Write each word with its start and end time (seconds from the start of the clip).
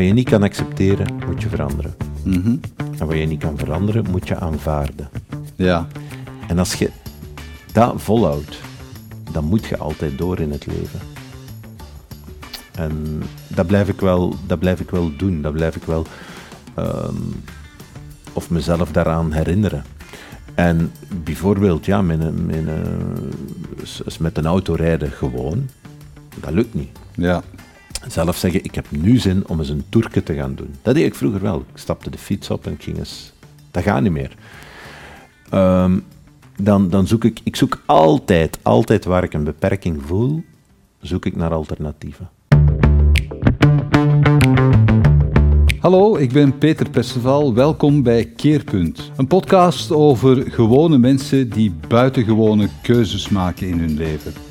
Wat 0.00 0.08
je 0.08 0.14
niet 0.14 0.28
kan 0.28 0.42
accepteren, 0.42 1.14
moet 1.26 1.42
je 1.42 1.48
veranderen. 1.48 1.94
Mhm. 2.24 2.56
En 2.98 3.06
wat 3.06 3.16
je 3.16 3.26
niet 3.26 3.40
kan 3.40 3.58
veranderen, 3.58 4.10
moet 4.10 4.28
je 4.28 4.36
aanvaarden. 4.36 5.08
Ja. 5.56 5.86
En 6.48 6.58
als 6.58 6.74
je 6.74 6.90
dat 7.72 8.02
volhoudt, 8.02 8.60
dan 9.32 9.44
moet 9.44 9.64
je 9.64 9.76
altijd 9.76 10.18
door 10.18 10.38
in 10.38 10.50
het 10.50 10.66
leven. 10.66 11.00
En 12.74 13.22
dat 13.48 13.66
blijf 13.66 13.88
ik 13.88 14.00
wel, 14.00 14.34
dat 14.46 14.58
blijf 14.58 14.80
ik 14.80 14.90
wel 14.90 15.16
doen. 15.16 15.42
Dat 15.42 15.52
blijf 15.52 15.76
ik 15.76 15.84
wel 15.84 16.06
ehm, 16.74 17.14
of 18.32 18.50
mezelf 18.50 18.92
daaraan 18.92 19.32
herinneren. 19.32 19.84
En 20.54 20.92
bijvoorbeeld, 21.24 21.86
ja, 21.86 22.02
mijn, 22.02 22.46
mijn, 22.46 22.68
eh, 22.68 24.16
met 24.18 24.38
een 24.38 24.46
auto 24.46 24.74
rijden 24.74 25.10
gewoon, 25.10 25.68
dat 26.40 26.52
lukt 26.52 26.74
niet. 26.74 26.98
Ja. 27.14 27.42
Zelf 28.08 28.36
zeggen, 28.36 28.64
ik 28.64 28.74
heb 28.74 28.86
nu 28.90 29.16
zin 29.16 29.48
om 29.48 29.58
eens 29.58 29.68
een 29.68 29.84
toerke 29.88 30.22
te 30.22 30.34
gaan 30.34 30.54
doen. 30.54 30.74
Dat 30.82 30.94
deed 30.94 31.06
ik 31.06 31.14
vroeger 31.14 31.40
wel. 31.40 31.58
Ik 31.58 31.78
stapte 31.78 32.10
de 32.10 32.18
fiets 32.18 32.50
op 32.50 32.66
en 32.66 32.76
ging 32.78 32.98
eens... 32.98 33.32
Dat 33.70 33.82
gaat 33.82 34.02
niet 34.02 34.12
meer. 34.12 34.34
Ehm, 35.50 35.98
dan, 36.56 36.90
dan 36.90 37.06
zoek 37.06 37.24
ik... 37.24 37.40
Ik 37.44 37.56
zoek 37.56 37.82
altijd, 37.86 38.58
altijd 38.62 39.04
waar 39.04 39.24
ik 39.24 39.32
een 39.32 39.44
beperking 39.44 40.02
voel, 40.06 40.44
zoek 41.00 41.26
ik 41.26 41.36
naar 41.36 41.52
alternatieven. 41.52 42.30
Hallo, 45.80 46.16
ik 46.16 46.32
ben 46.32 46.58
Peter 46.58 46.90
Perceval. 46.90 47.54
Welkom 47.54 48.02
bij 48.02 48.24
Keerpunt. 48.24 49.10
Een 49.16 49.26
podcast 49.26 49.92
over 49.92 50.50
gewone 50.50 50.98
mensen 50.98 51.50
die 51.50 51.74
buitengewone 51.88 52.68
keuzes 52.82 53.28
maken 53.28 53.68
in 53.68 53.78
hun 53.78 53.96
leven. 53.96 54.49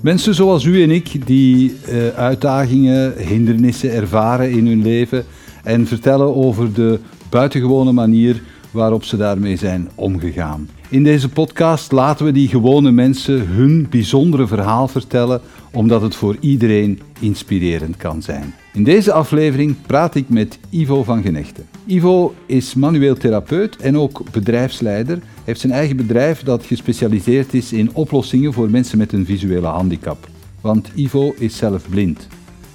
Mensen 0.00 0.34
zoals 0.34 0.64
u 0.64 0.82
en 0.82 0.90
ik 0.90 1.26
die 1.26 1.76
eh, 1.84 2.08
uitdagingen, 2.08 3.14
hindernissen 3.18 3.92
ervaren 3.92 4.50
in 4.50 4.66
hun 4.66 4.82
leven 4.82 5.24
en 5.62 5.86
vertellen 5.86 6.34
over 6.34 6.72
de 6.72 6.98
buitengewone 7.30 7.92
manier 7.92 8.42
waarop 8.76 9.04
ze 9.04 9.16
daarmee 9.16 9.56
zijn 9.56 9.88
omgegaan. 9.94 10.68
In 10.88 11.04
deze 11.04 11.28
podcast 11.28 11.92
laten 11.92 12.24
we 12.24 12.32
die 12.32 12.48
gewone 12.48 12.90
mensen 12.90 13.46
hun 13.46 13.86
bijzondere 13.90 14.46
verhaal 14.46 14.88
vertellen, 14.88 15.40
omdat 15.72 16.02
het 16.02 16.14
voor 16.14 16.36
iedereen 16.40 17.00
inspirerend 17.20 17.96
kan 17.96 18.22
zijn. 18.22 18.54
In 18.72 18.84
deze 18.84 19.12
aflevering 19.12 19.76
praat 19.86 20.14
ik 20.14 20.28
met 20.28 20.58
Ivo 20.70 21.02
van 21.02 21.22
Genechten. 21.22 21.66
Ivo 21.86 22.34
is 22.46 22.74
manueel 22.74 23.14
therapeut 23.14 23.76
en 23.76 23.98
ook 23.98 24.22
bedrijfsleider. 24.32 25.16
Hij 25.16 25.44
heeft 25.44 25.60
zijn 25.60 25.72
eigen 25.72 25.96
bedrijf 25.96 26.42
dat 26.42 26.64
gespecialiseerd 26.64 27.54
is 27.54 27.72
in 27.72 27.90
oplossingen 27.92 28.52
voor 28.52 28.70
mensen 28.70 28.98
met 28.98 29.12
een 29.12 29.26
visuele 29.26 29.66
handicap. 29.66 30.28
Want 30.60 30.90
Ivo 30.94 31.34
is 31.38 31.56
zelf 31.56 31.88
blind. 31.88 32.26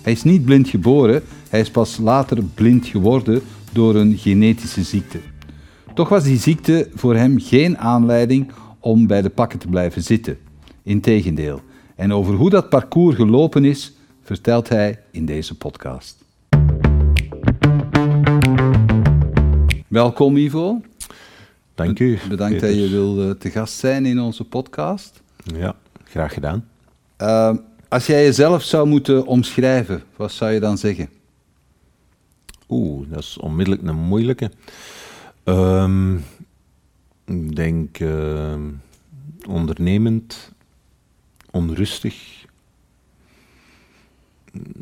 Hij 0.01 0.11
is 0.11 0.23
niet 0.23 0.45
blind 0.45 0.69
geboren, 0.69 1.23
hij 1.49 1.59
is 1.59 1.71
pas 1.71 1.97
later 1.97 2.43
blind 2.53 2.85
geworden 2.85 3.41
door 3.71 3.95
een 3.95 4.17
genetische 4.17 4.83
ziekte. 4.83 5.19
Toch 5.93 6.09
was 6.09 6.23
die 6.23 6.39
ziekte 6.39 6.89
voor 6.93 7.15
hem 7.15 7.39
geen 7.39 7.77
aanleiding 7.77 8.51
om 8.79 9.07
bij 9.07 9.21
de 9.21 9.29
pakken 9.29 9.59
te 9.59 9.67
blijven 9.67 10.03
zitten. 10.03 10.37
Integendeel. 10.83 11.61
En 11.95 12.13
over 12.13 12.33
hoe 12.33 12.49
dat 12.49 12.69
parcours 12.69 13.15
gelopen 13.15 13.65
is, 13.65 13.93
vertelt 14.23 14.69
hij 14.69 14.99
in 15.11 15.25
deze 15.25 15.57
podcast. 15.57 16.23
Welkom 19.87 20.37
Ivo. 20.37 20.81
Dank 21.75 21.99
u. 21.99 22.19
Bedankt 22.29 22.59
Peter. 22.59 22.69
dat 22.69 22.77
je 22.77 22.89
wil 22.89 23.29
eh, 23.29 23.35
te 23.35 23.49
gast 23.49 23.73
zijn 23.77 24.05
in 24.05 24.19
onze 24.19 24.43
podcast. 24.43 25.21
Ja, 25.43 25.75
graag 26.03 26.33
gedaan. 26.33 26.67
Eh, 27.17 27.53
als 27.87 28.05
jij 28.05 28.23
jezelf 28.23 28.63
zou 28.63 28.87
moeten 28.87 29.25
omschrijven, 29.25 30.03
wat 30.15 30.31
zou 30.31 30.51
je 30.51 30.59
dan 30.59 30.77
zeggen? 30.77 31.09
Oeh, 32.69 33.09
dat 33.09 33.19
is 33.19 33.37
onmiddellijk 33.37 33.87
een 33.87 33.95
moeilijke. 33.95 34.51
Ehm, 35.43 36.15
ik 37.25 37.55
denk 37.55 37.99
ehm, 37.99 38.69
ondernemend, 39.47 40.51
onrustig, 41.51 42.45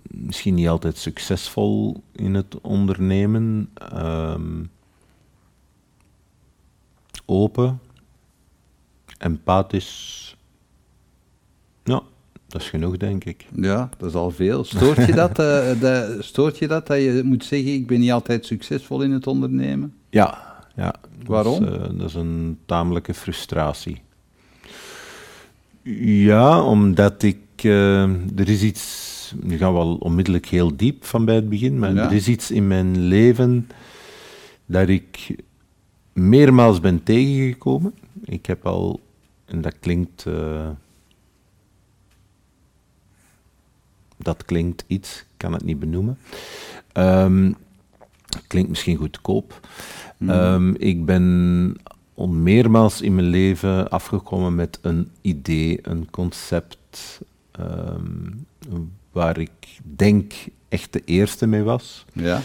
misschien 0.08 0.54
niet 0.54 0.68
altijd 0.68 0.98
succesvol 0.98 2.04
in 2.12 2.34
het 2.34 2.62
ondernemen, 2.62 3.70
ehm, 3.74 4.64
open, 7.26 7.80
empathisch. 9.18 10.38
Ja, 11.84 12.02
dat 12.48 12.62
is 12.62 12.70
genoeg, 12.70 12.98
denk 12.98 13.24
ik. 13.24 13.46
Ja, 13.56 13.90
dat 13.98 14.10
is 14.10 14.16
al 14.16 14.32
veel. 14.32 14.64
Stoort 14.64 15.06
je 15.06 15.14
dat, 15.14 15.40
eh, 15.40 15.80
dat, 15.82 16.24
stoort 16.24 16.58
je 16.58 16.68
dat, 16.68 16.88
dat 16.88 16.98
je 16.98 17.22
moet 17.26 17.46
zeggen, 17.46 17.74
ik 17.74 17.88
ben 17.88 18.00
niet 18.00 18.12
altijd 18.12 18.46
succesvol 18.46 19.02
in 19.02 19.12
het 19.12 19.28
ondernemen? 19.28 19.94
Ja, 20.10 20.49
Waarom? 21.26 21.64
eh, 21.66 21.72
Dat 21.92 22.08
is, 22.10 22.14
een 22.14 22.58
tamelijke 22.66 23.14
frustratie. 23.14 24.02
Ja, 26.04 26.64
omdat 26.64 27.24
ik... 27.24 27.38
eh, 27.56 28.04
er 28.40 28.50
is 28.50 28.62
iets... 28.62 29.08
Nu 29.42 29.58
gaan 29.58 29.72
we 29.72 29.78
wel 29.78 29.96
onmiddellijk 29.96 30.46
heel 30.46 30.76
diep 30.78 31.06
van 31.06 31.26
bij 31.26 31.36
het 31.36 31.50
begin, 31.50 31.80
maar 31.80 31.94
Ja. 31.94 32.04
er 32.06 32.12
is 32.14 32.28
iets 32.28 32.52
in 32.52 32.68
mijn 32.68 33.00
leven 33.00 33.70
dat 34.66 34.88
ik 34.90 35.36
meermaals 36.14 36.80
ben 36.80 37.04
tegengekomen. 37.04 37.94
Ik 38.24 38.46
heb 38.46 38.66
al... 38.66 39.00
En 39.46 39.62
dat 39.62 39.76
klinkt... 39.80 40.26
eh, 40.26 40.70
dat 44.18 44.46
klinkt 44.46 44.84
iets, 44.88 45.20
ik 45.20 45.26
kan 45.38 45.54
het 45.54 45.64
niet 45.64 45.80
benoemen. 45.80 46.18
Ehm, 46.92 47.52
klinkt 48.48 48.70
misschien 48.70 48.96
goedkoop. 48.98 49.60
Ehm, 50.28 50.74
ik 50.78 51.06
ben 51.06 51.76
al 52.14 52.28
meermaals 52.28 53.02
in 53.02 53.16
mijn 53.16 53.28
leven 53.28 53.90
afgekomen 53.90 54.56
met 54.56 54.80
een 54.82 55.08
idee, 55.22 55.80
een 55.82 56.10
concept, 56.10 57.22
ehm, 57.52 58.32
waar 59.12 59.38
ik 59.38 59.80
denk 59.84 60.34
echt 60.70 60.94
de 60.94 61.02
eerste 61.06 61.48
mee 61.48 61.64
was. 61.64 62.06
Ja. 62.14 62.42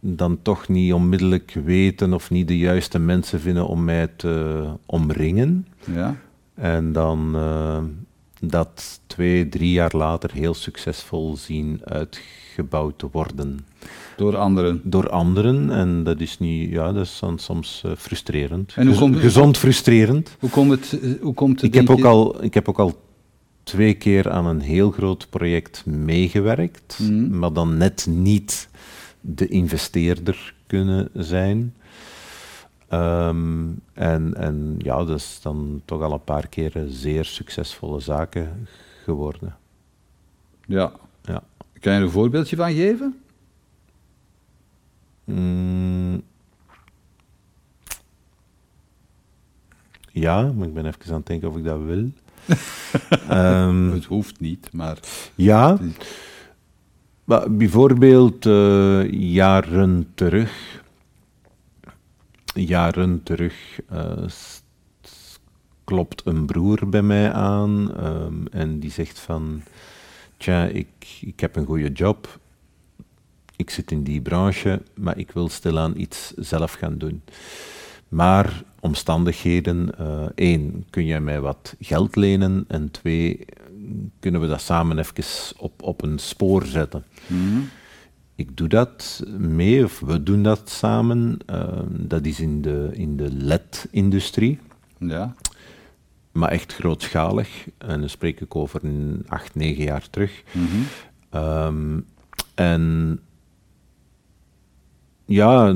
Dan 0.00 0.42
toch 0.42 0.68
niet 0.68 0.92
onmiddellijk 0.92 1.56
weten 1.64 2.12
of 2.12 2.30
niet 2.30 2.48
de 2.48 2.58
juiste 2.58 2.98
mensen 2.98 3.40
vinden 3.40 3.66
om 3.66 3.84
mij 3.84 4.08
te 4.16 4.64
omringen. 4.86 5.66
Ja. 5.92 6.16
En 6.54 6.92
dan 6.92 7.32
eh, 7.34 7.82
dat 8.40 9.00
twee, 9.06 9.48
drie 9.48 9.72
jaar 9.72 9.96
later 9.96 10.32
heel 10.32 10.54
succesvol 10.54 11.36
zien 11.36 11.80
uitgebouwd 11.84 12.98
te 12.98 13.08
worden 13.12 13.66
Door 14.16 14.36
anderen. 14.36 14.80
door 14.84 15.08
anderen. 15.10 15.70
En 15.70 16.04
dat 16.04 16.20
is 16.20 16.38
niet, 16.38 16.70
ja, 16.70 16.92
dat 16.92 17.04
is 17.04 17.18
dan 17.20 17.38
soms 17.38 17.82
eh, 17.84 17.92
frustrerend. 17.96 18.72
En 18.76 18.86
hoe 18.86 18.96
komt- 18.98 19.16
gezond 19.16 19.56
frustrerend. 19.58 20.36
Hoe 20.40 20.50
komt 20.50 20.70
het? 20.70 21.00
eh, 21.00 21.10
Hoe 21.20 21.34
komt 21.34 21.60
het 21.60 21.64
Ik 21.64 21.74
heb, 21.74 21.90
ook 21.90 22.04
al, 22.04 22.44
ik 22.44 22.54
heb 22.54 22.68
ook 22.68 22.78
al 22.78 23.00
twee 23.62 23.94
keer 23.94 24.30
aan 24.30 24.46
een 24.46 24.60
heel 24.60 24.90
groot 24.90 25.26
project 25.30 25.86
meegewerkt, 25.86 26.98
Mhm. 27.02 27.38
maar 27.38 27.52
dan 27.52 27.76
net 27.76 28.06
niet 28.10 28.68
de 29.20 29.48
investeerder 29.48 30.54
kunnen 30.66 31.08
zijn. 31.14 31.74
Ehm, 32.88 33.64
en, 33.92 34.34
en 34.34 34.74
ja, 34.78 35.04
dat 35.04 35.18
is 35.18 35.38
dan 35.42 35.82
toch 35.84 36.02
al 36.02 36.12
een 36.12 36.24
paar 36.24 36.48
keer 36.48 36.72
zeer 36.88 37.24
succesvolle 37.24 38.00
zaken 38.00 38.66
geworden. 39.04 39.56
Ja. 40.66 40.92
Ja. 41.22 41.42
Kan 41.80 41.92
je 41.92 41.98
er 41.98 42.04
een 42.04 42.10
voorbeeldje 42.10 42.56
van 42.56 42.72
geven? 42.72 43.18
Mm. 45.24 46.22
Ja, 50.10 50.52
maar 50.52 50.66
ik 50.66 50.74
ben 50.74 50.86
even 50.86 51.08
aan 51.08 51.16
het 51.16 51.26
denken 51.26 51.48
of 51.48 51.56
ik 51.56 51.64
dat 51.64 51.82
wil. 51.82 52.10
Ehm, 53.28 53.90
Het 53.90 54.04
hoeft 54.04 54.40
niet, 54.40 54.72
maar... 54.72 54.98
ja, 55.34 55.78
maar 57.24 57.56
bijvoorbeeld 57.56 58.46
eh, 58.46 59.10
jaren 59.10 60.10
terug, 60.14 60.82
jaren 62.54 63.22
terug 63.22 63.80
eh, 63.88 64.24
klopt 65.84 66.26
een 66.26 66.46
broer 66.46 66.88
bij 66.88 67.02
mij 67.02 67.32
aan 67.32 67.96
ehm, 67.96 68.46
en 68.50 68.78
die 68.78 68.90
zegt 68.90 69.18
van, 69.18 69.62
tja, 70.36 70.64
ik, 70.64 71.18
ik 71.20 71.40
heb 71.40 71.56
een 71.56 71.66
goede 71.66 71.92
job, 71.92 72.38
ik 73.56 73.70
zit 73.70 73.90
in 73.90 74.02
die 74.02 74.20
branche, 74.20 74.82
maar 74.94 75.18
ik 75.18 75.30
wil 75.30 75.48
stilaan 75.48 75.92
iets 75.96 76.32
zelf 76.36 76.72
gaan 76.72 76.98
doen. 76.98 77.22
Maar 78.08 78.62
omstandigheden, 78.80 79.98
eh, 79.98 80.26
één, 80.34 80.84
kun 80.90 81.06
jij 81.06 81.20
mij 81.20 81.40
wat 81.40 81.74
geld 81.80 82.16
lenen? 82.16 82.64
En 82.68 82.90
twee, 82.90 83.44
kunnen 84.20 84.40
we 84.40 84.46
dat 84.46 84.60
samen 84.60 84.98
even 84.98 85.24
op, 85.58 85.82
op 85.82 86.02
een 86.02 86.18
spoor 86.18 86.64
zetten? 86.66 87.04
Mhm. 87.26 87.58
Ik 88.36 88.56
doe 88.56 88.68
dat 88.68 89.22
mee, 89.38 89.84
of 89.84 90.00
we 90.00 90.22
doen 90.22 90.42
dat 90.42 90.70
samen. 90.70 91.38
eh, 91.46 91.78
dat 91.90 92.26
is 92.26 92.40
in 92.40 92.62
de, 92.62 92.88
in 92.92 93.16
de 93.16 93.32
LED-industrie, 93.32 94.58
Ja. 94.98 95.34
maar 96.32 96.50
echt 96.50 96.74
grootschalig. 96.74 97.68
En 97.78 98.00
dan 98.00 98.08
spreek 98.08 98.40
ik 98.40 98.56
over 98.56 98.84
een 98.84 99.24
acht, 99.28 99.54
negen 99.54 99.84
jaar 99.84 100.10
terug. 100.10 100.42
Mhm. 100.52 100.66
Ehm, 101.30 102.00
en 102.54 103.18
ja, 105.24 105.74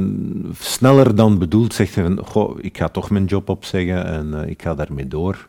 sneller 0.59 1.15
dan 1.15 1.39
bedoeld 1.39 1.75
zegt 1.75 1.95
hij 1.95 2.05
van, 2.05 2.27
goh, 2.27 2.59
ik 2.61 2.77
ga 2.79 2.89
toch 2.89 3.11
mijn 3.11 3.25
job 3.25 3.49
opzeggen 3.49 4.05
en 4.05 4.43
eh, 4.43 4.49
ik 4.49 4.63
ga 4.63 4.75
daarmee 4.75 5.09
door. 5.09 5.49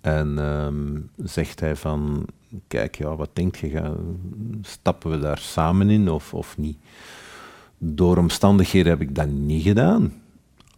En 0.00 0.38
ehm, 0.38 1.00
zegt 1.28 1.60
hij 1.60 1.76
van, 1.76 2.26
kijk, 2.68 2.94
ja, 2.94 3.16
wat 3.16 3.30
denk 3.32 3.56
je, 3.56 3.70
ga, 3.70 3.92
stappen 4.62 5.10
we 5.10 5.18
daar 5.18 5.38
samen 5.38 5.90
in 5.90 6.10
of, 6.10 6.34
of 6.34 6.58
niet? 6.58 6.76
Door 7.78 8.16
omstandigheden 8.16 8.90
heb 8.90 9.00
ik 9.00 9.14
dat 9.14 9.28
niet 9.28 9.62
gedaan. 9.62 10.12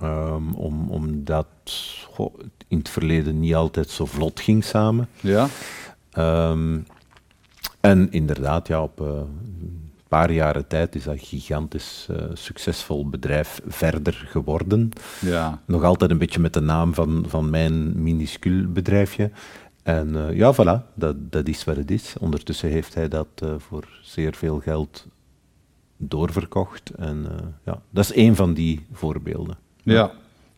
Um, 0.02 0.54
om, 0.54 0.90
omdat 0.90 1.46
goh, 2.12 2.34
in 2.68 2.78
het 2.78 2.88
verleden 2.88 3.40
niet 3.40 3.54
altijd 3.54 3.88
zo 3.88 4.04
vlot 4.04 4.40
ging 4.40 4.64
samen. 4.64 5.08
Ja. 5.20 5.48
Um, 6.50 6.86
en 7.80 8.12
inderdaad, 8.12 8.68
ja, 8.68 8.82
op 8.82 9.00
uh, 9.00 9.06
een 9.06 9.85
paar 10.16 10.32
jaren 10.32 10.66
tijd 10.66 10.94
is 10.94 11.04
dat 11.04 11.18
gigantisch 11.18 12.08
uh, 12.10 12.16
succesvol 12.34 13.08
bedrijf 13.08 13.60
verder 13.66 14.26
geworden. 14.28 14.90
Ja. 15.20 15.60
Nog 15.66 15.82
altijd 15.82 16.10
een 16.10 16.18
beetje 16.18 16.40
met 16.40 16.52
de 16.52 16.60
naam 16.60 16.94
van, 16.94 17.24
van 17.28 17.50
mijn 17.50 18.02
minuscuul 18.02 18.72
bedrijfje. 18.72 19.30
En 19.82 20.08
uh, 20.08 20.36
ja, 20.36 20.54
voilà, 20.54 20.94
dat, 20.94 21.16
dat 21.32 21.48
is 21.48 21.64
wat 21.64 21.76
het 21.76 21.90
is. 21.90 22.14
Ondertussen 22.20 22.68
heeft 22.68 22.94
hij 22.94 23.08
dat 23.08 23.28
voor 23.58 23.84
zeer 24.02 24.34
veel 24.34 24.58
geld 24.58 25.06
doorverkocht. 25.96 26.90
En 26.90 27.26
ja, 27.64 27.82
dat 27.90 28.04
is 28.04 28.12
één 28.12 28.34
van 28.34 28.54
die 28.54 28.86
voorbeelden. 28.92 29.56
Ja, 29.82 30.10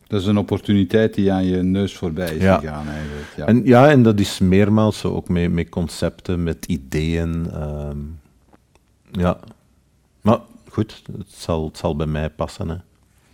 dat 0.07 0.21
is 0.21 0.27
een 0.27 0.37
opportuniteit 0.37 1.13
die 1.13 1.31
aan 1.31 1.45
je 1.45 1.63
neus 1.63 1.97
voorbij 1.97 2.35
is 2.35 2.41
ja. 2.41 2.57
gegaan 2.57 2.87
eigenlijk. 2.87 3.27
Ja. 3.35 3.45
En, 3.45 3.65
ja, 3.65 3.89
en 3.89 4.03
dat 4.03 4.19
is 4.19 4.39
meermaals 4.39 4.99
zo, 4.99 5.13
ook 5.13 5.29
met, 5.29 5.51
met 5.51 5.69
concepten, 5.69 6.43
met 6.43 6.65
ideeën. 6.65 7.61
Um, 7.61 8.19
ja, 9.11 9.39
maar 10.21 10.39
goed, 10.69 11.03
het 11.17 11.31
zal, 11.31 11.65
het 11.65 11.77
zal 11.77 11.95
bij 11.95 12.05
mij 12.05 12.29
passen. 12.29 12.69
Hè. 12.69 12.77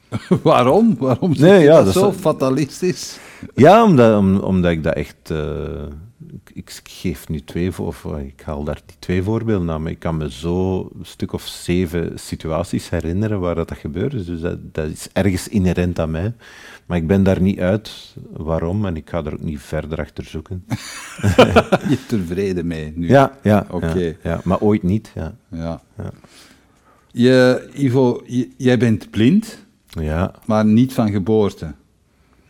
Waarom? 0.44 0.96
Waarom 0.98 1.34
nee, 1.38 1.64
ja, 1.64 1.76
dat, 1.76 1.86
dat 1.86 1.94
zo 1.94 2.12
fatalistisch? 2.12 3.20
Ja, 3.56 3.84
omdat, 3.84 4.18
om, 4.18 4.38
omdat 4.38 4.72
ik 4.72 4.84
dat 4.84 4.94
echt... 4.94 5.30
Uh, 5.32 5.40
ik, 6.54 6.80
geef 6.84 7.30
nu 7.30 7.40
twee, 7.40 7.82
of 7.82 8.06
ik 8.06 8.42
haal 8.42 8.64
daar 8.64 8.82
die 8.86 8.96
twee 9.00 9.24
voorbeelden 9.24 9.70
aan, 9.70 9.82
maar 9.82 9.92
ik 9.92 10.00
kan 10.00 10.18
me 10.18 10.32
zo 10.32 10.80
een 10.80 11.06
stuk 11.06 11.34
of 11.34 11.42
zeven 11.42 12.20
situaties 12.20 12.90
herinneren 12.90 13.40
waar 13.40 13.56
dat, 13.56 13.70
dat 13.70 13.78
gebeurt. 13.78 14.26
Dus 14.26 14.42
dat, 14.42 14.74
dat 14.74 14.90
is 14.90 15.10
ergens 15.14 15.48
inherent 15.48 16.00
aan 16.00 16.12
mij. 16.12 16.34
Maar 16.86 16.98
ik 16.98 17.08
ben 17.08 17.24
daar 17.24 17.42
niet 17.42 17.60
uit 17.60 18.16
waarom 18.32 18.86
en 18.86 18.96
ik 18.96 19.10
ga 19.10 19.24
er 19.24 19.34
ook 19.34 19.42
niet 19.42 19.60
verder 19.60 20.00
achter 20.00 20.24
zoeken. 20.24 20.64
je 21.90 21.98
hebt 22.10 22.28
vrede 22.28 22.64
mee 22.64 22.94
nu? 22.96 23.08
Ja, 23.08 23.38
ja, 23.44 23.68
Oké. 23.70 23.94
ja, 24.00 24.14
ja, 24.24 24.42
maar 24.44 24.60
ooit 24.60 24.84
niet. 24.84 25.12
Ja. 25.16 25.36
Ja. 25.50 25.82
Ja. 25.98 26.12
Je, 27.12 27.70
Ivo, 27.74 28.24
jij 28.58 28.78
bent 28.78 29.10
blind, 29.10 29.66
ja. 29.88 30.34
maar 30.46 30.66
niet 30.66 30.94
van 30.94 31.12
geboorte. 31.12 31.74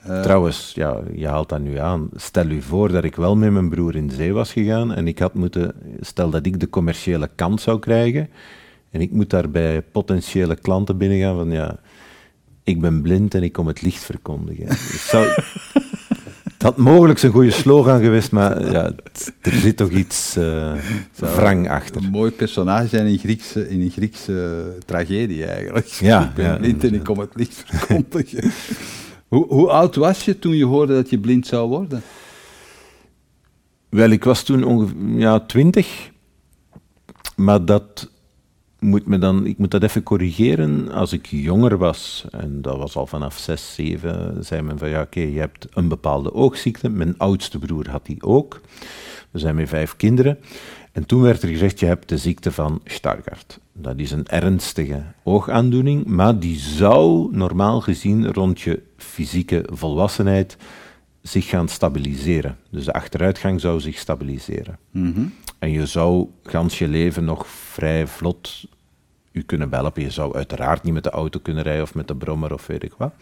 Uh, 0.10 0.22
Trouwens, 0.22 0.72
ja, 0.76 1.00
je 1.16 1.28
haalt 1.28 1.50
dat 1.50 1.60
nu 1.60 1.78
aan. 1.78 2.10
Stel 2.16 2.50
u 2.50 2.62
voor 2.62 2.92
dat 2.92 3.04
ik 3.04 3.16
wel 3.16 3.36
met 3.36 3.52
mijn 3.52 3.70
broer 3.70 3.96
in 3.96 4.10
zee 4.10 4.34
was 4.34 4.52
gegaan 4.52 4.94
en 4.94 5.08
ik 5.08 5.20
had 5.20 5.34
moeten, 5.34 5.74
stel 6.00 6.30
dat 6.30 6.46
ik 6.46 6.60
de 6.60 6.70
commerciële 6.70 7.30
kant 7.36 7.62
zou 7.62 7.80
krijgen 7.80 8.30
en 8.92 9.02
ik 9.02 9.12
moet 9.12 9.30
daar 9.30 9.50
bij 9.50 9.82
potentiële 9.82 10.56
klanten 10.56 10.98
binnengaan 10.98 11.36
van 11.36 11.52
ja, 11.52 11.80
ik 12.64 12.82
ben 12.82 13.02
blind 13.02 13.34
en 13.34 13.44
ik 13.44 13.54
kom 13.54 13.68
het 13.68 13.82
licht 13.82 14.04
verkondigen. 14.04 14.68
Dus 14.68 15.08
zou, 15.08 15.28
het 16.54 16.62
had 16.62 16.78
mogelijk 16.78 17.22
een 17.22 17.32
goede 17.32 17.52
slogan 17.52 18.02
geweest, 18.02 18.32
maar 18.32 18.72
ja, 18.72 18.92
er 19.42 19.52
zit 19.52 19.78
toch 19.78 19.90
iets 19.90 20.38
uh, 20.38 20.74
wrang 21.16 21.70
achter. 21.70 22.04
Een 22.04 22.10
mooi 22.10 22.32
personage 22.32 22.88
zijn 22.88 23.06
in 23.06 23.14
een 23.14 23.20
Griekse, 23.20 23.70
in 23.70 23.82
een 23.82 23.92
Griekse 23.92 24.64
tragedie 24.86 25.46
eigenlijk. 25.46 25.86
Ja, 25.86 26.24
ik 26.30 26.34
ben 26.34 26.46
ja, 26.46 26.58
blind 26.58 26.84
en 26.84 26.94
ik 26.94 27.04
kom 27.04 27.20
het 27.20 27.36
licht 27.36 27.64
verkondigen. 27.66 28.52
hoe, 29.28 29.48
hoe 29.48 29.70
oud 29.70 29.96
was 29.96 30.26
je 30.26 30.40
toen 30.40 30.56
je 30.56 30.66
hoorde 30.66 30.94
dat 30.94 31.10
je 31.10 31.20
blind 31.20 31.48
zou 31.48 31.70
worden? 31.70 32.02
Wel, 33.90 34.10
ik 34.10 34.24
was 34.24 34.44
toen 34.44 34.64
ongeveer 34.64 35.20
ja, 35.20 35.40
twintig, 35.40 36.12
maar 37.36 37.66
dat 37.66 38.10
moet 38.80 39.06
me 39.06 39.18
dan, 39.18 39.46
ik 39.46 39.58
moet 39.58 39.72
dat 39.72 39.84
even 39.84 40.04
corrigeren. 40.04 40.92
Als 40.92 41.14
ik 41.14 41.26
jonger 41.26 41.78
was, 41.78 42.26
en 42.32 42.62
dat 42.62 42.78
was 42.78 42.96
al 42.96 43.08
vanaf 43.08 43.38
6, 43.38 43.74
7, 43.74 44.44
zei 44.44 44.62
men 44.62 44.78
van 44.78 44.90
ja, 44.90 45.02
oké, 45.02 45.20
je 45.20 45.40
hebt 45.40 45.68
een 45.74 45.88
bepaalde 45.88 46.34
oogziekte. 46.34 46.90
Mijn 46.90 47.18
oudste 47.18 47.60
broer 47.60 47.90
had 47.90 48.06
die 48.06 48.24
ook. 48.24 48.62
We 49.36 49.42
zijn 49.42 49.56
met 49.56 49.70
vijf 49.70 49.96
kinderen. 49.96 50.40
En 50.92 51.06
toen 51.06 51.22
werd 51.22 51.42
er 51.42 51.50
gezegd, 51.50 51.80
je 51.80 51.86
hebt 51.86 52.10
de 52.10 52.18
ziekte 52.18 52.52
van 52.52 52.82
Stargardt. 52.86 53.60
Dat 53.74 53.98
is 53.98 54.12
een 54.12 54.28
ernstige 54.28 55.04
oogaandoening, 55.24 56.06
maar 56.06 56.40
die 56.40 56.58
zou 56.58 57.36
normaal 57.36 57.82
gezien 57.82 58.34
rond 58.34 58.62
je 58.62 58.82
fysieke 58.98 59.66
volwassenheid 59.72 60.58
zich 61.22 61.48
gaan 61.48 61.68
stabiliseren. 61.68 62.58
Dus 62.70 62.86
de 62.86 62.94
achteruitgang 62.94 63.62
zou 63.62 63.80
zich 63.80 63.98
stabiliseren. 63.98 64.78
Mm 64.92 65.14
-hmm. 65.14 65.34
En 65.60 65.72
je 65.72 65.86
zou 65.86 66.28
gans 66.44 66.80
je 66.80 66.88
leven 66.88 67.26
nog 67.26 67.48
vrij 67.48 68.08
vlot 68.08 68.66
u 69.32 69.42
kunnen 69.42 69.74
helpen. 69.74 70.02
Je 70.02 70.12
zou 70.12 70.36
uiteraard 70.36 70.84
niet 70.84 70.94
met 70.94 71.04
de 71.04 71.10
auto 71.10 71.40
kunnen 71.40 71.64
rijden 71.64 71.84
of 71.84 71.96
met 71.96 72.08
de 72.08 72.16
brommer 72.16 72.54
of 72.54 72.68
weet 72.68 72.84
ik 72.84 72.94
wat. 72.98 73.14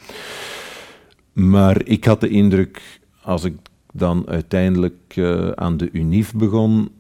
Maar 1.34 1.86
ik 1.86 2.06
had 2.06 2.22
de 2.22 2.30
indruk, 2.30 3.00
als 3.22 3.44
ik 3.44 3.56
dan 3.96 4.28
uiteindelijk 4.28 5.16
uh, 5.16 5.50
aan 5.50 5.78
de 5.78 5.90
UNIF 5.92 6.34
begon, 6.34 6.92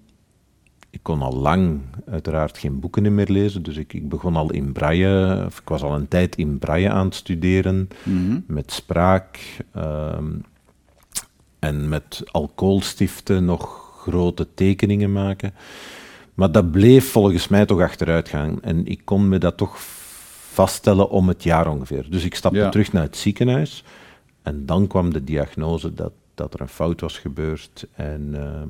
ik 0.89 0.99
kon 1.01 1.21
al 1.21 1.35
lang 1.35 1.81
uiteraard 2.05 2.57
geen 2.57 2.79
boeken 2.79 3.15
meer 3.15 3.29
lezen, 3.29 3.63
dus 3.63 3.77
ik, 3.77 3.93
ik 3.93 4.09
begon 4.09 4.35
al 4.35 4.51
in 4.51 4.71
braille, 4.71 5.43
of 5.45 5.59
ik 5.59 5.69
was 5.69 5.81
al 5.81 5.95
een 5.95 6.07
tijd 6.07 6.35
in 6.35 6.59
braille 6.59 6.89
aan 6.89 7.05
het 7.05 7.15
studeren, 7.15 7.89
mm 8.03 8.27
-hmm. 8.27 8.43
met 8.47 8.71
spraak 8.71 9.57
um, 9.77 10.41
en 11.59 11.89
met 11.89 12.21
alcoholstiften 12.31 13.45
nog 13.45 13.91
grote 13.97 14.47
tekeningen 14.53 15.11
maken. 15.11 15.53
Maar 16.33 16.51
dat 16.51 16.71
bleef 16.71 17.11
volgens 17.11 17.47
mij 17.47 17.65
toch 17.65 17.81
achteruit 17.81 18.29
gaan. 18.29 18.61
En 18.61 18.85
ik 18.85 19.01
kon 19.03 19.29
me 19.29 19.37
dat 19.37 19.57
toch 19.57 19.77
vaststellen 20.51 21.09
om 21.09 21.27
het 21.27 21.43
jaar 21.43 21.67
ongeveer. 21.67 22.05
Dus 22.09 22.23
ik 22.23 22.35
stapte 22.35 22.59
Ja. 22.59 22.69
terug 22.69 22.91
naar 22.93 23.03
het 23.03 23.17
ziekenhuis. 23.17 23.83
En 24.41 24.65
dan 24.65 24.87
kwam 24.87 25.13
de 25.13 25.23
diagnose 25.23 25.93
dat, 25.93 26.11
dat 26.35 26.53
er 26.53 26.61
een 26.61 26.67
fout 26.67 27.01
was 27.01 27.17
gebeurd. 27.17 27.87
En 27.93 28.29
ehm, 28.33 28.69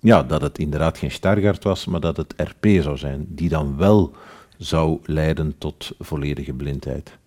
ja, 0.00 0.22
dat 0.22 0.40
het 0.42 0.58
inderdaad 0.58 0.98
geen 0.98 1.10
Stargardt 1.10 1.64
was, 1.64 1.84
maar 1.86 2.00
dat 2.00 2.16
het 2.16 2.34
RP 2.36 2.66
zou 2.82 2.96
zijn. 2.98 3.26
Die 3.28 3.48
dan 3.48 3.76
wel 3.76 4.12
zou 4.58 4.98
leiden 5.04 5.54
tot 5.58 5.92
volledige 5.98 6.52
blindheid. 6.52 7.18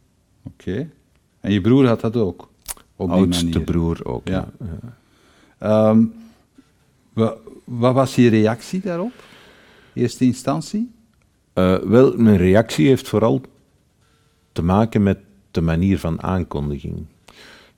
Oké. 0.44 0.90
En 1.40 1.52
je 1.52 1.62
broer 1.62 1.88
had 1.88 2.02
dat 2.02 2.16
ook? 2.16 2.50
Op 2.96 3.08
die 3.10 3.18
Oudste 3.18 3.46
manier? 3.46 3.62
broer 3.62 4.06
ook. 4.06 4.28
Ja. 4.28 4.50
Ehm, 5.58 6.04
wa- 7.14 7.36
wat 7.64 7.94
was 7.94 8.16
je 8.16 8.30
reactie 8.30 8.82
daarop? 8.82 9.12
Eerste 9.94 10.26
instantie? 10.26 10.92
Eh, 11.54 11.78
wel, 11.78 12.18
mijn 12.18 12.38
reactie 12.38 12.88
heeft 12.88 13.08
vooral 13.08 13.42
te 14.52 14.64
maken 14.64 15.04
met 15.04 15.20
de 15.52 15.62
manier 15.62 16.00
van 16.00 16.22
aankondiging. 16.24 17.06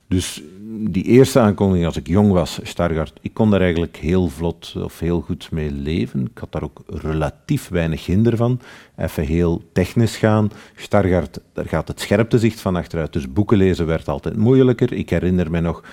Dus 0.08 0.42
die 0.78 1.04
eerste 1.04 1.40
aankondiging 1.40 1.86
als 1.86 1.98
ik 1.98 2.08
jong 2.08 2.32
was, 2.32 2.60
Stargardt, 2.64 3.14
ik 3.22 3.34
kon 3.34 3.52
daar 3.52 3.62
eigenlijk 3.62 3.98
heel 3.98 4.28
vlot 4.28 4.76
of 4.78 5.00
heel 5.00 5.22
goed 5.22 5.52
mee 5.52 5.72
leven. 5.72 6.22
Ik 6.22 6.38
had 6.38 6.52
daar 6.52 6.64
ook 6.64 6.84
relatief 6.86 7.68
weinig 7.68 8.06
hinder 8.06 8.38
van. 8.38 8.60
Even 8.98 9.24
heel 9.24 9.62
technisch 9.74 10.18
gaan. 10.18 10.52
Stargardt, 10.76 11.40
daar 11.54 11.66
gaat 11.66 11.88
het 11.88 12.00
scherptezicht 12.00 12.60
van 12.60 12.76
achteruit. 12.76 13.14
Dus 13.14 13.34
boeken 13.34 13.58
lezen 13.58 13.86
werd 13.86 14.08
altijd 14.08 14.36
moeilijker. 14.36 14.94
Ik 14.94 15.10
herinner 15.10 15.52
me 15.52 15.60
nog, 15.60 15.84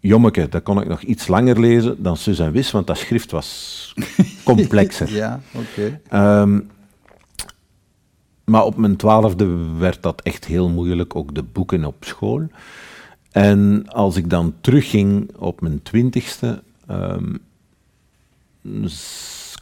Jommeke, 0.00 0.48
dat 0.48 0.62
kon 0.62 0.80
ik 0.80 0.88
nog 0.88 1.02
iets 1.02 1.26
langer 1.26 1.60
lezen 1.60 2.02
dan 2.02 2.16
Sus 2.16 2.38
en 2.38 2.52
Wis, 2.52 2.70
want 2.70 2.86
dat 2.86 2.98
schrift 2.98 3.30
was 3.30 3.94
complexer. 4.44 5.12
ja, 5.12 5.40
oké. 5.54 6.00
Ehm, 6.08 6.60
maar 8.44 8.64
op 8.64 8.76
mijn 8.76 8.96
twaalfde 8.96 9.46
werd 9.78 10.02
dat 10.02 10.22
echt 10.22 10.44
heel 10.44 10.68
moeilijk, 10.68 11.16
ook 11.16 11.34
de 11.34 11.42
boeken 11.42 11.84
op 11.84 11.96
school. 12.00 12.48
En 13.32 13.88
als 13.88 14.16
ik 14.16 14.30
dan 14.30 14.54
terugging 14.60 15.36
op 15.36 15.60
mijn 15.60 15.82
twintigste, 15.82 16.62
ehm, 16.86 17.34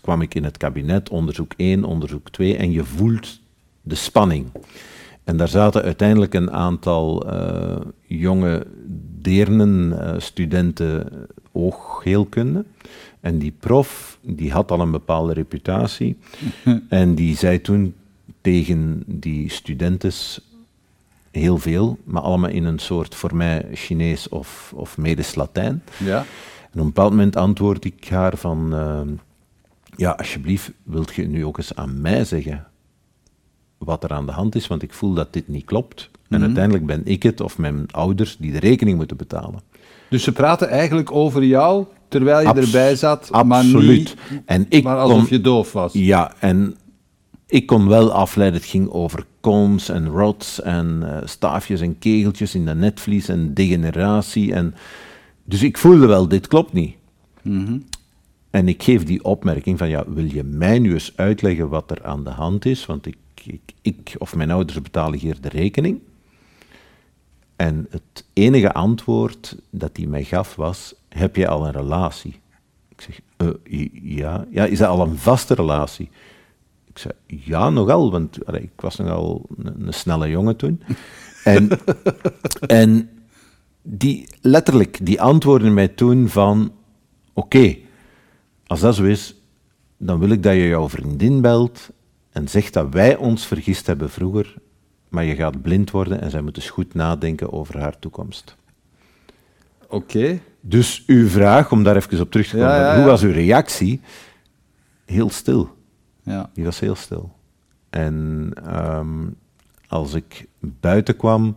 kwam 0.00 0.22
ik 0.22 0.34
in 0.34 0.44
het 0.44 0.56
kabinet, 0.56 1.08
onderzoek 1.08 1.52
1, 1.56 1.84
onderzoek 1.84 2.30
2, 2.30 2.56
en 2.56 2.70
je 2.70 2.84
voelt 2.84 3.40
de 3.82 3.94
spanning. 3.94 4.46
En 5.24 5.36
daar 5.36 5.48
zaten 5.48 5.82
uiteindelijk 5.82 6.34
een 6.34 6.50
aantal 6.50 7.30
eh, 7.30 7.76
jonge 8.06 8.66
deernen, 9.20 10.00
eh, 10.00 10.20
studenten 10.20 11.26
oogheelkunde. 11.52 12.64
En 13.20 13.38
die 13.38 13.54
prof, 13.60 14.18
die 14.22 14.52
had 14.52 14.70
al 14.70 14.80
een 14.80 14.90
bepaalde 14.90 15.32
reputatie. 15.32 16.16
en 16.88 17.14
die 17.14 17.36
zei 17.36 17.60
toen 17.60 17.94
tegen 18.40 19.02
die 19.06 19.50
studentes 19.50 20.40
heel 21.30 21.58
veel, 21.58 21.98
maar 22.04 22.22
allemaal 22.22 22.50
in 22.50 22.64
een 22.64 22.78
soort, 22.78 23.14
voor 23.14 23.36
mij, 23.36 23.66
Chinees 23.72 24.28
of, 24.28 24.72
of 24.74 24.98
Medisch 24.98 25.34
Latijn. 25.34 25.82
Ja. 26.04 26.16
En 26.18 26.24
op 26.72 26.80
een 26.80 26.84
bepaald 26.84 27.10
moment 27.10 27.36
antwoord 27.36 27.84
ik 27.84 28.08
haar 28.08 28.36
van, 28.36 28.74
ehm, 28.74 29.08
ja, 29.96 30.10
alsjeblieft, 30.10 30.70
wilt 30.82 31.14
je 31.14 31.26
nu 31.28 31.44
ook 31.44 31.58
eens 31.58 31.74
aan 31.74 32.00
mij 32.00 32.24
zeggen? 32.24 32.64
wat 33.78 34.04
er 34.04 34.10
aan 34.12 34.26
de 34.26 34.32
hand 34.32 34.54
is, 34.54 34.66
want 34.66 34.82
ik 34.82 34.92
voel 34.92 35.14
dat 35.14 35.32
dit 35.32 35.48
niet 35.48 35.64
klopt. 35.64 36.10
En 36.12 36.36
Mhm. 36.36 36.42
uiteindelijk 36.42 36.86
ben 36.86 37.02
ik 37.04 37.22
het 37.22 37.40
of 37.40 37.58
mijn 37.58 37.86
ouders 37.90 38.36
die 38.36 38.52
de 38.52 38.58
rekening 38.58 38.96
moeten 38.96 39.16
betalen. 39.16 39.60
Dus 40.10 40.22
ze 40.22 40.32
praten 40.32 40.68
eigenlijk 40.68 41.12
over 41.12 41.44
jou 41.44 41.84
terwijl 42.08 42.40
je 42.40 42.46
Abs- 42.46 42.60
erbij 42.66 42.96
zat, 42.96 43.28
maar, 43.30 43.58
Absoluut. 43.58 43.98
niet, 43.98 44.42
en 44.44 44.66
ik 44.68 44.84
maar 44.84 44.96
alsof 44.98 45.18
kon, 45.18 45.26
je 45.30 45.40
doof 45.40 45.72
was. 45.72 45.92
Ja, 45.92 46.32
en 46.38 46.76
ik 47.50 47.66
kon 47.66 47.88
wel 47.88 48.12
afleiden. 48.12 48.60
Het 48.60 48.70
ging 48.70 48.90
over 48.90 49.26
combs 49.40 49.88
en 49.88 50.08
rods 50.08 50.60
en 50.60 51.02
eh, 51.02 51.26
staafjes 51.26 51.80
en 51.80 51.98
kegeltjes 51.98 52.54
in 52.54 52.64
de 52.64 52.74
netvlies 52.74 53.28
en 53.28 53.54
degeneratie. 53.54 54.54
En, 54.54 54.74
dus 55.44 55.62
ik 55.62 55.78
voelde 55.78 56.06
wel, 56.06 56.28
dit 56.28 56.46
klopt 56.46 56.72
niet. 56.72 56.96
Mhm. 57.42 57.78
En 58.50 58.68
ik 58.68 58.82
geef 58.82 59.04
die 59.04 59.24
opmerking 59.24 59.78
van, 59.78 59.88
ja, 59.88 60.04
wil 60.08 60.24
je 60.24 60.44
mij 60.44 60.78
nu 60.78 60.92
eens 60.92 61.12
uitleggen 61.16 61.68
wat 61.68 61.90
er 61.90 62.04
aan 62.04 62.24
de 62.24 62.30
hand 62.30 62.64
is? 62.64 62.86
Want 62.86 63.06
ik, 63.06 63.16
ik, 63.44 63.60
ik 63.82 64.14
of 64.18 64.36
mijn 64.36 64.50
ouders 64.50 64.82
betalen 64.82 65.18
hier 65.18 65.40
de 65.40 65.48
rekening. 65.48 66.00
En 67.56 67.86
het 67.90 68.26
enige 68.32 68.72
antwoord 68.72 69.56
dat 69.70 69.96
hij 69.96 70.06
mij 70.06 70.24
gaf 70.24 70.54
was, 70.56 70.94
heb 71.08 71.36
je 71.36 71.48
al 71.48 71.66
een 71.66 71.72
relatie? 71.72 72.40
Ik 72.88 73.00
zeg, 73.00 73.20
"Eh, 73.36 73.88
ja. 74.02 74.46
ja, 74.50 74.64
is 74.64 74.78
dat 74.78 74.88
al 74.88 75.00
een 75.00 75.16
vaste 75.16 75.54
relatie? 75.54 76.10
Ik 76.90 76.98
zei, 76.98 77.12
ja, 77.26 77.70
nogal, 77.70 78.10
want 78.10 78.46
allee, 78.46 78.62
ik 78.62 78.80
was 78.80 78.96
nogal 78.96 79.46
een, 79.56 79.86
een 79.86 79.92
snelle 79.92 80.28
jongen 80.28 80.56
toen. 80.56 80.82
En, 81.44 81.68
en 82.82 83.10
die, 83.82 84.28
letterlijk, 84.40 84.98
die 85.02 85.20
antwoorden 85.20 85.74
mij 85.74 85.88
toen 85.88 86.28
van, 86.28 86.72
oké, 87.32 87.76
als 88.66 88.80
dat 88.80 88.94
zo 88.94 89.04
is, 89.04 89.34
dan 89.96 90.18
wil 90.18 90.30
ik 90.30 90.42
dat 90.42 90.54
je 90.54 90.68
jouw 90.68 90.88
vriendin 90.88 91.40
belt 91.40 91.90
en 92.30 92.48
zegt 92.48 92.72
dat 92.72 92.86
wij 92.90 93.16
ons 93.16 93.46
vergist 93.46 93.86
hebben 93.86 94.10
vroeger, 94.10 94.54
maar 95.08 95.24
je 95.24 95.34
gaat 95.34 95.62
blind 95.62 95.90
worden 95.90 96.20
en 96.20 96.30
zij 96.30 96.42
moet 96.42 96.54
dus 96.54 96.70
goed 96.70 96.94
nadenken 96.94 97.52
over 97.52 97.78
haar 97.78 97.98
toekomst. 97.98 98.56
Oké. 99.88 100.40
Dus 100.60 101.02
uw 101.06 101.28
vraag, 101.28 101.72
om 101.72 101.82
daar 101.82 101.96
even 101.96 102.20
op 102.20 102.30
terug 102.30 102.48
te 102.48 102.56
komen, 102.56 102.70
Ja, 102.70 102.92
ja, 102.92 102.96
hoe 102.96 103.06
was 103.06 103.22
uw 103.22 103.32
reactie? 103.32 104.00
Heel 105.04 105.30
stil. 105.30 105.78
Ja. 106.30 106.50
Die 106.54 106.64
was 106.64 106.80
heel 106.80 106.94
stil. 106.94 107.32
En 107.90 108.50
ehm, 108.64 109.08
als 109.88 110.14
ik 110.14 110.46
buiten 110.58 111.16
kwam, 111.16 111.56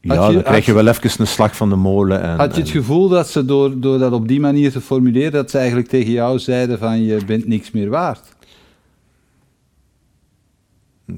ja, 0.00 0.26
je- 0.28 0.32
dan 0.34 0.42
krijg 0.42 0.66
je 0.66 0.72
wel 0.72 0.86
even 0.86 1.20
een 1.20 1.26
slag 1.26 1.56
van 1.56 1.68
de 1.68 1.76
molen. 1.76 2.22
En, 2.22 2.36
Had 2.36 2.54
je 2.54 2.60
het 2.60 2.70
en- 2.70 2.76
gevoel 2.76 3.08
dat 3.08 3.28
ze 3.28 3.44
door, 3.44 3.80
door 3.80 3.98
dat 3.98 4.12
op 4.12 4.28
die 4.28 4.40
manier 4.40 4.70
te 4.72 4.80
formuleren, 4.80 5.32
dat 5.32 5.50
ze 5.50 5.58
eigenlijk 5.58 5.88
tegen 5.88 6.12
jou 6.12 6.38
zeiden 6.38 6.78
van 6.78 7.02
je 7.02 7.24
bent 7.24 7.46
niks 7.46 7.70
meer 7.70 7.88
waard? 7.88 8.34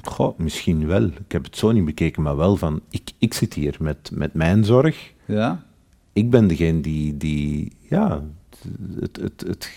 Goh, 0.02 0.38
misschien 0.38 0.86
wel. 0.86 1.04
Ik 1.04 1.32
heb 1.32 1.44
het 1.44 1.56
zo 1.56 1.72
niet 1.72 1.84
bekeken, 1.84 2.22
maar 2.22 2.36
wel 2.36 2.56
van, 2.56 2.80
ik, 2.90 3.10
ik 3.18 3.34
zit 3.34 3.54
hier 3.54 3.76
met, 3.80 4.10
met 4.12 4.34
mijn 4.34 4.64
zorg. 4.64 5.12
Ja? 5.24 5.64
Ik 6.12 6.30
ben 6.30 6.46
degene 6.46 6.80
die, 6.80 7.16
die 7.16 7.72
ja, 7.88 8.22
het, 9.00 9.16
het, 9.22 9.44
het, 9.46 9.70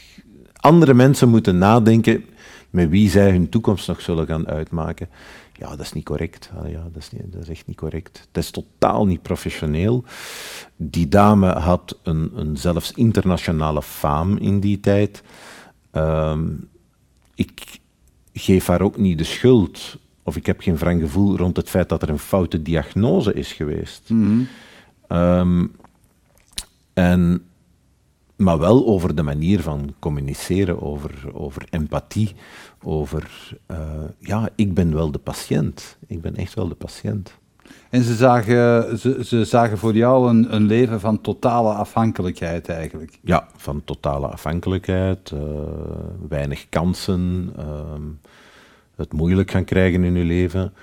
andere 0.56 0.94
mensen 0.94 1.30
moeten 1.30 1.58
nadenken 1.58 2.24
met 2.72 2.90
wie 2.90 3.10
zij 3.10 3.32
hun 3.32 3.50
toekomst 3.50 3.88
nog 3.88 4.02
zullen 4.02 4.28
gaan 4.28 4.48
uitmaken. 4.48 5.10
Ja, 5.54 5.70
dat 5.70 5.80
is 5.80 5.94
niet 5.94 6.06
correct. 6.06 6.50
Ja, 6.68 6.84
dat, 6.94 7.02
is 7.02 7.12
niet, 7.12 7.32
dat 7.32 7.42
is 7.42 7.50
echt 7.50 7.68
niet 7.68 7.78
correct. 7.78 8.28
Dat 8.32 8.44
is 8.44 8.52
totaal 8.52 9.06
niet 9.06 9.22
professioneel. 9.22 10.04
Die 10.76 11.08
dame 11.08 11.48
had 11.48 11.98
een, 12.04 12.32
een 12.36 12.58
zelfs 12.58 12.92
internationale 12.92 13.82
faam 13.82 14.38
in 14.38 14.60
die 14.60 14.80
tijd. 14.80 15.24
Ehm, 15.92 16.48
ik 17.36 17.80
geef 18.34 18.68
haar 18.68 18.82
ook 18.82 18.98
niet 18.98 19.18
de 19.18 19.24
schuld, 19.24 19.98
of 20.24 20.36
ik 20.36 20.46
heb 20.46 20.62
geen 20.62 20.78
wrang 20.78 21.02
gevoel 21.02 21.38
rond 21.38 21.58
het 21.58 21.70
feit 21.70 21.90
dat 21.90 22.02
er 22.02 22.10
een 22.10 22.20
foute 22.20 22.62
diagnose 22.62 23.34
is 23.34 23.54
geweest. 23.54 24.10
Mhm. 24.10 24.42
Ehm, 25.08 25.66
en, 26.94 27.46
maar 28.42 28.60
wel 28.60 28.86
over 28.88 29.16
de 29.16 29.24
manier 29.24 29.62
van 29.62 29.94
communiceren, 30.00 30.82
over, 30.82 31.12
over 31.34 31.64
empathie, 31.70 32.36
over, 32.84 33.52
eh, 33.66 33.78
ja, 34.20 34.50
ik 34.56 34.74
ben 34.74 34.94
wel 34.94 35.12
de 35.12 35.20
patiënt. 35.20 35.98
Ik 36.08 36.22
ben 36.22 36.36
echt 36.36 36.54
wel 36.54 36.68
de 36.68 36.76
patiënt. 36.76 37.40
En 37.90 38.04
ze 38.04 38.16
zagen, 38.16 38.98
ze, 39.00 39.26
ze 39.26 39.46
zagen 39.46 39.78
voor 39.78 39.94
jou 39.94 40.30
een, 40.30 40.56
een 40.56 40.66
leven 40.66 41.00
van 41.00 41.22
totale 41.22 41.74
afhankelijkheid 41.74 42.70
eigenlijk. 42.70 43.20
Ja, 43.24 43.48
van 43.56 43.82
totale 43.86 44.28
afhankelijkheid, 44.28 45.32
eh, 45.32 45.40
weinig 46.30 46.70
kansen, 46.70 47.54
ehm, 47.58 48.02
het 48.96 49.14
moeilijk 49.14 49.52
gaan 49.52 49.66
krijgen 49.66 50.04
in 50.04 50.16
je 50.16 50.24
leven. 50.24 50.74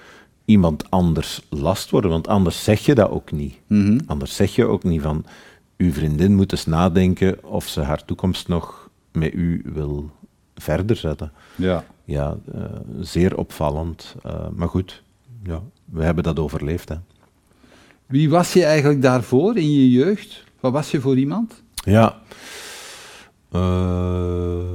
Iemand 0.45 0.91
anders 0.91 1.47
last 1.51 1.91
worden, 1.91 2.11
want 2.11 2.29
anders 2.29 2.65
zeg 2.65 2.81
je 2.81 2.95
dat 2.95 3.11
ook 3.11 3.33
niet. 3.33 3.55
Mhm. 3.67 3.99
Anders 4.07 4.37
zeg 4.37 4.55
je 4.55 4.65
ook 4.65 4.83
niet 4.83 5.03
van, 5.03 5.25
uw 5.79 5.93
vriendin 5.93 6.35
moet 6.35 6.53
eens 6.53 6.67
nadenken 6.67 7.45
of 7.45 7.69
ze 7.69 7.81
haar 7.81 8.05
toekomst 8.05 8.49
nog 8.49 8.91
met 9.13 9.35
u 9.35 9.63
wil 9.65 10.11
verder 10.55 10.97
zetten. 10.97 11.33
Ja. 11.57 11.85
Ja, 12.05 12.37
eh, 12.55 12.65
zeer 13.01 13.37
opvallend. 13.37 14.15
eh, 14.23 14.49
maar 14.55 14.69
goed, 14.69 15.03
ja, 15.43 15.63
we 15.85 16.05
hebben 16.05 16.25
dat 16.25 16.39
overleefd. 16.39 16.89
Hè. 16.89 16.97
Wie 18.07 18.31
was 18.31 18.53
je 18.53 18.65
eigenlijk 18.65 19.03
daarvoor 19.03 19.57
in 19.57 19.73
je 19.73 19.91
jeugd? 19.91 20.45
Wat 20.61 20.73
was 20.73 20.91
je 20.91 21.01
voor 21.01 21.17
iemand? 21.19 21.63
Ja. 21.75 22.19
Eh, 23.51 24.75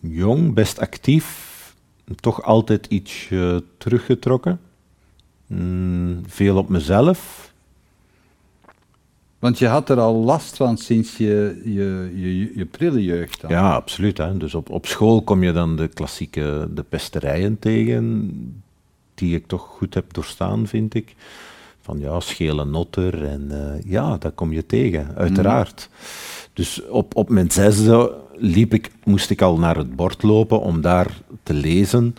jong, 0.00 0.54
best 0.54 0.78
actief. 0.78 1.46
Toch 2.16 2.42
altijd 2.42 2.86
iets 2.86 3.28
teruggetrokken. 3.78 4.60
Mm, 5.46 6.22
veel 6.26 6.56
op 6.56 6.68
mezelf. 6.68 7.52
Want 9.38 9.58
je 9.58 9.66
had 9.66 9.90
er 9.90 10.00
al 10.00 10.14
last 10.14 10.56
van 10.56 10.76
sinds 10.76 11.16
je, 11.16 11.60
je, 11.64 12.12
je, 12.14 12.52
je 12.54 12.64
prille 12.64 13.04
jeugd. 13.04 13.40
Dan. 13.40 13.50
Ja, 13.50 13.74
absoluut. 13.74 14.18
Hè. 14.18 14.36
Dus 14.36 14.54
op, 14.54 14.70
op 14.70 14.86
school 14.86 15.22
kom 15.22 15.42
je 15.42 15.52
dan 15.52 15.76
de 15.76 15.88
klassieke 15.88 16.68
de 16.74 16.82
pesterijen 16.82 17.58
tegen, 17.58 18.32
die 19.14 19.34
ik 19.34 19.46
toch 19.46 19.62
goed 19.62 19.94
heb 19.94 20.12
doorstaan, 20.12 20.66
vind 20.66 20.94
ik. 20.94 21.14
Van 21.80 21.98
ja, 21.98 22.20
schele 22.20 22.64
notter 22.64 23.24
en 23.24 23.46
eh, 23.50 23.90
ja, 23.90 24.16
dat 24.16 24.34
kom 24.34 24.52
je 24.52 24.66
tegen, 24.66 25.14
uiteraard. 25.16 25.88
Dus 26.52 26.86
op, 26.86 27.16
op 27.16 27.28
mijn 27.28 27.50
zesde 27.50 28.16
liep 28.34 28.74
ik, 28.74 28.90
moest 29.04 29.30
ik 29.30 29.42
al 29.42 29.58
naar 29.58 29.76
het 29.76 29.96
bord 29.96 30.22
lopen 30.22 30.60
om 30.60 30.80
daar 30.80 31.20
te 31.42 31.54
lezen, 31.54 32.16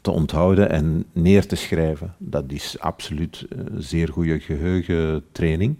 te 0.00 0.10
onthouden 0.10 0.70
en 0.70 1.04
neer 1.12 1.46
te 1.46 1.56
schrijven. 1.56 2.14
Dat 2.18 2.44
is 2.48 2.76
absoluut 2.78 3.46
een 3.48 3.82
zeer 3.82 4.08
goede 4.08 4.40
geheugentraining, 4.40 5.76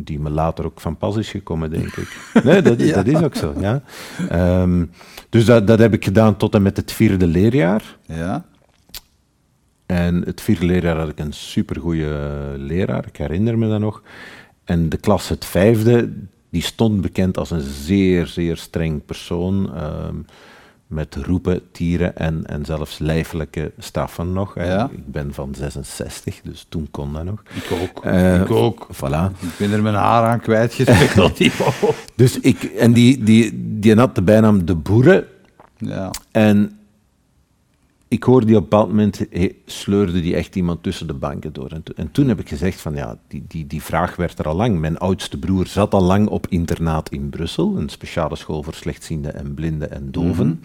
die 0.00 0.18
me 0.20 0.30
later 0.30 0.64
ook 0.64 0.80
van 0.80 0.96
pas 0.96 1.16
is 1.16 1.30
gekomen, 1.30 1.70
denk 1.70 1.96
ik. 1.96 2.16
Nee, 2.44 2.62
dat, 2.62 2.80
Ja. 2.82 2.94
dat 2.94 3.06
is 3.06 3.22
ook 3.22 3.34
zo, 3.34 3.54
ja. 3.60 3.82
Ehm, 4.28 4.84
dus 5.28 5.44
dat, 5.44 5.66
dat 5.66 5.78
heb 5.78 5.92
ik 5.94 6.04
gedaan 6.04 6.36
tot 6.36 6.54
en 6.54 6.62
met 6.62 6.76
het 6.76 6.92
vierde 6.92 7.26
leerjaar. 7.26 7.96
Ja? 8.06 8.44
En 9.86 10.22
het 10.24 10.40
vierde 10.40 10.66
leerjaar 10.66 10.96
had 10.96 11.08
ik 11.08 11.18
een 11.18 11.32
supergoeie 11.32 12.06
leraar, 12.56 13.06
ik 13.06 13.16
herinner 13.16 13.58
me 13.58 13.68
dat 13.68 13.80
nog. 13.80 14.02
En 14.64 14.88
de 14.88 14.96
klas 14.96 15.28
het 15.28 15.44
vijfde, 15.44 16.12
die 16.50 16.62
stond 16.62 17.00
bekend 17.00 17.38
als 17.38 17.50
een 17.50 17.60
zeer, 17.60 18.26
zeer 18.26 18.56
streng 18.56 19.04
persoon. 19.04 19.74
ehm, 19.74 20.14
met 20.88 21.14
roepen, 21.14 21.60
tieren 21.72 22.16
en, 22.16 22.46
en 22.46 22.64
zelfs 22.64 22.98
lijfelijke 22.98 23.72
straffen 23.78 24.32
nog. 24.32 24.54
Ja. 24.54 24.90
Ik 24.92 25.12
ben 25.12 25.34
van 25.34 25.54
66, 25.54 26.40
dus 26.42 26.66
toen 26.68 26.88
kon 26.90 27.12
dat 27.12 27.24
nog. 27.24 27.42
Ik 27.54 27.72
ook. 27.82 28.04
Eh, 28.04 28.40
ik 28.40 28.50
ook. 28.50 28.86
Voilà. 28.92 29.40
Ik 29.40 29.54
ben 29.58 29.72
er 29.72 29.82
mijn 29.82 29.94
haar 29.94 30.22
aan 30.22 30.40
wou. 30.46 31.92
Dus 32.14 32.40
ik, 32.40 32.62
en 32.62 32.92
die, 32.92 33.22
die, 33.22 33.78
die 33.78 33.94
had 33.94 34.14
de 34.14 34.22
bijnaam 34.22 34.64
De 34.64 34.74
Boeren. 34.74 35.24
ja. 35.76 36.10
En 36.30 36.77
ik 38.08 38.22
hoorde 38.22 38.46
die 38.46 38.56
op 38.56 38.62
een 38.62 38.68
bepaald 38.68 38.88
moment, 38.88 39.18
he- 39.30 39.56
sleurde 39.66 40.20
die 40.20 40.34
echt 40.34 40.56
iemand 40.56 40.82
tussen 40.82 41.06
de 41.06 41.14
banken 41.14 41.52
door. 41.52 41.68
En, 41.70 41.82
to- 41.82 41.92
en 41.96 42.10
toen 42.10 42.28
heb 42.28 42.40
ik 42.40 42.48
gezegd 42.48 42.80
van 42.80 42.94
ja, 42.94 43.18
die, 43.28 43.44
die, 43.48 43.66
die 43.66 43.82
vraag 43.82 44.16
werd 44.16 44.38
er 44.38 44.48
al 44.48 44.54
lang. 44.56 44.78
Mijn 44.78 44.98
oudste 44.98 45.38
broer 45.38 45.66
zat 45.66 45.94
al 45.94 46.02
lang 46.02 46.28
op 46.28 46.46
internaat 46.48 47.08
in 47.10 47.28
Brussel, 47.28 47.76
een 47.76 47.88
speciale 47.88 48.36
school 48.36 48.62
voor 48.62 48.74
slechtzienden 48.74 49.34
en 49.34 49.54
blinden 49.54 49.90
en 49.90 50.10
doven. 50.10 50.62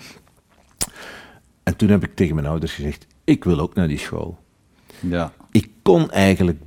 En 1.63 1.75
toen 1.75 1.89
heb 1.89 2.03
ik 2.03 2.15
tegen 2.15 2.35
mijn 2.35 2.47
ouders 2.47 2.73
gezegd, 2.73 3.07
ik 3.23 3.43
wil 3.43 3.59
ook 3.59 3.73
naar 3.75 3.87
die 3.87 3.97
school. 3.99 4.37
ja. 4.99 5.33
Ik 5.51 5.69
kon 5.81 6.11
eigenlijk, 6.11 6.61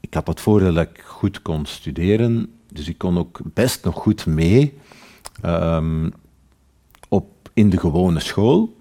ik 0.00 0.14
had 0.14 0.26
het 0.26 0.40
voordeel 0.40 0.74
dat 0.74 0.88
ik 0.88 1.00
goed 1.04 1.42
kon 1.42 1.66
studeren, 1.66 2.52
dus 2.72 2.88
ik 2.88 2.98
kon 2.98 3.18
ook 3.18 3.40
best 3.44 3.84
nog 3.84 3.94
goed 3.94 4.26
mee 4.26 4.74
ehm, 5.42 6.10
op, 7.08 7.50
in 7.54 7.70
de 7.70 7.78
gewone 7.78 8.20
school. 8.20 8.76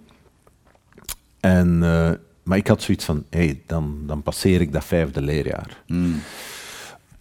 En, 1.47 1.83
eh, 1.83 2.11
maar 2.43 2.57
ik 2.57 2.67
had 2.67 2.81
zoiets 2.81 3.05
van, 3.05 3.23
hé, 3.29 3.45
hey, 3.45 3.61
dan, 3.65 3.99
dan 4.05 4.21
passeer 4.21 4.61
ik 4.61 4.71
dat 4.71 4.85
vijfde 4.85 5.21
leerjaar. 5.21 5.83
Mm. 5.87 6.21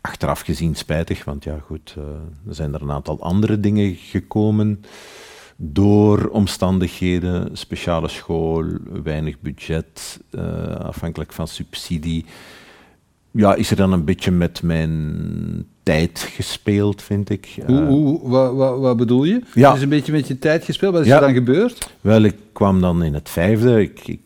Achteraf 0.01 0.41
gezien 0.41 0.75
spijtig, 0.75 1.25
want 1.25 1.45
ja 1.45 1.59
goed, 1.59 1.95
eh, 1.99 2.05
er 2.49 2.55
zijn 2.55 2.75
er 2.75 2.83
een 2.83 2.91
aantal 2.91 3.21
andere 3.21 3.61
dingen 3.61 3.95
gekomen. 3.95 4.85
door 5.59 6.29
omstandigheden, 6.29 7.57
speciale 7.57 8.09
school, 8.09 8.65
weinig 9.03 9.41
budget, 9.41 10.21
uh, 10.31 10.75
afhankelijk 10.75 11.33
van 11.33 11.49
subsidie, 11.49 12.25
ja, 13.31 13.55
is 13.55 13.71
er 13.71 13.77
dan 13.77 13.93
een 13.93 14.05
beetje 14.05 14.31
met 14.31 14.63
mijn 14.63 15.67
tijd 15.87 16.29
gespeeld, 16.31 17.03
vind 17.03 17.31
ik. 17.31 17.57
Hoe, 17.67 17.85
hoe 17.85 18.29
wat, 18.29 18.55
wat, 18.55 18.79
wat, 18.79 18.97
bedoel 18.97 19.25
je? 19.25 19.41
Ja. 19.55 19.75
is 19.75 19.83
een 19.83 19.89
beetje 19.89 20.13
met 20.13 20.29
je 20.29 20.39
tijd 20.39 20.65
gespeeld. 20.65 20.93
Wat 20.93 21.07
is 21.07 21.13
er 21.13 21.21
dan 21.21 21.33
gebeurd? 21.33 21.91
Wel, 22.01 22.23
ik 22.23 22.37
kwam 22.53 22.81
dan 22.81 23.03
in 23.03 23.15
het 23.15 23.29
vijfde. 23.29 23.81
Ik, 23.81 24.09
ik 24.09 24.21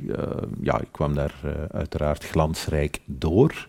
uh, 0.00 0.16
ja, 0.60 0.80
ik 0.80 0.88
kwam 0.90 1.14
daar 1.14 1.34
uh, 1.44 1.50
uiteraard 1.70 2.24
glansrijk 2.24 3.00
door. 3.04 3.68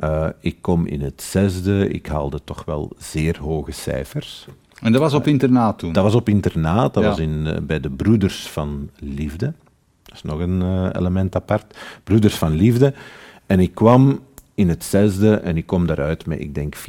Uh, 0.00 0.28
ik 0.40 0.56
kom 0.60 0.86
in 0.86 1.00
het 1.00 1.22
zesde. 1.22 1.88
Ik 1.88 2.06
haalde 2.06 2.40
toch 2.44 2.64
wel 2.64 2.92
zeer 2.98 3.38
hoge 3.40 3.72
cijfers. 3.72 4.46
En 4.80 4.92
dat 4.92 5.00
was 5.00 5.14
op 5.14 5.26
internaat 5.26 5.78
toen? 5.78 5.92
Dat 5.92 6.04
was 6.04 6.14
op 6.14 6.28
internaat. 6.28 6.94
Dat 6.94 7.02
ja. 7.02 7.08
was 7.08 7.18
in, 7.18 7.64
bij 7.66 7.80
de 7.80 7.90
Broeders 7.90 8.48
van 8.48 8.90
Liefde. 8.98 9.52
Dat 10.02 10.14
is 10.14 10.22
nog 10.22 10.40
een 10.40 10.90
element 10.96 11.36
apart. 11.36 11.76
Broeders 12.04 12.34
van 12.34 12.52
Liefde. 12.52 12.94
En 13.46 13.60
ik 13.60 13.74
kwam 13.74 14.20
in 14.54 14.68
het 14.68 14.84
zesde 14.84 15.34
en 15.34 15.56
ik 15.56 15.66
kom 15.66 15.86
daaruit 15.86 16.26
met, 16.26 16.40
ik 16.40 16.54
denk, 16.54 16.76
94,5% 16.76 16.82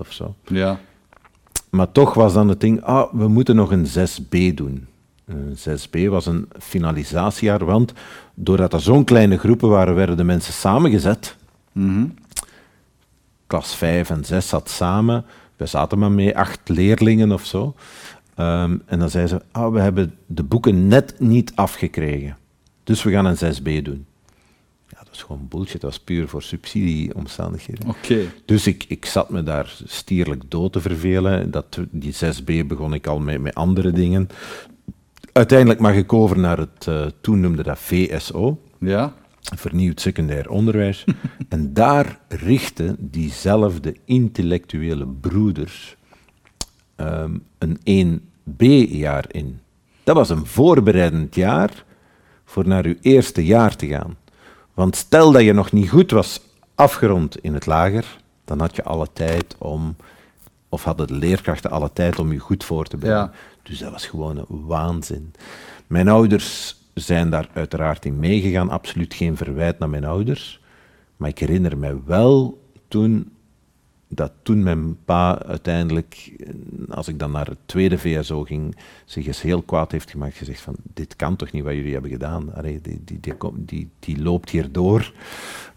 of 0.00 0.12
zo. 0.12 0.34
Ja. 0.46 0.78
Maar 1.70 1.92
toch 1.92 2.14
was 2.14 2.32
dan 2.32 2.48
het 2.48 2.60
ding, 2.60 2.82
ah, 2.82 3.12
we 3.12 3.28
moeten 3.28 3.56
nog 3.56 3.70
een 3.70 3.86
6B 3.86 4.54
doen. 4.54 4.86
Een 5.24 5.56
6B 5.56 6.08
was 6.08 6.26
een 6.26 6.48
finalisatiejaar, 6.58 7.64
want 7.64 7.92
doordat 8.34 8.72
er 8.72 8.80
zo'n 8.80 9.04
kleine 9.04 9.38
groepen 9.38 9.68
waren, 9.68 9.94
werden 9.94 10.16
de 10.16 10.24
mensen 10.24 10.52
samengezet. 10.52 11.36
Mm 11.72 12.14
Klas 13.46 13.74
5 13.74 14.10
en 14.10 14.24
6 14.24 14.48
zat 14.48 14.70
samen. 14.70 15.24
We 15.56 15.66
zaten 15.66 15.98
maar 15.98 16.12
mee 16.12 16.36
acht 16.36 16.68
leerlingen 16.68 17.32
of 17.32 17.44
zo. 17.44 17.74
Um, 18.38 18.82
en 18.86 18.98
dan 18.98 19.10
zeiden 19.10 19.38
ze, 19.38 19.58
ah, 19.58 19.72
we 19.72 19.80
hebben 19.80 20.14
de 20.26 20.42
boeken 20.42 20.88
net 20.88 21.14
niet 21.18 21.52
afgekregen. 21.54 22.36
Dus 22.84 23.02
we 23.02 23.10
gaan 23.10 23.24
een 23.24 23.36
6B 23.36 23.82
doen 23.82 24.06
dat 25.12 25.20
is 25.20 25.26
gewoon 25.26 25.48
bullshit. 25.48 25.80
Dat 25.80 25.90
was 25.90 26.00
puur 26.00 26.28
voor 26.28 26.42
subsidieomstandigheden. 26.42 27.88
Oké. 27.88 28.32
Dus 28.44 28.66
ik, 28.66 28.84
ik 28.88 29.04
zat 29.04 29.30
me 29.30 29.42
daar 29.42 29.74
stierlijk 29.84 30.42
dood 30.48 30.72
te 30.72 30.80
vervelen. 30.80 31.50
Dat, 31.50 31.78
die 31.90 32.14
6B 32.14 32.66
begon 32.66 32.94
ik 32.94 33.06
al 33.06 33.20
met, 33.20 33.40
met 33.40 33.54
andere 33.54 33.90
dingen. 33.90 34.28
Uiteindelijk 35.32 35.80
mag 35.80 35.94
ik 35.94 36.12
over 36.12 36.38
naar 36.38 36.58
het, 36.58 36.86
uh, 36.88 37.06
toen 37.20 37.40
noemde 37.40 37.62
dat 37.62 37.78
VSO. 37.78 38.60
Ja. 38.80 39.14
Vernieuwd 39.56 40.00
secundair 40.00 40.50
onderwijs. 40.50 41.04
en 41.48 41.74
daar 41.74 42.18
richten 42.28 42.96
diezelfde 42.98 43.96
intellectuele 44.04 45.06
broeders 45.06 45.96
um, 46.96 47.42
een 47.58 48.20
1B-jaar 48.20 49.24
in. 49.28 49.60
Dat 50.04 50.16
was 50.16 50.30
een 50.30 50.46
voorbereidend 50.46 51.34
jaar 51.34 51.84
voor 52.44 52.66
naar 52.66 52.84
uw 52.84 52.96
eerste 53.00 53.44
jaar 53.44 53.76
te 53.76 53.86
gaan. 53.86 54.16
Want 54.74 54.96
stel 54.96 55.32
dat 55.32 55.42
je 55.42 55.52
nog 55.52 55.72
niet 55.72 55.90
goed 55.90 56.10
was 56.10 56.40
afgerond 56.74 57.38
in 57.38 57.54
het 57.54 57.66
lager, 57.66 58.20
dan 58.44 58.60
had 58.60 58.76
je 58.76 58.84
alle 58.84 59.08
tijd 59.12 59.54
om, 59.58 59.96
of 60.68 60.84
hadden 60.84 61.06
de 61.06 61.14
leerkrachten 61.14 61.70
alle 61.70 61.90
tijd 61.92 62.18
om 62.18 62.32
je 62.32 62.38
goed 62.38 62.64
voor 62.64 62.84
te 62.84 62.96
bereiden. 62.96 63.32
Dus 63.62 63.78
dat 63.78 63.90
was 63.90 64.06
gewoon 64.06 64.36
een 64.36 64.66
waanzin. 64.66 65.32
Mijn 65.86 66.08
ouders 66.08 66.76
zijn 66.94 67.30
daar 67.30 67.48
uiteraard 67.52 68.04
in 68.04 68.18
meegegaan, 68.18 68.70
absoluut 68.70 69.14
geen 69.14 69.36
verwijt 69.36 69.78
naar 69.78 69.90
mijn 69.90 70.04
ouders. 70.04 70.60
Maar 71.16 71.28
ik 71.28 71.38
herinner 71.38 71.78
me 71.78 72.00
wel 72.04 72.62
toen 72.88 73.32
dat 74.14 74.32
toen 74.42 74.62
mijn 74.62 75.04
pa 75.04 75.42
uiteindelijk, 75.46 76.32
als 76.88 77.08
ik 77.08 77.18
dan 77.18 77.30
naar 77.30 77.46
het 77.46 77.58
tweede 77.66 77.98
VSO 77.98 78.42
ging, 78.42 78.76
zich 79.04 79.26
eens 79.26 79.42
heel 79.42 79.62
kwaad 79.62 79.92
heeft 79.92 80.10
gemaakt. 80.10 80.36
Gezegd 80.36 80.60
van, 80.60 80.74
dit 80.94 81.16
kan 81.16 81.36
toch 81.36 81.52
niet 81.52 81.62
wat 81.62 81.74
jullie 81.74 81.92
hebben 81.92 82.10
gedaan. 82.10 82.54
Allee, 82.54 82.80
die, 82.80 83.00
die, 83.04 83.20
die, 83.20 83.34
die, 83.56 83.88
die 83.98 84.22
loopt 84.22 84.50
hier 84.50 84.72
door, 84.72 85.12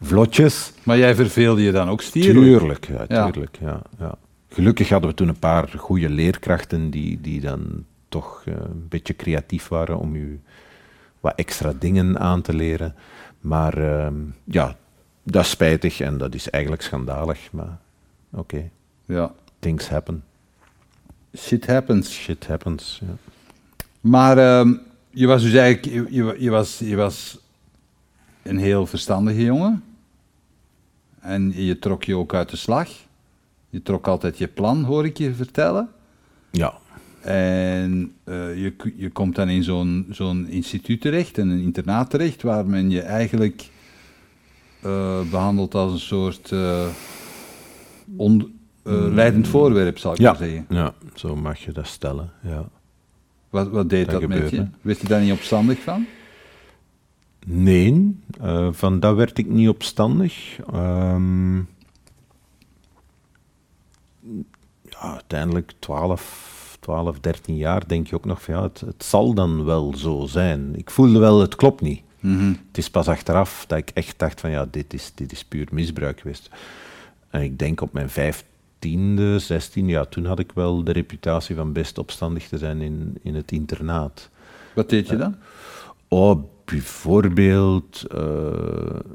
vlotjes. 0.02 0.72
Maar 0.84 0.98
jij 0.98 1.16
verveelde 1.16 1.62
je 1.62 1.72
dan 1.72 1.90
ook 1.90 2.02
stierlijk? 2.02 2.60
Tuurlijk, 2.60 2.88
ja, 2.88 3.32
tuurlijk. 3.32 3.58
Ja. 3.62 3.82
Ja, 4.00 4.18
Gelukkig 4.50 4.90
hadden 4.90 5.10
we 5.10 5.16
toen 5.16 5.28
een 5.28 5.40
paar 5.40 5.74
goede 5.78 6.10
leerkrachten 6.10 6.90
die, 6.90 7.22
die 7.22 7.42
dan 7.42 7.86
toch 8.10 8.44
uh, 8.46 8.54
een 8.56 8.88
beetje 8.90 9.16
creatief 9.16 9.68
waren 9.68 9.98
om 9.98 10.16
u 10.16 10.42
wat 11.20 11.34
extra 11.36 11.74
dingen 11.80 12.20
aan 12.20 12.42
te 12.42 12.54
leren. 12.54 12.96
Maar 13.40 13.78
uh, 13.78 14.08
ja, 14.44 14.76
dat 15.24 15.44
is 15.44 15.50
spijtig 15.50 16.00
en 16.00 16.18
dat 16.18 16.34
is 16.34 16.50
eigenlijk 16.50 16.82
schandalig. 16.82 17.52
Maar 17.52 17.78
oké. 18.36 18.70
Ja. 19.06 19.34
Things 19.60 19.90
happen. 19.90 20.24
Shit 21.38 21.66
happens. 21.66 22.14
Shit 22.14 22.48
happens, 22.48 23.02
ja. 23.02 23.16
Maar 24.02 24.38
uh, 24.38 24.78
je 25.10 25.28
was 25.28 25.42
dus 25.42 25.54
eigenlijk, 25.54 26.10
je, 26.12 26.36
je, 26.40 26.50
was, 26.50 26.80
je 26.80 26.96
was 26.96 27.38
een 28.44 28.58
heel 28.58 28.86
verstandige 28.86 29.44
jongen. 29.44 29.84
En 31.20 31.64
je 31.64 31.80
trok 31.80 32.04
je 32.04 32.16
ook 32.16 32.34
uit 32.34 32.50
de 32.50 32.58
slag. 32.58 32.90
Je 33.70 33.82
trok 33.82 34.08
altijd 34.08 34.38
je 34.38 34.48
plan, 34.48 34.84
hoor 34.84 35.06
ik 35.06 35.18
je 35.18 35.34
vertellen. 35.34 35.90
Ja. 36.52 36.74
En 37.22 38.14
uh, 38.26 38.62
je, 38.64 38.74
je 38.96 39.10
komt 39.10 39.36
dan 39.36 39.50
in 39.50 39.64
zo'n 39.64 40.06
zo'n 40.10 40.48
instituut 40.48 41.02
terecht, 41.02 41.38
en 41.38 41.50
een 41.50 41.62
internaat 41.62 42.10
terecht, 42.10 42.42
waar 42.42 42.66
men 42.66 42.90
je 42.90 43.02
eigenlijk 43.02 43.70
uh, 44.86 45.22
behandelt 45.30 45.76
als 45.76 45.94
een 45.94 46.00
soort 46.00 46.52
uh, 46.52 46.88
on, 48.18 48.60
uh, 48.84 49.14
leidend 49.14 49.48
voorwerp, 49.48 49.98
zou 49.98 50.14
ik 50.14 50.20
ja, 50.20 50.30
maar 50.30 50.40
zeggen. 50.40 50.66
Ja, 50.70 50.94
zo 51.14 51.36
mag 51.36 51.60
je 51.60 51.72
dat 51.72 51.88
stellen, 51.88 52.32
ja. 52.42 52.70
Wat, 53.50 53.70
wat 53.70 53.90
deed 53.90 54.10
dat, 54.10 54.22
dat 54.22 54.30
met 54.30 54.50
je? 54.50 54.68
Wist 54.82 55.02
je 55.02 55.08
daar 55.08 55.22
niet 55.22 55.32
opstandig 55.32 55.80
van? 55.80 56.06
Nee, 57.46 58.20
uh, 58.42 58.68
van 58.72 59.00
dat 59.00 59.16
werd 59.16 59.38
ik 59.38 59.48
niet 59.48 59.70
opstandig. 59.70 60.60
Um, 60.74 61.68
ja, 64.90 65.00
uiteindelijk 65.00 65.72
12, 65.80 66.78
12, 66.80 67.20
13 67.20 67.56
jaar 67.56 67.88
denk 67.88 68.08
je 68.08 68.16
ook 68.16 68.26
nog 68.26 68.42
van 68.42 68.54
ja, 68.54 68.62
het, 68.62 68.80
het 68.80 69.04
zal 69.04 69.34
dan 69.34 69.66
wel 69.66 69.94
zo 69.98 70.26
zijn. 70.28 70.76
Ik 70.76 70.90
voelde 70.90 71.20
wel, 71.20 71.42
het 71.42 71.56
klopt 71.56 71.82
niet. 71.82 72.02
Mm 72.20 72.38
-hmm. 72.38 72.58
Het 72.68 72.78
is 72.78 72.90
pas 72.90 73.08
achteraf 73.08 73.66
dat 73.68 73.78
ik 73.78 73.90
echt 73.90 74.20
dacht 74.20 74.40
van 74.40 74.50
ja, 74.50 74.68
dit 74.72 74.94
is, 74.94 75.12
dit 75.16 75.32
is 75.32 75.46
puur 75.46 75.68
misbruik 75.72 76.20
geweest. 76.20 76.50
En 77.36 77.42
ik 77.42 77.60
denk 77.60 77.82
op 77.82 77.94
mijn 77.94 78.10
vijftiende, 78.10 79.40
zestiende, 79.40 79.92
ja, 79.92 80.06
toen 80.06 80.26
had 80.26 80.40
ik 80.40 80.52
wel 80.52 80.84
de 80.84 80.92
reputatie 80.92 81.56
van 81.56 81.74
best 81.74 81.98
opstandig 81.98 82.48
te 82.48 82.58
zijn 82.58 82.82
in, 82.82 83.18
in 83.22 83.36
het 83.36 83.52
internaat. 83.52 84.30
Wat 84.76 84.90
deed 84.90 85.08
je 85.08 85.16
dan? 85.16 85.32
Uh, 85.32 86.20
oh, 86.20 86.44
bijvoorbeeld 86.66 88.04
uh, 88.04 88.20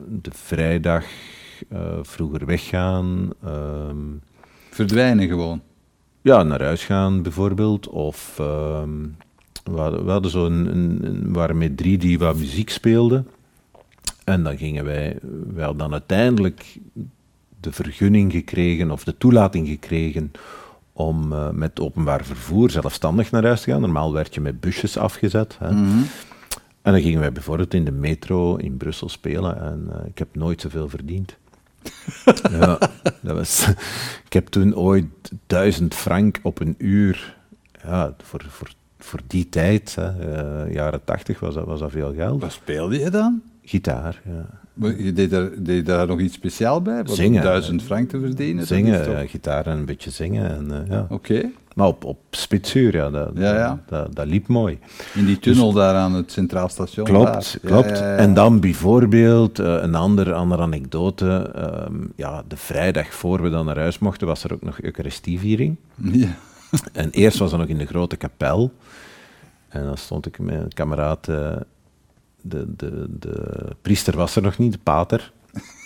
de 0.08 0.30
vrijdag 0.30 1.04
uh, 1.72 1.98
vroeger 2.02 2.46
weggaan. 2.46 3.30
Ehm, 3.44 3.96
Verdwijnen 4.70 5.28
gewoon? 5.28 5.62
Ja, 6.22 6.42
naar 6.42 6.62
huis 6.62 6.84
gaan 6.84 7.22
bijvoorbeeld. 7.22 7.88
Of 7.88 8.38
ehm, 8.38 8.98
we 9.64 9.80
hadden, 9.80 10.04
we 10.04 10.10
hadden 10.10 10.30
zo 10.30 10.46
een, 10.46 10.76
een, 11.04 11.32
waren 11.32 11.58
met 11.58 11.76
drie 11.76 11.98
die 11.98 12.18
wat 12.18 12.36
muziek 12.36 12.70
speelden. 12.70 13.26
En 14.24 14.42
dan 14.42 14.58
gingen 14.58 14.84
wij, 14.84 15.18
wel 15.54 15.76
dan 15.76 15.92
uiteindelijk 15.92 16.78
de 17.60 17.72
vergunning 17.72 18.32
gekregen 18.32 18.90
of 18.90 19.04
de 19.04 19.16
toelating 19.16 19.68
gekregen 19.68 20.32
om 20.92 21.32
uh, 21.32 21.50
met 21.50 21.80
openbaar 21.80 22.24
vervoer 22.24 22.70
zelfstandig 22.70 23.30
naar 23.30 23.44
huis 23.44 23.60
te 23.60 23.70
gaan. 23.70 23.80
Normaal 23.80 24.12
werd 24.12 24.34
je 24.34 24.40
met 24.40 24.60
busjes 24.60 24.96
afgezet. 24.96 25.56
Hè. 25.58 25.70
Mm 25.70 25.90
-hmm. 25.90 26.06
En 26.82 26.92
dan 26.92 27.00
gingen 27.02 27.20
wij 27.20 27.32
bijvoorbeeld 27.32 27.74
in 27.74 27.84
de 27.84 27.92
metro 27.92 28.56
in 28.56 28.76
Brussel 28.76 29.08
spelen 29.08 29.60
en 29.60 29.88
uh, 29.90 30.06
ik 30.06 30.18
heb 30.18 30.28
nooit 30.32 30.60
zoveel 30.60 30.88
verdiend. 30.88 31.36
ja, 32.50 32.78
dat 33.20 33.36
was, 33.36 33.68
ik 34.24 34.32
heb 34.32 34.46
toen 34.46 34.76
ooit 34.76 35.06
duizend 35.46 35.94
frank 35.94 36.38
op 36.42 36.60
een 36.60 36.74
uur, 36.78 37.36
ja, 37.82 38.14
voor, 38.22 38.44
voor, 38.48 38.72
voor 38.98 39.20
die 39.26 39.48
tijd, 39.48 39.94
hè, 39.94 40.10
uh, 40.66 40.74
jaren 40.74 41.04
tachtig 41.04 41.40
was 41.40 41.54
dat, 41.54 41.66
was 41.66 41.80
dat 41.80 41.90
veel 41.90 42.14
geld. 42.14 42.40
Wat 42.40 42.52
speelde 42.52 42.98
je 42.98 43.10
dan? 43.10 43.42
Gitaar, 43.62 44.20
ja. 44.24 44.46
Maar 44.74 45.02
je 45.02 45.12
deed, 45.12 45.30
daar, 45.30 45.48
deed 45.58 45.86
daar 45.86 46.06
nog 46.06 46.20
iets 46.20 46.34
speciaal 46.34 46.82
bij? 46.82 47.02
Wat 47.04 47.16
zingen. 47.16 47.42
duizend 47.42 47.82
frank 47.82 48.08
te 48.08 48.20
verdienen? 48.20 48.66
Zingen, 48.66 49.04
toch... 49.04 49.30
gitaar 49.30 49.66
en 49.66 49.78
een 49.78 49.84
beetje 49.84 50.10
zingen. 50.10 50.50
En, 50.50 50.68
uh, 50.70 50.88
ja. 50.88 51.00
Oké. 51.02 51.12
Okay. 51.12 51.52
Maar 51.74 51.86
op, 51.86 52.04
op 52.04 52.18
spitsuur, 52.30 52.94
ja 52.94 53.10
dat, 53.10 53.30
ja, 53.34 53.54
ja. 53.54 53.82
Dat, 53.86 54.14
dat, 54.14 54.26
liep 54.26 54.46
mooi. 54.46 54.78
In 55.14 55.26
die 55.26 55.38
tunnel 55.38 55.66
dus, 55.66 55.74
daar 55.74 55.94
aan 55.94 56.14
het 56.14 56.32
Centraal 56.32 56.68
Station? 56.68 57.04
Klopt, 57.04 57.32
daar. 57.32 57.70
klopt. 57.70 57.98
Ja, 57.98 58.16
en 58.16 58.34
dan 58.34 58.60
bijvoorbeeld, 58.60 59.60
uh, 59.60 59.76
een 59.80 59.94
ander, 59.94 60.32
andere 60.32 60.62
anekdote. 60.62 61.52
Um, 61.88 62.12
ja, 62.16 62.42
de 62.48 62.56
vrijdag 62.56 63.14
voor 63.14 63.42
we 63.42 63.50
dan 63.50 63.66
naar 63.66 63.78
huis 63.78 63.98
mochten, 63.98 64.26
was 64.26 64.44
er 64.44 64.52
ook 64.52 64.62
nog 64.62 64.80
Eucharistieviering. 64.80 65.76
Ja. 65.94 66.28
En 66.92 67.10
eerst 67.10 67.38
was 67.38 67.50
dat 67.50 67.58
nog 67.58 67.68
in 67.68 67.78
de 67.78 67.86
grote 67.86 68.16
kapel. 68.16 68.72
En 69.68 69.84
dan 69.84 69.96
stond 69.96 70.26
ik 70.26 70.38
met 70.38 70.54
een 70.54 70.72
kameraad... 70.72 71.28
Uh, 71.28 71.52
de, 72.42 72.76
de, 72.76 73.06
de 73.18 73.66
priester 73.82 74.16
was 74.16 74.36
er 74.36 74.42
nog 74.42 74.58
niet, 74.58 74.72
de 74.72 74.78
pater. 74.78 75.32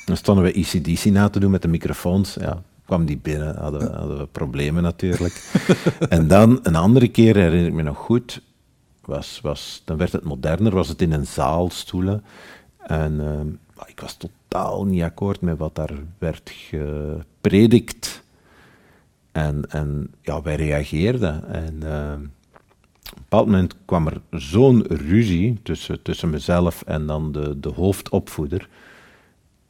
Dan 0.04 0.16
stonden 0.16 0.44
we 0.44 0.52
ECDC 0.52 1.04
na 1.04 1.28
te 1.28 1.40
doen 1.40 1.50
met 1.50 1.62
de 1.62 1.68
microfoons. 1.68 2.34
Ja, 2.34 2.62
kwam 2.84 3.04
die 3.04 3.18
binnen, 3.18 3.56
hadden 3.56 3.80
we, 3.80 3.96
hadden 3.96 4.18
we 4.18 4.26
problemen 4.26 4.82
natuurlijk. 4.82 5.64
en 6.08 6.28
dan 6.28 6.58
een 6.62 6.76
andere 6.76 7.08
keer, 7.08 7.36
herinner 7.36 7.66
ik 7.66 7.72
me 7.72 7.82
nog 7.82 7.98
goed, 7.98 8.42
was, 9.04 9.40
was, 9.42 9.82
dan 9.84 9.96
werd 9.96 10.12
het 10.12 10.24
moderner, 10.24 10.74
was 10.74 10.88
het 10.88 11.02
in 11.02 11.12
een 11.12 11.26
zaal, 11.26 11.70
stoelen. 11.70 12.24
En 12.78 13.20
ehm, 13.20 13.48
ik 13.86 14.00
was 14.00 14.16
totaal 14.16 14.84
niet 14.84 15.02
akkoord 15.02 15.40
met 15.40 15.58
wat 15.58 15.74
daar 15.74 15.92
werd 16.18 16.50
gepredikt. 16.54 18.22
En, 19.32 19.70
en 19.70 20.10
ja, 20.20 20.42
wij 20.42 20.56
reageerden. 20.56 21.48
En 21.48 21.74
op 21.76 22.43
een 23.04 23.22
bepaald 23.22 23.46
moment 23.46 23.74
kwam 23.84 24.06
er 24.06 24.20
zo'n 24.30 24.82
ruzie 24.86 25.58
tussen, 25.62 26.02
tussen 26.02 26.30
mezelf 26.30 26.82
en 26.82 27.06
dan 27.06 27.32
de, 27.32 27.60
de 27.60 27.68
hoofdopvoeder. 27.68 28.68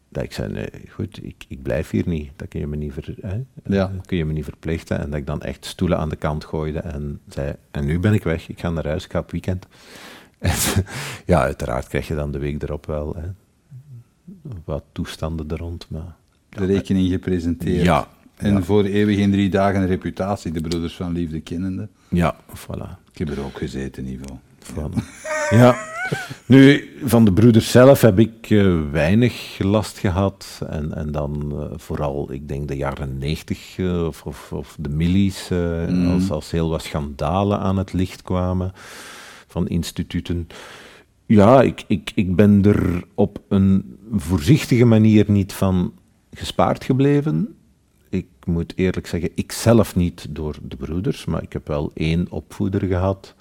Dat 0.08 0.22
ik 0.22 0.32
zei, 0.32 0.52
nee, 0.52 0.70
goed, 0.90 1.24
ik, 1.24 1.44
ik 1.48 1.62
blijf 1.62 1.90
hier 1.90 2.08
niet. 2.08 2.30
Dat 2.36 2.48
kun 2.48 2.60
je, 2.60 2.66
me 2.66 2.76
niet 2.76 2.92
ver, 2.92 3.14
hè? 3.20 3.40
Ja. 3.64 3.86
Dat 3.96 4.06
kun 4.06 4.16
je 4.16 4.24
me 4.24 4.32
niet 4.32 4.44
verplichten. 4.44 4.98
En 4.98 5.10
dat 5.10 5.18
ik 5.18 5.26
dan 5.26 5.42
echt 5.42 5.64
stoelen 5.64 5.98
aan 5.98 6.08
de 6.08 6.16
kant 6.16 6.44
gooide 6.44 6.78
en 6.78 7.20
zei, 7.28 7.54
en 7.70 7.84
nu 7.84 7.98
ben 7.98 8.12
ik 8.12 8.22
weg, 8.22 8.48
ik 8.48 8.60
ga 8.60 8.70
naar 8.70 8.86
huis, 8.86 9.04
ik 9.04 9.10
ga 9.12 9.18
op 9.18 9.30
weekend. 9.30 9.66
En, 10.38 10.56
ja, 11.26 11.40
uiteraard 11.40 11.88
krijg 11.88 12.08
je 12.08 12.14
dan 12.14 12.32
de 12.32 12.38
week 12.38 12.62
erop 12.62 12.86
wel 12.86 13.14
hè, 13.16 13.28
wat 14.64 14.84
toestanden 14.92 15.48
er 15.48 15.58
rond. 15.58 15.86
Maar, 15.90 16.16
De 16.48 16.64
rekening 16.64 17.10
gepresenteerd. 17.10 17.84
ja, 17.84 18.08
En 18.36 18.52
ja. 18.52 18.62
voor 18.62 18.84
eeuwig 18.84 19.16
in 19.18 19.30
drie 19.30 19.48
dagen 19.50 19.80
een 19.80 19.86
reputatie, 19.86 20.52
de 20.52 20.60
broeders 20.60 20.94
van 20.94 21.12
liefde 21.12 21.40
kennende. 21.40 21.88
ja, 22.08 22.36
voilà. 22.48 23.02
Ik 23.12 23.18
heb 23.18 23.30
er 23.30 23.44
ook 23.44 23.58
gezeten, 23.58 24.06
Ivo. 24.06 24.38
Van, 24.58 24.92
ja. 25.50 25.76
Nu, 26.46 26.88
van 27.04 27.24
de 27.24 27.32
broeders 27.32 27.70
zelf 27.70 28.00
heb 28.00 28.18
ik 28.18 28.50
eh, 28.50 28.74
weinig 28.90 29.58
last 29.58 29.98
gehad. 29.98 30.60
En, 30.68 30.94
en 30.94 31.12
dan 31.12 31.52
eh, 31.52 31.78
vooral, 31.78 32.32
ik 32.32 32.48
denk 32.48 32.68
de 32.68 32.76
jaren 32.76 33.18
negentig 33.18 33.78
eh, 33.78 34.06
of, 34.06 34.22
of, 34.26 34.52
of 34.52 34.76
de 34.80 34.88
millies, 34.88 35.50
eh, 35.50 35.86
Mm. 35.88 36.10
als, 36.10 36.30
als 36.30 36.50
heel 36.50 36.68
wat 36.68 36.82
schandalen 36.82 37.58
aan 37.58 37.76
het 37.76 37.92
licht 37.92 38.22
kwamen 38.22 38.72
van 39.46 39.68
instituten. 39.68 40.46
Ja, 41.26 41.62
ik, 41.62 41.84
ik, 41.86 42.12
ik 42.14 42.36
ben 42.36 42.64
er 42.64 43.04
op 43.14 43.38
een 43.48 43.96
voorzichtige 44.12 44.84
manier 44.84 45.24
niet 45.28 45.52
van 45.52 45.92
gespaard 46.34 46.84
gebleven. 46.84 47.53
Ik 48.44 48.52
moet 48.52 48.72
eerlijk 48.76 49.06
zeggen, 49.06 49.30
ik 49.34 49.52
zelf 49.52 49.96
niet 49.96 50.26
door 50.30 50.56
de 50.62 50.76
broeders, 50.76 51.24
maar 51.24 51.42
ik 51.42 51.52
heb 51.52 51.66
wel 51.66 51.90
één 51.94 52.26
opvoeder 52.30 52.80
gehad 52.80 53.34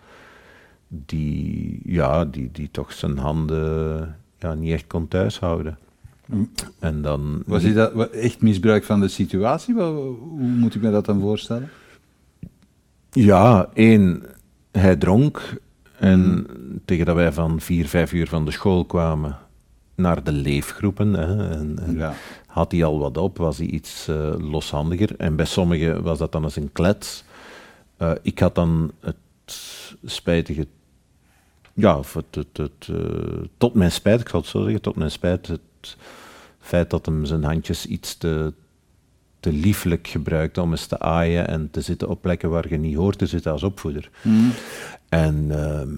die, 0.87 1.81
ja, 1.85 2.25
die, 2.25 2.49
die 2.51 2.69
toch 2.71 2.93
zijn 2.93 3.17
handen 3.17 4.15
ja, 4.39 4.53
niet 4.53 4.71
echt 4.71 4.87
kon 4.87 5.07
thuishouden. 5.07 5.77
Mm. 6.25 6.49
En 6.79 7.01
dan... 7.01 7.43
Was 7.45 7.63
hij 7.63 7.73
dat 7.73 8.09
echt 8.09 8.41
misbruik 8.41 8.83
van 8.83 8.99
de 8.99 9.07
situatie? 9.07 9.73
Hoe 9.75 10.47
moet 10.47 10.75
ik 10.75 10.81
me 10.81 10.91
dat 10.91 11.05
dan 11.05 11.19
voorstellen? 11.19 11.69
Ja, 13.11 13.69
één, 13.73 14.23
hij 14.71 14.95
dronk. 14.95 15.61
En 15.99 16.47
tegen 16.85 17.05
dat 17.05 17.15
wij 17.15 17.31
van 17.31 17.59
vier, 17.59 17.87
vijf 17.87 18.13
uur 18.13 18.27
van 18.27 18.45
de 18.45 18.51
school 18.51 18.85
kwamen 18.85 19.37
naar 19.95 20.23
de 20.23 20.31
leefgroepen. 20.31 21.13
Hè, 21.13 21.49
en, 21.49 21.79
en 21.81 21.95
Ja. 21.95 22.13
Had 22.53 22.71
hij 22.71 22.83
al 22.83 22.99
wat 22.99 23.17
op, 23.17 23.37
was 23.37 23.57
hij 23.57 23.67
iets 23.67 24.07
eh, 24.07 24.33
loshandiger. 24.37 25.15
En 25.17 25.35
bij 25.35 25.45
sommigen 25.45 26.03
was 26.03 26.17
dat 26.17 26.31
dan 26.31 26.43
eens 26.43 26.55
een 26.55 26.71
klets. 26.71 27.23
Eh, 27.97 28.11
ik 28.21 28.39
had 28.39 28.55
dan 28.55 28.91
het 28.99 29.15
spijtige... 30.05 30.67
Ja, 31.73 31.97
of 31.97 32.13
het, 32.13 32.35
het, 32.35 32.57
het, 32.57 32.87
eh, 32.89 33.43
tot 33.57 33.73
mijn 33.73 33.91
spijt, 33.91 34.21
ik 34.21 34.29
zal 34.29 34.39
het 34.39 34.49
zo 34.49 34.61
zeggen, 34.63 34.81
tot 34.81 34.95
mijn 34.95 35.11
spijt, 35.11 35.47
het 35.47 35.97
feit 36.59 36.89
dat 36.89 37.05
hem 37.05 37.25
zijn 37.25 37.43
handjes 37.43 37.85
iets 37.85 38.17
te, 38.17 38.53
te 39.39 39.51
lieflijk 39.51 40.07
gebruikte 40.07 40.61
om 40.61 40.71
eens 40.71 40.85
te 40.85 40.99
aaien 40.99 41.47
en 41.47 41.69
te 41.71 41.81
zitten 41.81 42.09
op 42.09 42.21
plekken 42.21 42.49
waar 42.49 42.69
je 42.69 42.77
niet 42.77 42.95
hoort 42.95 43.17
te 43.17 43.25
zitten 43.25 43.51
als 43.51 43.63
opvoeder. 43.63 44.09
Mhm. 44.21 44.49
En 45.09 45.45
ehm, 45.49 45.95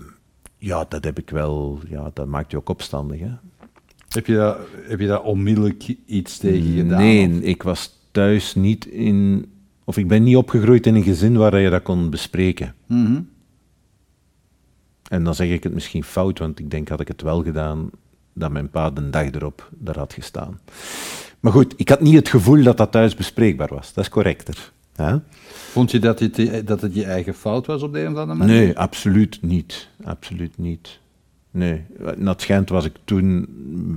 ja, 0.57 0.85
dat 0.89 1.03
heb 1.03 1.19
ik 1.19 1.29
wel, 1.29 1.79
ja, 1.87 2.11
dat 2.13 2.27
maakt 2.27 2.51
je 2.51 2.57
ook 2.57 2.69
opstandig. 2.69 3.19
Hè? 3.19 3.31
Heb, 4.15 4.25
je 4.25 4.35
dat, 4.35 4.57
heb 4.87 4.99
je 4.99 5.07
daar 5.07 5.21
onmiddellijk 5.21 5.95
iets 6.05 6.37
tegen 6.37 6.75
gedaan? 6.75 6.99
Nee, 6.99 7.27
of? 7.27 7.39
ik 7.39 7.63
was 7.63 7.99
thuis 8.11 8.55
niet 8.55 8.85
in, 8.85 9.45
of 9.83 9.97
ik 9.97 10.07
ben 10.07 10.23
niet 10.23 10.35
opgegroeid 10.35 10.85
in 10.85 10.95
een 10.95 11.03
gezin 11.03 11.37
waar 11.37 11.59
je 11.59 11.69
dat 11.69 11.83
kon 11.83 12.09
bespreken. 12.09 12.75
Mhm. 12.85 13.21
En 15.09 15.23
dan 15.23 15.35
zeg 15.35 15.49
ik 15.49 15.63
het 15.63 15.73
misschien 15.73 16.03
fout, 16.03 16.39
want 16.39 16.59
ik 16.59 16.71
denk 16.71 16.89
had 16.89 16.99
ik 16.99 17.07
het 17.07 17.21
wel 17.21 17.43
gedaan, 17.43 17.89
dat 18.33 18.51
mijn 18.51 18.69
pa 18.69 18.89
de 18.89 19.09
dag 19.09 19.31
erop 19.31 19.69
daar 19.71 19.97
had 19.97 20.13
gestaan. 20.13 20.59
Maar 21.39 21.51
goed, 21.51 21.73
ik 21.77 21.89
had 21.89 22.01
niet 22.01 22.15
het 22.15 22.29
gevoel 22.29 22.63
dat 22.63 22.77
dat 22.77 22.91
thuis 22.91 23.15
bespreekbaar 23.15 23.69
was. 23.73 23.93
Dat 23.93 24.03
is 24.03 24.09
correcter. 24.09 24.71
Vond 25.71 25.91
je 25.91 25.99
dat 25.99 26.19
het, 26.19 26.67
dat 26.67 26.81
het 26.81 26.95
je 26.95 27.03
eigen 27.05 27.33
fout 27.33 27.65
was 27.65 27.81
op 27.81 27.93
de 27.93 27.99
een 27.99 28.11
of 28.11 28.17
andere 28.17 28.39
manier? 28.39 28.55
Nee, 28.55 28.77
absoluut 28.77 29.41
niet. 29.41 29.89
Absoluut 30.03 30.57
niet. 30.57 30.99
Nee, 31.55 31.85
naar 32.17 32.33
het 32.33 32.41
schijnt 32.41 32.69
was 32.69 32.85
ik 32.85 32.93
toen 33.03 33.45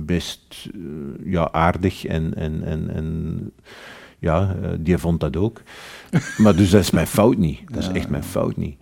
best 0.05 0.69
eh, 0.73 1.31
ja, 1.31 1.51
aardig 1.51 2.05
en, 2.05 2.35
en, 2.35 2.63
en, 2.63 2.89
en 2.89 3.51
ja, 4.19 4.55
eh, 4.61 4.69
die 4.79 4.97
vond 4.97 5.19
dat 5.19 5.37
ook. 5.37 5.61
Maar 6.43 6.55
dus 6.55 6.69
dat 6.69 6.81
is 6.81 6.91
mijn 6.91 7.07
fout 7.07 7.37
niet. 7.37 7.59
Dat 7.67 7.81
is 7.83 7.89
echt 7.89 8.09
mijn 8.09 8.23
fout 8.23 8.55
niet. 8.57 8.77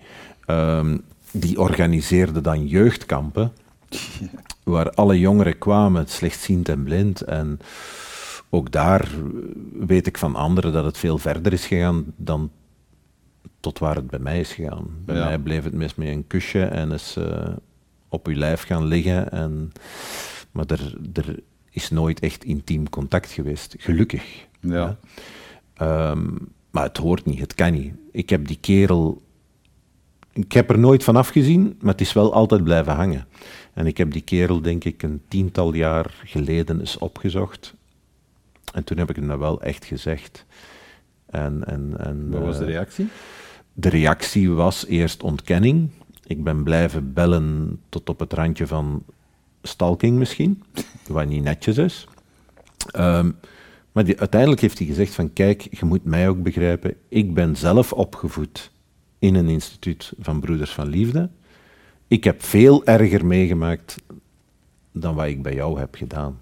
Ehm, 0.46 0.98
die 1.32 1.60
organiseerde 1.60 2.42
dan 2.42 2.68
jeugdkampen, 2.68 3.52
waar 4.64 4.90
alle 4.92 5.20
jongeren 5.20 5.58
kwamen, 5.58 6.08
slechtziend 6.08 6.70
en 6.70 6.84
blind. 6.84 7.22
En 7.22 7.60
ook 8.50 8.72
daar 8.72 9.02
eh, 9.02 9.08
weet 9.88 10.08
ik 10.08 10.18
van 10.18 10.36
anderen 10.36 10.74
dat 10.74 10.86
het 10.86 10.98
veel 10.98 11.18
verder 11.18 11.54
is 11.54 11.66
gegaan 11.66 12.06
dan 12.16 12.52
tot 13.60 13.80
waar 13.80 13.96
het 13.96 14.08
bij 14.10 14.20
mij 14.20 14.40
is 14.40 14.54
gegaan. 14.54 14.88
Bij 15.06 15.16
Ja. 15.16 15.24
mij 15.26 15.40
bleef 15.40 15.64
het 15.64 15.74
mis 15.74 15.96
met 15.96 16.08
een 16.08 16.28
kusje 16.28 16.64
en 16.66 16.92
is 16.92 17.18
op 18.10 18.28
uw 18.28 18.36
lijf 18.36 18.64
gaan 18.64 18.86
liggen. 18.86 19.32
En, 19.32 19.72
maar 20.52 20.66
er, 20.66 20.98
er 21.14 21.40
is 21.70 21.90
nooit 21.90 22.20
echt 22.20 22.44
intiem 22.44 22.90
contact 22.90 23.32
geweest, 23.32 23.76
gelukkig. 23.78 24.46
Ja. 24.60 24.98
Ehm, 25.74 26.28
maar 26.72 26.84
het 26.84 26.98
hoort 26.98 27.26
niet, 27.26 27.40
het 27.40 27.54
kan 27.54 27.74
niet. 27.74 27.94
Ik 28.12 28.30
heb 28.30 28.48
die 28.48 28.58
kerel. 28.62 29.22
Ik 30.34 30.52
heb 30.52 30.70
er 30.70 30.80
nooit 30.80 31.04
van 31.04 31.16
afgezien, 31.16 31.78
maar 31.80 31.92
het 31.92 32.02
is 32.02 32.14
wel 32.14 32.34
altijd 32.34 32.64
blijven 32.64 32.96
hangen. 32.96 33.28
En 33.74 33.86
ik 33.86 33.98
heb 33.98 34.12
die 34.12 34.22
kerel, 34.22 34.62
denk 34.62 34.84
ik, 34.84 35.04
een 35.04 35.22
tiental 35.28 35.74
jaar 35.74 36.22
geleden 36.24 36.80
eens 36.80 36.98
opgezocht. 36.98 37.74
En 38.74 38.84
toen 38.84 38.98
heb 38.98 39.10
ik 39.10 39.16
hem 39.16 39.28
dat 39.28 39.40
wel 39.40 39.62
echt 39.62 39.86
gezegd. 39.86 40.46
En, 41.26 41.64
en, 41.66 41.94
en, 41.98 42.30
Wat 42.30 42.42
was 42.42 42.58
de 42.58 42.64
eh, 42.64 42.70
reactie? 42.70 43.08
de 43.74 43.90
reactie 43.90 44.52
was 44.52 44.86
eerst 44.86 45.24
ontkenning. 45.24 45.90
Ik 46.28 46.44
ben 46.44 46.64
blijven 46.64 47.14
bellen 47.14 47.80
tot 47.90 48.10
op 48.10 48.20
het 48.20 48.34
randje 48.34 48.68
van 48.68 49.04
stalking 49.62 50.18
misschien, 50.18 50.64
wat 51.08 51.28
niet 51.28 51.44
netjes 51.44 51.78
is. 51.78 52.08
Ehm, 52.92 53.32
maar 53.92 54.06
die, 54.06 54.20
uiteindelijk 54.20 54.62
heeft 54.62 54.78
hij 54.78 54.88
gezegd 54.88 55.16
van 55.16 55.34
kijk, 55.34 55.62
je 55.62 55.86
moet 55.86 56.04
mij 56.04 56.30
ook 56.30 56.44
begrijpen, 56.44 56.96
ik 57.08 57.34
ben 57.34 57.56
zelf 57.56 57.94
opgevoed 57.94 58.72
in 59.20 59.36
een 59.36 59.48
instituut 59.48 60.14
van 60.20 60.40
Broeders 60.40 60.72
van 60.72 60.88
Liefde. 60.88 61.30
Ik 62.08 62.24
heb 62.24 62.44
veel 62.44 62.86
erger 62.86 63.26
meegemaakt 63.26 63.96
dan 64.92 65.16
wat 65.16 65.26
ik 65.26 65.42
bij 65.42 65.54
jou 65.54 65.80
heb 65.80 65.96
gedaan. 65.96 66.42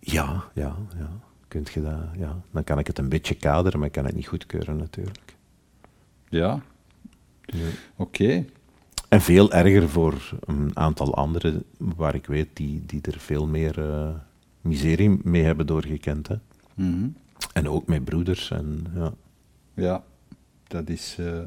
Ja, 0.00 0.44
ja, 0.54 0.76
ja. 0.98 1.10
Kunt 1.48 1.72
je 1.72 1.82
dat, 1.82 2.00
ja. 2.18 2.40
Dan 2.50 2.64
kan 2.64 2.78
ik 2.78 2.86
het 2.86 2.98
een 2.98 3.08
beetje 3.08 3.34
kaderen, 3.34 3.78
maar 3.78 3.88
ik 3.88 3.94
kan 3.94 4.04
het 4.04 4.14
niet 4.14 4.26
goedkeuren 4.26 4.76
natuurlijk. 4.76 5.34
Ja. 6.28 6.62
Oké. 7.96 8.44
En 9.08 9.20
veel 9.20 9.52
erger 9.52 9.88
voor 9.88 10.38
een 10.46 10.70
aantal 10.74 11.14
anderen 11.14 11.62
waar 11.78 12.14
ik 12.14 12.26
weet 12.26 12.48
die, 12.52 12.82
die 12.86 13.00
er 13.00 13.18
veel 13.18 13.46
meer 13.46 13.78
eh, 13.90 14.08
miserie 14.60 15.18
mee 15.22 15.42
hebben 15.42 15.66
doorgekend. 15.66 16.28
Hè. 16.28 16.36
Mhm. 16.74 17.08
En 17.52 17.68
ook 17.68 17.86
met 17.86 18.04
broeders. 18.04 18.50
En, 18.50 18.86
ja. 18.94 19.12
Ja, 19.74 20.02
dat 20.66 20.88
is, 20.88 21.16
eh, 21.18 21.38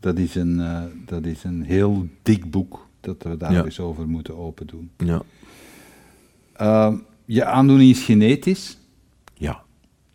dat, 0.00 0.18
is 0.18 0.34
een, 0.34 0.60
eh, 0.60 0.82
dat 1.06 1.24
is 1.26 1.44
een 1.44 1.62
heel 1.62 2.08
dik 2.22 2.50
boek 2.50 2.86
dat 3.00 3.22
we 3.22 3.36
daar 3.36 3.52
Ja. 3.52 3.64
eens 3.64 3.80
over 3.80 4.08
moeten 4.08 4.36
open 4.36 4.66
doen. 4.66 4.90
Ja. 4.96 5.22
Ehm, 6.52 6.96
je 7.24 7.44
aandoening 7.44 7.90
is 7.90 8.02
genetisch. 8.02 8.78
Ja. 9.34 9.62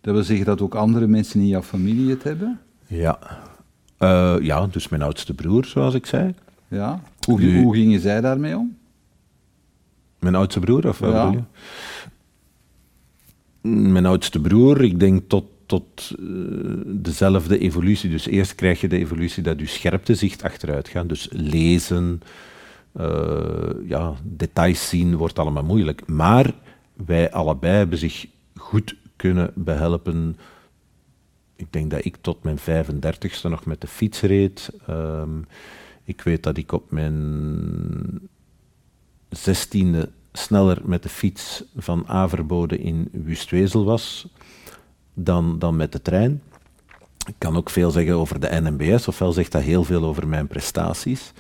Dat 0.02 0.14
wil 0.14 0.24
zeggen 0.24 0.46
dat 0.46 0.62
ook 0.62 0.76
andere 0.76 1.08
mensen 1.08 1.40
in 1.40 1.48
jouw 1.48 1.62
familie 1.62 2.10
het 2.10 2.24
hebben. 2.24 2.60
Ja. 2.88 3.20
Eh, 4.02 4.36
ja, 4.42 4.68
dus 4.68 4.90
mijn 4.90 5.02
oudste 5.02 5.34
broer, 5.34 5.66
zoals 5.66 5.94
ik 5.94 6.06
zei. 6.06 6.34
Ja. 6.68 7.02
Hoe, 7.26 7.56
hoe 7.56 7.76
gingen 7.76 8.00
zij 8.00 8.22
daarmee 8.22 8.58
om? 8.58 8.78
Mijn 10.20 10.36
oudste 10.36 10.60
broer, 10.60 10.88
of 10.88 11.00
wat 11.00 11.12
Ja. 11.12 11.26
bedoel 11.26 11.44
je? 13.62 13.70
Mijn 13.70 14.06
oudste 14.06 14.40
broer, 14.42 14.84
ik 14.84 15.00
denk 15.00 15.22
tot, 15.28 15.46
tot 15.66 16.12
eh, 16.20 16.26
dezelfde 16.86 17.58
evolutie. 17.60 18.10
Dus 18.10 18.26
eerst 18.28 18.56
krijg 18.56 18.82
je 18.82 18.88
de 18.88 18.98
evolutie 18.98 19.44
dat 19.44 19.60
je 19.60 19.66
scherptezicht 19.66 20.44
achteruit 20.44 20.88
gaat. 20.88 21.10
Dus 21.10 21.28
lezen, 21.32 22.22
eh, 22.92 23.70
ja, 23.88 24.14
details 24.24 24.90
zien 24.90 25.16
wordt 25.16 25.40
allemaal 25.40 25.64
moeilijk. 25.64 26.08
Maar 26.08 26.54
wij 26.94 27.32
allebei 27.32 27.74
hebben 27.74 27.98
zich 27.98 28.26
goed 28.58 28.96
kunnen 29.16 29.52
behelpen. 29.56 30.38
Ik 31.62 31.68
denk 31.74 31.92
dat 31.92 32.06
ik 32.06 32.18
tot 32.22 32.44
mijn 32.44 32.60
35ste 32.60 33.50
nog 33.50 33.66
met 33.66 33.82
de 33.82 33.88
fiets 33.88 34.22
reed. 34.22 34.70
Ehm, 34.88 35.40
ik 36.04 36.22
weet 36.22 36.44
dat 36.44 36.58
ik 36.58 36.72
op 36.72 36.92
mijn 36.92 38.30
zestiende 39.30 40.10
sneller 40.34 40.82
met 40.84 41.04
de 41.04 41.10
fiets 41.10 41.64
van 41.76 42.08
Averbode 42.08 42.80
in 42.80 43.10
Wustwezel 43.12 43.86
was 43.86 44.28
dan, 45.14 45.60
dan 45.60 45.76
met 45.76 45.92
de 45.92 46.02
trein. 46.02 46.42
Ik 47.28 47.36
kan 47.38 47.58
ook 47.58 47.70
veel 47.70 47.92
zeggen 47.92 48.16
over 48.16 48.40
de 48.40 48.60
NMBS, 48.62 49.08
ofwel 49.08 49.32
zegt 49.32 49.52
dat 49.52 49.62
heel 49.62 49.84
veel 49.84 50.04
over 50.04 50.28
mijn 50.28 50.48
prestaties. 50.48 51.32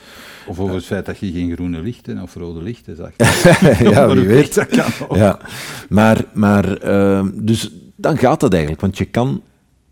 Of 0.47 0.59
over 0.59 0.75
het 0.75 0.85
feit 0.85 1.05
dat 1.05 1.19
je 1.19 1.31
geen 1.31 1.53
groene 1.53 1.81
lichten 1.81 2.21
of 2.21 2.35
rode 2.35 2.61
lichten 2.61 2.95
zag. 2.95 3.11
ja, 3.91 4.07
wie 4.07 4.27
weet. 4.27 4.53
Dat 4.53 4.67
kan 4.67 4.91
ook. 5.07 5.15
Ja. 5.15 5.39
Maar, 5.89 6.25
maar 6.33 6.85
uh, 6.85 7.27
dus 7.33 7.71
dan 7.95 8.17
gaat 8.17 8.39
dat 8.39 8.51
eigenlijk, 8.51 8.81
want 8.81 8.97
je 8.97 9.05
kan, 9.05 9.41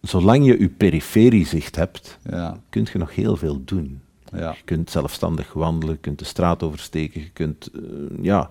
zolang 0.01 0.45
je 0.45 0.59
je 0.59 0.69
periferizicht 0.69 1.75
hebt, 1.75 2.17
ja. 2.29 2.57
kun 2.69 2.88
je 2.91 2.97
nog 2.97 3.15
heel 3.15 3.35
veel 3.35 3.62
doen. 3.65 4.01
Ja. 4.33 4.49
Je 4.49 4.63
kunt 4.65 4.91
zelfstandig 4.91 5.53
wandelen, 5.53 5.93
je 5.93 6.01
kunt 6.01 6.19
de 6.19 6.25
straat 6.25 6.63
oversteken, 6.63 7.21
je 7.21 7.29
kunt, 7.29 7.69
uh, 7.73 7.81
ja. 8.21 8.49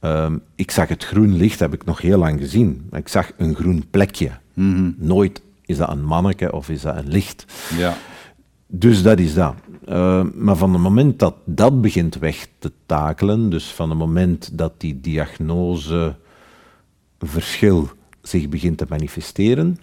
Um, 0.00 0.42
ik 0.54 0.70
zag 0.70 0.88
het 0.88 1.04
groen 1.04 1.36
licht, 1.36 1.58
heb 1.58 1.74
ik 1.74 1.84
nog 1.84 2.00
heel 2.00 2.18
lang 2.18 2.40
gezien. 2.40 2.88
Ik 2.92 3.08
zag 3.08 3.32
een 3.36 3.54
groen 3.54 3.84
plekje. 3.90 4.30
Mm 4.54 4.74
-hmm. 4.74 4.94
Nooit 4.98 5.42
is 5.64 5.76
dat 5.76 5.90
een 5.90 6.04
manneke 6.04 6.52
of 6.52 6.68
is 6.68 6.80
dat 6.80 6.96
een 6.96 7.08
licht. 7.08 7.44
Ja. 7.76 7.96
Dus 8.66 9.02
dat 9.02 9.18
is 9.18 9.34
dat. 9.34 9.54
Uh, 9.88 10.24
maar 10.34 10.56
van 10.56 10.72
het 10.72 10.82
moment 10.82 11.18
dat 11.18 11.34
dat 11.44 11.80
begint 11.80 12.18
weg 12.18 12.46
te 12.58 12.72
takelen, 12.86 13.50
dus 13.50 13.64
van 13.64 13.88
het 13.88 13.98
moment 13.98 14.58
dat 14.58 14.72
die 14.76 15.00
diagnoseverschil 15.00 17.88
zich 18.22 18.48
begint 18.48 18.78
te 18.78 18.86
manifesteren, 18.88 19.78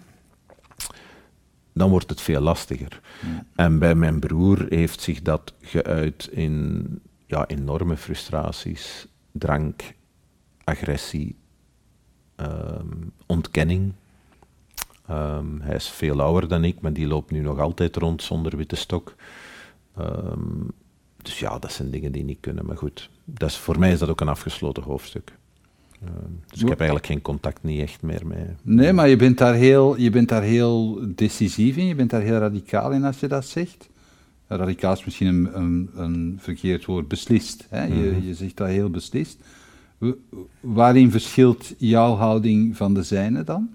dan 1.74 1.90
wordt 1.90 2.10
het 2.10 2.22
veel 2.22 2.42
lastiger. 2.42 3.02
En 3.56 3.80
bij 3.80 3.96
mijn 3.96 4.20
broer 4.20 4.66
heeft 4.70 5.02
zich 5.02 5.22
dat 5.22 5.54
geuit 5.62 6.28
in 6.32 6.88
ja, 7.26 7.48
enorme 7.48 7.98
frustraties, 7.98 9.08
drank, 9.32 9.94
agressie, 10.64 11.36
um, 12.36 13.12
ontkenning. 13.26 13.94
Um, 15.10 15.62
hij 15.62 15.76
is 15.76 15.90
veel 15.90 16.22
ouder 16.22 16.50
dan 16.50 16.64
ik, 16.64 16.82
maar 16.82 16.94
die 16.94 17.08
loopt 17.08 17.32
nu 17.32 17.40
nog 17.40 17.60
altijd 17.60 17.96
rond 17.96 18.24
zonder 18.24 18.58
witte 18.58 18.76
stok. 18.76 19.16
Um, 20.00 20.72
dus 21.18 21.40
ja, 21.40 21.60
dat 21.60 21.72
zijn 21.72 21.92
dingen 21.92 22.12
die 22.12 22.24
niet 22.24 22.40
kunnen. 22.40 22.66
Maar 22.66 22.78
goed, 22.78 23.10
dat 23.24 23.50
is, 23.50 23.58
voor 23.58 23.80
mij 23.80 23.92
is 23.92 24.00
dat 24.00 24.10
ook 24.10 24.22
een 24.22 24.28
afgesloten 24.28 24.84
hoofdstuk. 24.84 25.38
Uh, 26.06 26.10
dus 26.48 26.62
ik 26.62 26.68
heb 26.68 26.80
eigenlijk 26.80 27.10
geen 27.10 27.22
contact 27.22 27.64
niet 27.64 27.82
echt 27.82 28.02
meer 28.02 28.28
mee. 28.28 28.46
Nee, 28.62 28.94
maar 28.94 29.10
je 29.10 29.16
bent, 29.16 29.38
daar 29.38 29.54
heel, 29.54 29.98
je 29.98 30.10
bent 30.10 30.30
daar 30.30 30.42
heel 30.42 31.00
decisief 31.16 31.78
in, 31.78 31.86
je 31.86 31.96
bent 31.96 32.10
daar 32.10 32.22
heel 32.22 32.38
radicaal 32.38 32.92
in 32.92 33.04
als 33.04 33.20
je 33.20 33.28
dat 33.28 33.46
zegt. 33.46 33.90
Radicaal 34.48 34.94
is 34.94 35.06
misschien 35.06 35.28
een, 35.28 35.50
een, 35.60 35.90
een 35.96 36.38
verkeerd 36.42 36.86
woord, 36.86 37.08
beslist. 37.08 37.66
Hè? 37.70 37.84
Je, 37.84 37.94
mm 37.94 38.14
-hmm. 38.14 38.28
je 38.28 38.36
zegt 38.36 38.58
dat 38.58 38.68
heel 38.68 38.90
beslist. 38.90 39.38
Waarin 40.60 41.12
verschilt 41.12 41.74
jouw 41.78 42.16
houding 42.16 42.78
van 42.78 42.94
de 42.94 43.04
zijne 43.04 43.44
dan? 43.44 43.70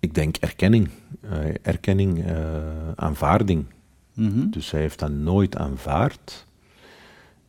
Ik 0.00 0.14
denk 0.14 0.36
erkenning. 0.36 0.88
Uh, 1.24 1.54
erkenning, 1.62 2.26
uh, 2.26 2.92
aanvaarding. 2.94 3.64
Mm 4.14 4.32
-hmm. 4.32 4.50
Dus 4.50 4.70
hij 4.70 4.80
heeft 4.80 4.98
dat 4.98 5.10
nooit 5.10 5.56
aanvaard. 5.56 6.46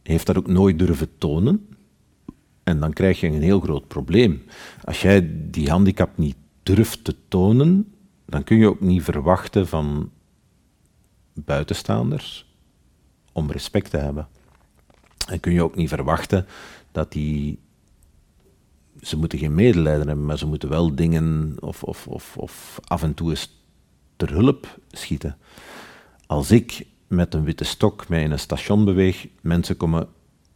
Heeft 0.03 0.25
dat 0.25 0.37
ook 0.37 0.47
nooit 0.47 0.79
durven 0.79 1.17
tonen. 1.17 1.67
En 2.63 2.79
dan 2.79 2.93
krijg 2.93 3.19
je 3.19 3.27
een 3.27 3.41
heel 3.41 3.59
groot 3.59 3.87
probleem. 3.87 4.43
Als 4.83 5.01
jij 5.01 5.29
die 5.49 5.69
handicap 5.69 6.17
niet 6.17 6.35
durft 6.63 7.03
te 7.03 7.15
tonen, 7.27 7.93
dan 8.25 8.43
kun 8.43 8.57
je 8.57 8.67
ook 8.67 8.81
niet 8.81 9.03
verwachten 9.03 9.67
van 9.67 10.11
buitenstaanders 11.33 12.51
om 13.31 13.51
respect 13.51 13.89
te 13.89 13.97
hebben. 13.97 14.27
En 15.27 15.39
kun 15.39 15.53
je 15.53 15.63
ook 15.63 15.75
niet 15.75 15.89
verwachten 15.89 16.45
dat 16.91 17.11
die. 17.11 17.59
Ze 19.01 19.17
moeten 19.17 19.39
geen 19.39 19.55
medelijden 19.55 20.07
hebben, 20.07 20.25
maar 20.25 20.37
ze 20.37 20.47
moeten 20.47 20.69
wel 20.69 20.95
dingen 20.95 21.55
of, 21.59 21.83
of, 21.83 22.07
of, 22.07 22.37
of 22.37 22.79
af 22.83 23.03
en 23.03 23.13
toe 23.13 23.29
eens 23.29 23.61
ter 24.15 24.31
hulp 24.31 24.79
schieten. 24.91 25.37
Als 26.25 26.51
ik 26.51 26.85
met 27.15 27.33
een 27.33 27.43
witte 27.43 27.63
stok 27.63 28.09
mij 28.09 28.23
in 28.23 28.31
een 28.31 28.39
station 28.39 28.85
beweeg, 28.85 29.27
mensen 29.41 29.77
komen. 29.77 30.07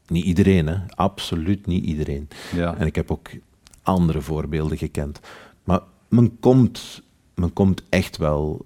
Niet 0.08 0.26
iedereen, 0.26 0.68
hè? 0.68 0.76
absoluut 0.96 1.66
niet 1.66 1.84
iedereen. 1.84 2.28
Ja. 2.56 2.76
En 2.78 2.86
ik 2.86 2.96
heb 2.96 3.12
ook 3.12 3.30
andere 3.82 4.22
voorbeelden 4.22 4.78
gekend. 4.78 5.20
Maar 5.64 5.80
men 6.08 6.40
komt, 6.40 7.02
men 7.36 7.54
komt 7.54 7.84
echt 7.90 8.18
wel. 8.18 8.66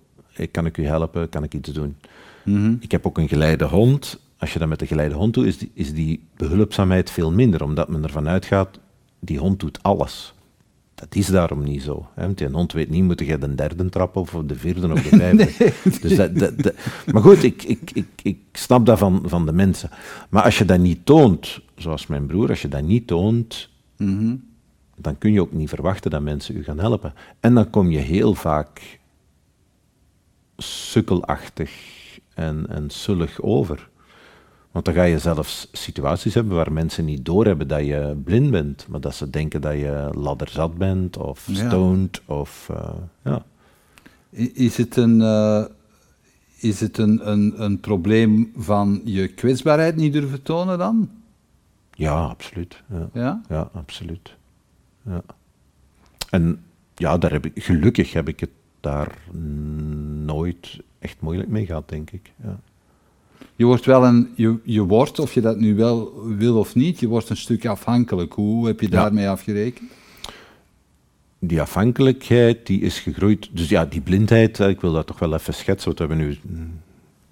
Kan 0.52 0.66
ik 0.66 0.78
u 0.78 0.86
helpen? 0.86 1.30
Kan 1.30 1.44
ik 1.44 1.54
iets 1.54 1.70
doen? 1.70 1.96
Mm 2.44 2.56
-hmm. 2.56 2.78
Ik 2.80 2.92
heb 2.92 3.06
ook 3.06 3.18
een 3.18 3.28
geleide 3.28 3.66
hond 3.66 4.20
als 4.42 4.54
je 4.54 4.60
dat 4.60 4.68
met 4.68 4.80
de 4.80 4.88
geleide 4.88 5.16
hond 5.16 5.34
doet, 5.34 5.46
is 5.46 5.58
die, 5.58 5.72
is 5.74 5.94
die 5.94 6.24
behulpzaamheid 6.38 7.12
veel 7.12 7.32
minder, 7.32 7.64
omdat 7.64 7.90
men 7.90 8.04
ervan 8.04 8.28
uitgaat, 8.28 8.80
die 9.20 9.38
hond 9.38 9.60
doet 9.60 9.84
alles. 9.84 10.34
Dat 11.02 11.16
is 11.16 11.28
daarom 11.28 11.64
niet 11.64 11.84
zo. 11.84 12.08
Hè? 12.16 12.26
Want 12.26 12.38
die 12.38 12.48
hond 12.48 12.74
weet 12.74 12.90
niet, 12.90 13.04
moet 13.04 13.20
je 13.20 13.38
de 13.38 13.56
derde 13.56 13.90
trap 13.90 14.16
of 14.16 14.32
de 14.46 14.56
vierde 14.56 14.92
of 14.92 15.02
de 15.02 15.18
vijfde. 15.18 15.54
nee, 15.60 15.74
dus 16.02 16.16
dat, 16.16 16.36
dat, 16.36 16.64
dat, 16.64 16.74
maar 17.12 17.22
goed, 17.22 17.44
ik, 17.44 17.64
ik, 17.64 17.92
ik, 17.94 18.08
ik 18.24 18.38
snap 18.52 18.86
dat 18.86 18.98
van, 18.98 19.24
van 19.26 19.46
de 19.46 19.52
mensen. 19.52 19.90
Maar 20.30 20.44
als 20.44 20.58
je 20.58 20.66
dat 20.66 20.80
niet 20.80 21.06
toont, 21.06 21.62
zoals 21.76 22.08
mijn 22.08 22.26
broer, 22.26 22.50
als 22.50 22.62
je 22.62 22.68
dat 22.68 22.84
niet 22.84 23.08
toont, 23.08 23.70
mm 23.98 24.18
-hmm. 24.18 24.44
dan 24.96 25.18
kun 25.18 25.32
je 25.32 25.42
ook 25.42 25.52
niet 25.52 25.70
verwachten 25.70 26.12
dat 26.12 26.22
mensen 26.22 26.58
u 26.58 26.64
gaan 26.64 26.80
helpen. 26.80 27.14
En 27.40 27.54
dan 27.54 27.70
kom 27.70 27.92
je 27.92 28.00
heel 28.00 28.34
vaak 28.34 29.00
sukkelachtig 30.58 31.72
en, 32.34 32.66
en 32.70 32.90
sullig 32.90 33.42
over. 33.42 33.90
Want 34.72 34.86
dan 34.86 34.94
ga 34.94 35.04
je 35.04 35.20
zelfs 35.20 35.68
situaties 35.72 36.34
hebben 36.34 36.56
waar 36.56 36.74
mensen 36.74 37.06
niet 37.06 37.26
doorhebben 37.26 37.68
dat 37.68 37.86
je 37.86 38.22
blind 38.24 38.52
bent, 38.52 38.88
maar 38.88 39.02
dat 39.02 39.16
ze 39.16 39.30
denken 39.30 39.62
dat 39.62 39.74
je 39.74 40.10
ladderzat 40.14 40.78
bent 40.78 41.18
of 41.18 41.48
stoned 41.52 42.22
ja. 42.28 42.34
of 42.36 42.70
uh, 42.72 42.90
ja. 43.24 43.46
Is 44.54 44.78
het 44.78 44.96
een, 44.96 45.20
uh, 45.20 45.66
is 46.58 46.80
het 46.80 46.98
een, 46.98 47.30
een, 47.30 47.64
een 47.64 47.80
probleem 47.80 48.52
van 48.56 49.02
je 49.04 49.28
kwetsbaarheid 49.28 49.96
niet 49.96 50.14
durven 50.14 50.44
tonen 50.44 50.78
dan? 50.78 51.10
Ja, 51.92 52.26
absoluut. 52.26 52.84
Ja, 52.90 53.10
ja? 53.14 53.42
ja 53.50 53.70
absoluut. 53.74 54.36
Ja. 55.06 55.22
En 56.30 56.64
ja, 56.96 57.18
daar 57.18 57.32
heb 57.32 57.46
ik, 57.46 57.64
gelukkig 57.64 58.14
heb 58.14 58.28
ik 58.28 58.40
het 58.40 58.52
daar 58.80 59.18
nooit 60.26 60.80
echt 61.00 61.22
moeilijk 61.22 61.50
mee 61.50 61.66
gehad, 61.66 61.90
denk 61.90 62.12
ik. 62.12 62.32
Ja 62.44 62.60
je 63.56 63.66
wordt 63.66 63.86
wel 63.86 64.06
een, 64.06 64.30
je, 64.36 64.58
je 64.64 64.84
wordt, 64.84 65.20
of 65.20 65.34
je 65.34 65.42
dat 65.42 65.60
nu 65.60 65.76
wel 65.76 66.24
wil 66.26 66.58
of 66.58 66.76
niet, 66.76 67.00
je 67.00 67.08
wordt 67.08 67.30
een 67.30 67.38
stuk 67.38 67.66
afhankelijk. 67.66 68.34
Hoe 68.34 68.68
heb 68.68 68.80
je 68.80 68.88
ja. 68.90 69.02
daarmee 69.02 69.30
afgerekend? 69.30 69.92
Die 71.40 71.62
afhankelijkheid 71.62 72.68
die 72.68 72.82
is 72.82 73.00
gegroeid. 73.00 73.50
Dus 73.52 73.70
ja, 73.70 73.86
die 73.86 74.02
blindheid, 74.02 74.60
ik 74.60 74.82
wil 74.82 74.94
dat 74.94 75.08
toch 75.08 75.20
wel 75.20 75.34
even 75.34 75.54
schetsen, 75.54 75.86
want 75.86 76.00
we 76.00 76.06
hebben 76.06 76.28
nu 76.28 76.38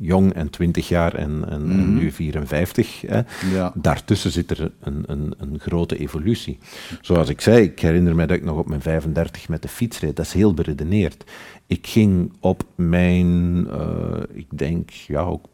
jong 0.01 0.33
en 0.33 0.49
20 0.49 0.87
jaar 0.87 1.13
en, 1.13 1.49
en, 1.49 1.63
mm 1.63 1.71
-hmm. 1.71 1.79
en 1.79 1.93
nu 1.93 2.11
54. 2.11 3.01
Hè. 3.01 3.21
Ja. 3.53 3.71
Daartussen 3.75 4.31
zit 4.31 4.51
er 4.51 4.71
een, 4.79 5.03
een, 5.07 5.33
een, 5.37 5.59
grote 5.59 5.97
evolutie. 5.97 6.57
Zoals 7.01 7.29
ik 7.29 7.41
zei, 7.41 7.63
ik 7.63 7.79
herinner 7.79 8.15
me 8.15 8.25
dat 8.25 8.37
ik 8.37 8.43
nog 8.43 8.57
op 8.57 8.67
mijn 8.67 8.81
35 8.81 9.49
met 9.49 9.61
de 9.61 9.67
fiets 9.67 9.99
reed. 9.99 10.15
Dat 10.15 10.25
is 10.25 10.33
heel 10.33 10.53
beredeneerd. 10.53 11.23
Ik 11.67 11.87
ging 11.87 12.33
op 12.39 12.63
mijn, 12.75 13.27
uh, 13.67 14.21
ik 14.33 14.47
denk, 14.49 14.89
ja, 14.89 15.21
ook, 15.21 15.45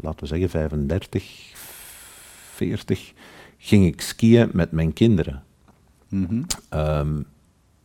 laten 0.00 0.20
we 0.20 0.26
zeggen 0.26 0.50
35, 0.50 1.52
40, 2.54 3.12
ging 3.58 3.86
ik 3.86 4.00
skiën 4.00 4.50
met 4.52 4.72
mijn 4.72 4.92
kinderen. 4.92 5.42
Mm 6.08 6.26
-hmm. 6.26 6.46
um, 6.80 7.26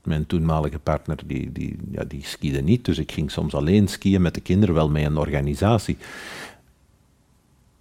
mijn 0.04 0.26
toenmalige 0.26 0.80
partner 0.80 1.18
die, 1.26 1.52
die, 1.52 1.76
ja, 1.92 2.04
die 2.04 2.24
skiede 2.24 2.62
niet, 2.62 2.86
dus 2.86 2.98
ik 2.98 3.12
ging 3.12 3.32
soms 3.32 3.54
alleen 3.54 3.88
skiën 3.88 4.22
met 4.22 4.34
de 4.34 4.42
kinderen, 4.42 4.76
wel 4.76 4.90
met 4.90 5.06
een 5.06 5.18
organisatie. 5.18 5.98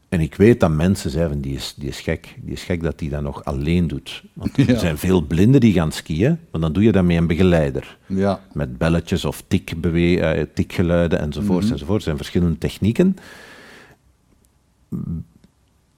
En 0.09 0.21
ik 0.21 0.35
weet 0.35 0.61
dat 0.61 0.71
mensen 0.71 1.11
zeggen, 1.11 1.41
die 1.41 1.55
is, 1.55 1.75
die 1.77 1.89
is 1.89 2.01
gek. 2.01 2.37
Die 2.43 2.53
is 2.53 2.63
gek 2.63 2.83
dat 2.83 3.01
hij 3.01 3.09
dat 3.09 3.23
nog 3.23 3.45
alleen 3.45 3.89
doet. 3.89 4.23
Want 4.33 4.51
ja. 4.57 4.67
er 4.67 4.79
zijn 4.79 4.99
veel 4.99 5.21
blinden 5.21 5.61
die 5.61 5.73
gaan 5.73 5.93
skiën, 5.93 6.39
maar 6.51 6.61
dan 6.61 6.73
doe 6.73 6.83
je 6.83 6.93
dat 6.93 7.05
met 7.05 7.17
een 7.17 7.27
begeleider. 7.27 7.99
Ja. 8.07 8.41
Met 8.53 8.79
belletjes 8.79 9.25
of 9.25 9.45
tikbewe- 9.49 10.37
uh, 10.37 10.45
tikgeluiden 10.55 11.19
enzovoorts 11.19 11.49
mm-hmm. 11.49 11.73
enzovoorts. 11.73 12.05
Er 12.05 12.11
zijn 12.11 12.17
verschillende 12.17 12.59
technieken. 12.59 13.17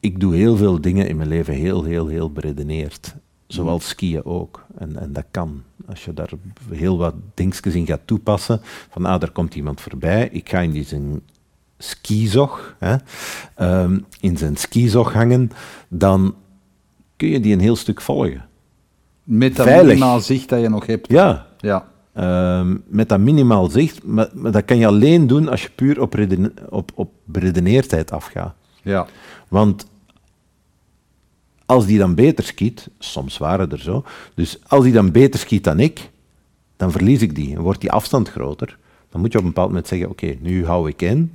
Ik 0.01 0.21
doe 0.21 0.35
heel 0.35 0.57
veel 0.57 0.81
dingen 0.81 1.09
in 1.09 1.17
mijn 1.17 1.29
leven 1.29 1.55
heel, 1.55 1.85
heel, 1.85 2.07
heel 2.07 2.33
beredeneerd. 2.33 3.15
Zoals 3.53 3.89
skiën 3.89 4.25
ook. 4.25 4.65
En, 4.79 4.97
en 4.97 5.13
dat 5.13 5.25
kan. 5.31 5.63
Als 5.89 6.05
je 6.05 6.15
daar 6.15 6.31
heel 6.71 6.99
wat 6.99 7.15
dingetjes 7.35 7.75
in 7.75 7.87
gaat 7.87 8.01
toepassen, 8.05 8.61
van 8.91 9.05
ah, 9.07 9.23
er 9.23 9.31
komt 9.31 9.55
iemand 9.55 9.81
voorbij, 9.81 10.29
ik 10.33 10.49
ga 10.49 10.59
in 10.61 10.71
die 10.71 10.85
zijn 10.85 11.21
skizog, 11.79 12.77
hè, 12.79 12.97
um, 13.83 14.05
in 14.21 14.37
zijn 14.37 14.57
skizog 14.57 15.13
hangen, 15.13 15.51
dan 15.89 16.35
kun 17.17 17.29
je 17.29 17.41
die 17.41 17.53
een 17.53 17.61
heel 17.61 17.77
stuk 17.77 18.01
volgen. 18.01 18.45
Met 19.23 19.57
dat 19.57 19.67
Veilig. 19.67 19.87
minimaal 19.87 20.21
zicht 20.21 20.49
dat 20.49 20.61
je 20.61 20.69
nog 20.69 20.87
hebt. 20.87 21.09
Ja, 21.11 21.47
Ja. 21.59 21.89
Ehm, 22.13 22.77
met 22.87 23.09
dat 23.09 23.19
minimaal 23.21 23.71
zicht, 23.71 24.05
maar, 24.05 24.29
maar 24.35 24.53
dat 24.53 24.65
kan 24.65 24.77
je 24.79 24.87
alleen 24.87 25.27
doen 25.27 25.49
als 25.49 25.63
je 25.63 25.71
puur 25.75 26.01
op, 26.01 26.13
redene- 26.15 26.53
op, 26.69 26.91
op 26.95 27.13
beredeneerdheid 27.25 28.11
afgaat. 28.11 28.55
Ja. 28.83 29.07
Want 29.49 29.87
als 31.71 31.87
die 31.87 31.99
dan 31.99 32.15
beter 32.15 32.45
skiet, 32.45 32.89
soms 32.99 33.39
waren 33.39 33.71
er 33.71 33.81
zo, 33.81 34.05
dus 34.35 34.59
als 34.67 34.85
die 34.85 34.93
dan 34.93 35.11
beter 35.11 35.41
skiet 35.41 35.65
dan 35.65 35.81
ik, 35.81 36.11
dan 36.77 36.93
verlies 36.93 37.23
ik 37.23 37.35
die 37.35 37.55
en 37.55 37.63
wordt 37.63 37.81
die 37.81 37.91
afstand 37.91 38.29
groter. 38.29 38.79
Dan 39.11 39.21
moet 39.21 39.33
je 39.33 39.39
op 39.39 39.45
een 39.45 39.51
bepaald 39.51 39.69
moment 39.69 39.89
zeggen, 39.89 40.09
oké, 40.09 40.37
nu 40.41 40.67
hou 40.67 40.89
ik 40.89 41.03
in. 41.03 41.33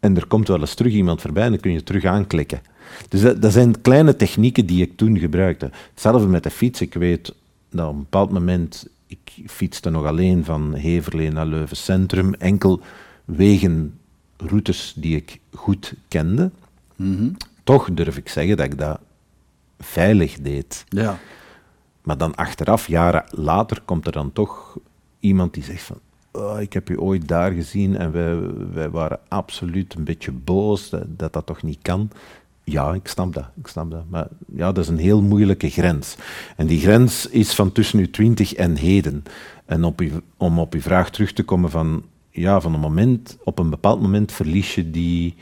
En 0.00 0.16
er 0.16 0.26
komt 0.26 0.48
wel 0.48 0.60
eens 0.60 0.74
terug 0.74 0.92
iemand 0.92 1.20
voorbij 1.20 1.44
en 1.44 1.50
dan 1.50 1.60
kun 1.60 1.72
je 1.72 1.82
terug 1.82 2.04
aanklikken. 2.04 2.62
Dus 3.08 3.40
dat, 3.40 3.52
zijn 3.52 3.80
kleine 3.80 4.16
technieken 4.16 4.66
die 4.66 4.82
ik 4.82 4.96
toen 4.96 5.18
gebruikte. 5.18 5.70
Hetzelfde 5.90 6.26
met 6.26 6.42
de 6.42 6.50
fiets. 6.50 6.80
Ik 6.80 6.94
weet 6.94 7.34
dat 7.70 7.88
op 7.88 7.92
een 7.94 7.98
bepaald 7.98 8.30
moment, 8.30 8.86
ik 9.06 9.32
fietste 9.46 9.90
nog 9.90 10.04
alleen 10.04 10.44
van 10.44 10.74
Heverlee 10.74 11.30
naar 11.30 11.46
Leuven 11.46 11.76
Centrum, 11.76 12.34
enkel 12.34 12.80
wegen, 13.24 13.98
routes 14.36 14.92
die 14.96 15.16
ik 15.16 15.38
goed 15.52 15.94
kende. 16.08 16.50
Mhm. 16.96 17.28
Toch 17.70 17.88
durf 17.92 18.16
ik 18.16 18.28
zeggen 18.28 18.56
dat 18.56 18.66
ik 18.66 18.78
dat 18.78 19.00
veilig 19.78 20.40
deed. 20.40 20.84
Ja. 20.88 21.18
Maar 22.02 22.18
dan 22.18 22.34
achteraf, 22.34 22.86
jaren 22.86 23.24
later, 23.30 23.80
komt 23.84 24.06
er 24.06 24.12
dan 24.12 24.32
toch 24.32 24.78
iemand 25.20 25.54
die 25.54 25.62
zegt 25.62 25.82
van... 25.82 25.98
"Oh, 26.32 26.60
ik 26.60 26.72
heb 26.72 26.90
u 26.90 27.00
ooit 27.00 27.28
daar 27.28 27.52
gezien 27.52 27.96
en 27.96 28.12
wij, 28.12 28.38
wij 28.72 28.90
waren 28.90 29.18
absoluut 29.28 29.94
een 29.94 30.04
beetje 30.04 30.32
boos 30.32 30.90
dat, 30.90 31.04
dat 31.06 31.32
dat 31.32 31.46
toch 31.46 31.62
niet 31.62 31.78
kan. 31.82 32.10
Ja, 32.64 32.94
ik 32.94 33.08
snap 33.08 33.32
dat, 33.32 33.48
ik 33.60 33.66
snap 33.66 33.90
dat. 33.90 34.04
Maar 34.08 34.28
ja, 34.54 34.72
dat 34.72 34.84
is 34.84 34.90
een 34.90 34.98
heel 34.98 35.22
moeilijke 35.22 35.70
grens. 35.70 36.16
En 36.56 36.66
die 36.66 36.80
grens 36.80 37.26
is 37.26 37.54
van 37.54 37.72
tussen 37.72 37.98
uw 37.98 38.10
twintig 38.10 38.54
en 38.54 38.76
heden. 38.76 39.22
En 39.64 39.84
op 39.84 40.02
om 40.36 40.58
op 40.58 40.74
uw 40.74 40.80
vraag 40.80 41.10
terug 41.10 41.32
te 41.32 41.42
komen 41.42 41.70
van... 41.70 42.04
Ja, 42.30 42.60
van 42.60 42.74
een 42.74 42.80
moment, 42.80 43.38
op 43.44 43.58
een 43.58 43.70
bepaald 43.70 44.00
moment 44.00 44.32
verlies 44.32 44.74
je 44.74 44.90
die, 44.90 45.34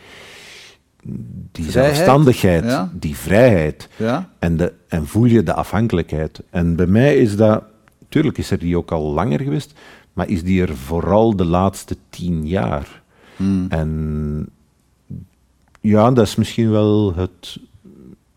die 1.53 1.65
Vrijheid, 1.65 1.97
zelfstandigheid, 1.97 2.65
ja. 2.65 2.91
die 2.95 3.17
vrijheid. 3.17 3.89
Ja. 3.97 4.29
En, 4.39 4.57
de, 4.57 4.73
en 4.89 5.07
voel 5.07 5.25
je 5.25 5.43
de 5.43 5.55
afhankelijkheid. 5.55 6.41
En 6.51 6.77
bij 6.77 6.87
mij 6.87 7.17
is 7.17 7.37
dat, 7.37 7.65
tuurlijk 8.09 8.39
is 8.39 8.51
er 8.51 8.59
die 8.59 8.77
ook 8.77 8.93
al 8.93 9.13
langer 9.13 9.41
geweest, 9.41 9.73
maar 10.13 10.29
is 10.29 10.43
die 10.43 10.63
er 10.63 10.77
vooral 10.77 11.37
de 11.37 11.45
laatste 11.45 11.97
tien 12.11 12.47
jaar. 12.47 13.03
Hmm. 13.37 13.67
En 13.69 14.49
ja, 15.81 16.11
dat 16.11 16.27
is 16.27 16.37
misschien 16.37 16.71
wel 16.71 17.15
het 17.15 17.59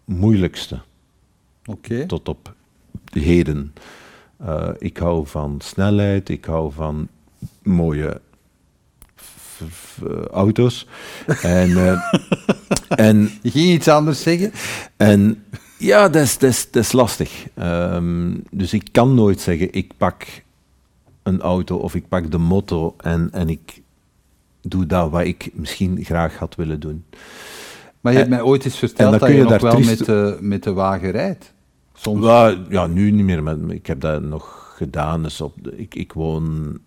moeilijkste 0.05 0.79
Oké. 1.65 2.05
tot 2.05 2.29
op 2.29 2.53
heden. 3.11 3.73
Eh, 4.37 4.69
ik 4.77 4.97
hou 4.97 5.27
van 5.27 5.55
snelheid, 5.63 6.29
ik 6.29 6.45
hou 6.45 6.71
van 6.71 7.07
mooie 7.61 8.21
auto's. 10.31 10.87
en, 11.41 11.77
eh, 11.87 12.01
en 13.07 13.29
Je 13.41 13.51
ging 13.51 13.69
iets 13.69 13.87
anders 13.87 14.21
zeggen? 14.21 14.51
en 14.97 15.43
ja, 15.77 16.09
dat 16.09 16.21
is, 16.23 16.37
dat 16.37 16.49
is, 16.49 16.71
dat 16.71 16.83
is 16.83 16.91
lastig. 16.91 17.47
Ehm, 17.55 18.33
dus 18.51 18.73
ik 18.73 18.87
kan 18.91 19.13
nooit 19.13 19.39
zeggen, 19.39 19.67
ik 19.73 19.91
pak 19.97 20.23
een 21.23 21.41
auto 21.41 21.77
of 21.77 21.95
ik 21.95 22.07
pak 22.07 22.31
de 22.31 22.37
motto 22.37 22.95
en, 22.97 23.29
en 23.31 23.49
ik 23.49 23.81
doe 24.61 24.85
dat 24.85 25.09
wat 25.11 25.21
ik 25.25 25.49
misschien 25.53 26.03
graag 26.03 26.37
had 26.37 26.55
willen 26.55 26.79
doen. 26.79 27.03
Maar 28.01 28.11
je 28.11 28.17
hebt 28.17 28.29
mij 28.29 28.41
ooit 28.41 28.65
eens 28.65 28.73
en 28.73 28.79
verteld 28.87 29.19
dat 29.19 29.29
je 29.29 29.35
je 29.35 29.43
nog 29.43 29.61
wel 29.61 29.73
triest- 29.73 29.97
met 29.99 30.05
de, 30.07 30.37
met 30.41 30.63
de 30.63 30.73
wagen 30.73 31.11
rijdt. 31.11 31.53
Soms. 31.93 32.25
Ja, 32.25 32.57
ja, 32.69 32.87
nu 32.87 33.11
niet 33.11 33.25
meer, 33.25 33.43
maar 33.43 33.57
ik 33.69 33.87
heb 33.87 33.99
dat 34.01 34.21
nog 34.21 34.73
gedaan. 34.77 35.23
Dus 35.23 35.41
op 35.41 35.53
de- 35.61 35.77
ik, 35.77 35.95
ik 35.95 36.13
woon 36.13 36.77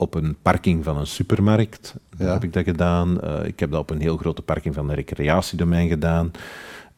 op 0.00 0.14
een 0.14 0.36
parking 0.42 0.84
van 0.84 0.96
een 0.98 1.06
supermarkt. 1.06 1.94
Ja. 2.18 2.32
heb 2.32 2.44
ik 2.44 2.52
dat 2.52 2.64
gedaan. 2.64 3.20
Eh, 3.20 3.44
ik 3.46 3.60
heb 3.60 3.70
dat 3.70 3.80
op 3.80 3.90
een 3.90 4.00
heel 4.00 4.16
grote 4.16 4.42
parking 4.42 4.74
van 4.74 4.88
een 4.88 4.94
recreatiedomein 4.94 5.88
gedaan. 5.88 6.30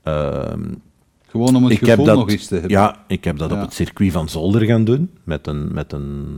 Ehm, 0.03 0.61
Gewoon 1.29 1.57
om 1.57 1.62
het 1.65 1.73
ik 1.73 1.79
gevoel 1.79 1.97
heb 1.97 2.05
dat, 2.07 2.17
nog 2.17 2.31
eens 2.31 2.47
te 2.47 2.53
hebben. 2.55 2.71
Ja, 2.71 3.05
ik 3.07 3.25
heb 3.25 3.38
dat 3.38 3.51
Ja. 3.51 3.57
op 3.57 3.62
het 3.62 3.73
circuit 3.75 4.12
van 4.12 4.29
Zolder 4.29 4.62
gaan 4.65 4.85
doen, 4.85 5.11
met 5.25 5.47
een, 5.47 5.73
met 5.73 5.93
een, 5.93 6.37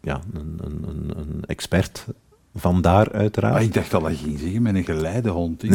ja, 0.00 0.20
een, 0.34 0.58
een, 0.64 0.84
een, 0.88 1.10
een 1.16 1.42
expert 1.46 2.06
van 2.54 2.80
daar 2.80 3.12
uiteraard. 3.12 3.54
Ah, 3.54 3.62
ik 3.62 3.74
dacht 3.74 3.94
al 3.94 4.00
dat 4.00 4.18
je 4.18 4.24
ging 4.24 4.38
zeggen 4.38 4.62
met 4.62 4.74
een 4.74 4.84
geleidehond. 4.84 5.62
Ik, 5.62 5.70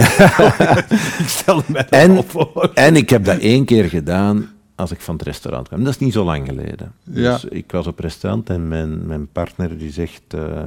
ik 1.23 1.27
stelde 1.27 1.63
mij 1.67 1.81
dat 1.81 1.91
En, 1.91 2.23
voor. 2.23 2.71
en 2.73 2.95
ik 2.95 3.09
heb 3.09 3.23
dat 3.25 3.37
één 3.39 3.65
keer 3.65 3.85
gedaan 3.89 4.49
als 4.77 4.91
ik 4.91 5.01
van 5.01 5.15
het 5.15 5.23
restaurant 5.23 5.67
kwam. 5.67 5.83
Dat 5.83 5.93
is 5.93 5.99
niet 5.99 6.13
zo 6.13 6.23
lang 6.23 6.47
geleden. 6.47 6.93
Ja. 7.03 7.31
Dus 7.33 7.45
ik 7.45 7.71
was 7.71 7.87
op 7.87 7.99
restaurant 7.99 8.49
en 8.49 8.67
mijn, 8.67 9.05
mijn 9.07 9.31
partner 9.31 9.77
die 9.77 9.91
zegt... 9.91 10.33
eh, 10.33 10.65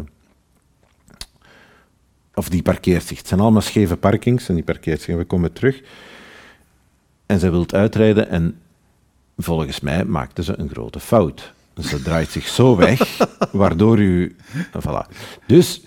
of 2.35 2.49
die 2.49 2.63
parkeert 2.63 3.05
zich. 3.05 3.19
Het 3.19 3.29
zijn 3.29 3.41
allemaal 3.41 3.61
scheve 3.61 3.97
parkings 3.97 4.49
en 4.49 4.55
die 4.55 4.65
parkeert 4.65 5.01
zich. 5.01 5.09
En 5.09 5.19
we 5.19 5.25
komen 5.25 5.53
terug. 5.53 5.83
En 7.27 7.39
zij 7.39 7.51
wil 7.51 7.65
uitrijden 7.67 8.29
en 8.29 8.59
volgens 9.37 9.81
mij 9.81 10.05
maakte 10.05 10.43
ze 10.43 10.59
een 10.59 10.69
grote 10.69 11.01
fout. 11.01 11.53
Dus 11.75 11.89
ze 11.89 12.03
draait 12.03 12.31
zich 12.31 12.49
zo 12.49 12.77
weg, 12.77 13.19
waardoor 13.53 13.99
u... 13.99 14.37
Voilà. 14.53 15.15
Dus 15.47 15.83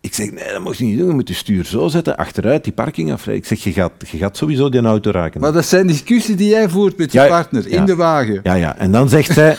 ik 0.00 0.14
zeg, 0.14 0.32
nee, 0.32 0.52
dat 0.52 0.60
moet 0.60 0.76
je 0.76 0.84
niet 0.84 0.98
doen. 0.98 1.08
Je 1.08 1.14
moet 1.14 1.28
je 1.28 1.34
stuur 1.34 1.64
zo 1.64 1.88
zetten, 1.88 2.16
achteruit, 2.16 2.64
die 2.64 2.72
parking 2.72 3.12
afrijden. 3.12 3.42
Ik 3.42 3.48
zeg, 3.48 3.64
je 3.64 3.72
gaat, 3.72 3.92
je 4.10 4.18
gaat 4.18 4.36
sowieso 4.36 4.68
die 4.68 4.80
auto 4.80 5.10
raken. 5.10 5.40
Maar 5.40 5.52
dat 5.52 5.64
zijn 5.64 5.86
discussies 5.86 6.36
die 6.36 6.48
jij 6.48 6.68
voert 6.68 6.96
met 6.96 7.12
je 7.12 7.20
Ja, 7.20 7.28
partner 7.28 7.66
in 7.66 7.84
de 7.84 7.94
wagen. 7.94 8.40
Ja, 8.42 8.54
ja. 8.54 8.76
En 8.76 8.92
dan 8.92 9.08
zegt 9.08 9.32
zij... 9.32 9.56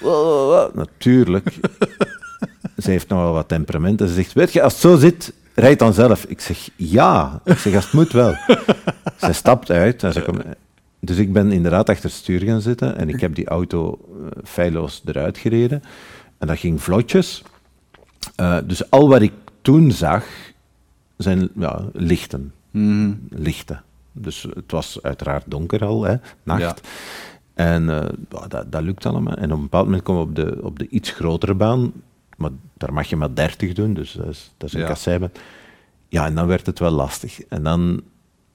Natuurlijk. 0.72 1.54
Ze 2.78 2.90
heeft 2.90 3.08
nogal 3.08 3.32
wat 3.32 3.48
temperament. 3.48 4.00
En 4.00 4.08
ze 4.08 4.14
zegt, 4.14 4.32
weet 4.32 4.52
je, 4.52 4.62
als 4.62 4.72
het 4.72 4.82
zo 4.82 4.96
zit, 4.96 5.32
rijd 5.54 5.78
dan 5.78 5.92
zelf. 5.92 6.24
Ik 6.24 6.40
zeg, 6.40 6.68
ja. 6.76 7.40
Ik 7.44 7.58
zeg, 7.58 7.74
als 7.74 7.84
het 7.84 7.92
moet 7.92 8.12
wel. 8.12 8.34
Zij 9.16 9.32
stapt 9.32 9.70
uit. 9.70 10.02
En 10.02 10.12
ze 10.12 10.22
komt, 10.22 10.42
dus 11.00 11.16
ik 11.16 11.32
ben 11.32 11.52
inderdaad 11.52 11.88
achter 11.88 12.04
het 12.04 12.14
stuur 12.14 12.40
gaan 12.40 12.60
zitten. 12.60 12.96
En 12.96 13.08
ik 13.08 13.20
heb 13.20 13.34
die 13.34 13.46
auto 13.46 13.98
eh, 14.08 14.26
feilloos 14.44 15.02
eruit 15.04 15.38
gereden. 15.38 15.82
En 16.38 16.46
dat 16.46 16.58
ging 16.58 16.82
vlotjes. 16.82 17.42
Eh, 18.36 18.56
dus 18.64 18.90
al 18.90 19.08
wat 19.08 19.22
ik 19.22 19.32
toen 19.64 19.92
zag, 19.92 20.24
zijn 21.16 21.48
ja, 21.54 21.84
lichten. 21.92 22.52
Mhm. 22.70 23.12
Lichten. 23.28 23.82
Dus 24.12 24.46
het 24.54 24.70
was 24.70 24.98
uiteraard 25.02 25.44
donker 25.46 25.84
al, 25.84 26.02
hè, 26.02 26.14
nacht. 26.42 26.60
Ja. 26.60 26.90
En 27.54 27.90
eh, 27.90 28.08
dat, 28.48 28.72
dat 28.72 28.82
lukt 28.82 29.06
allemaal. 29.06 29.34
En 29.34 29.50
op 29.50 29.56
een 29.56 29.62
bepaald 29.62 29.84
moment 29.84 30.02
komen 30.02 30.22
we 30.22 30.28
op 30.28 30.36
de, 30.36 30.58
op 30.62 30.78
de 30.78 30.88
iets 30.88 31.10
grotere 31.10 31.54
baan. 31.54 31.92
Maar 32.36 32.50
daar 32.74 32.92
mag 32.92 33.06
je 33.06 33.16
maar 33.16 33.34
30 33.34 33.72
doen, 33.72 33.94
dus 33.94 34.12
dat 34.12 34.26
is, 34.26 34.52
dat 34.56 34.68
is 34.68 34.74
een 34.74 34.80
Ja. 34.80 34.86
kasseibaan. 34.86 35.32
Ja, 36.08 36.26
en 36.26 36.34
dan 36.34 36.46
werd 36.46 36.66
het 36.66 36.78
wel 36.78 36.90
lastig. 36.90 37.40
En 37.48 37.62
dan 37.62 38.02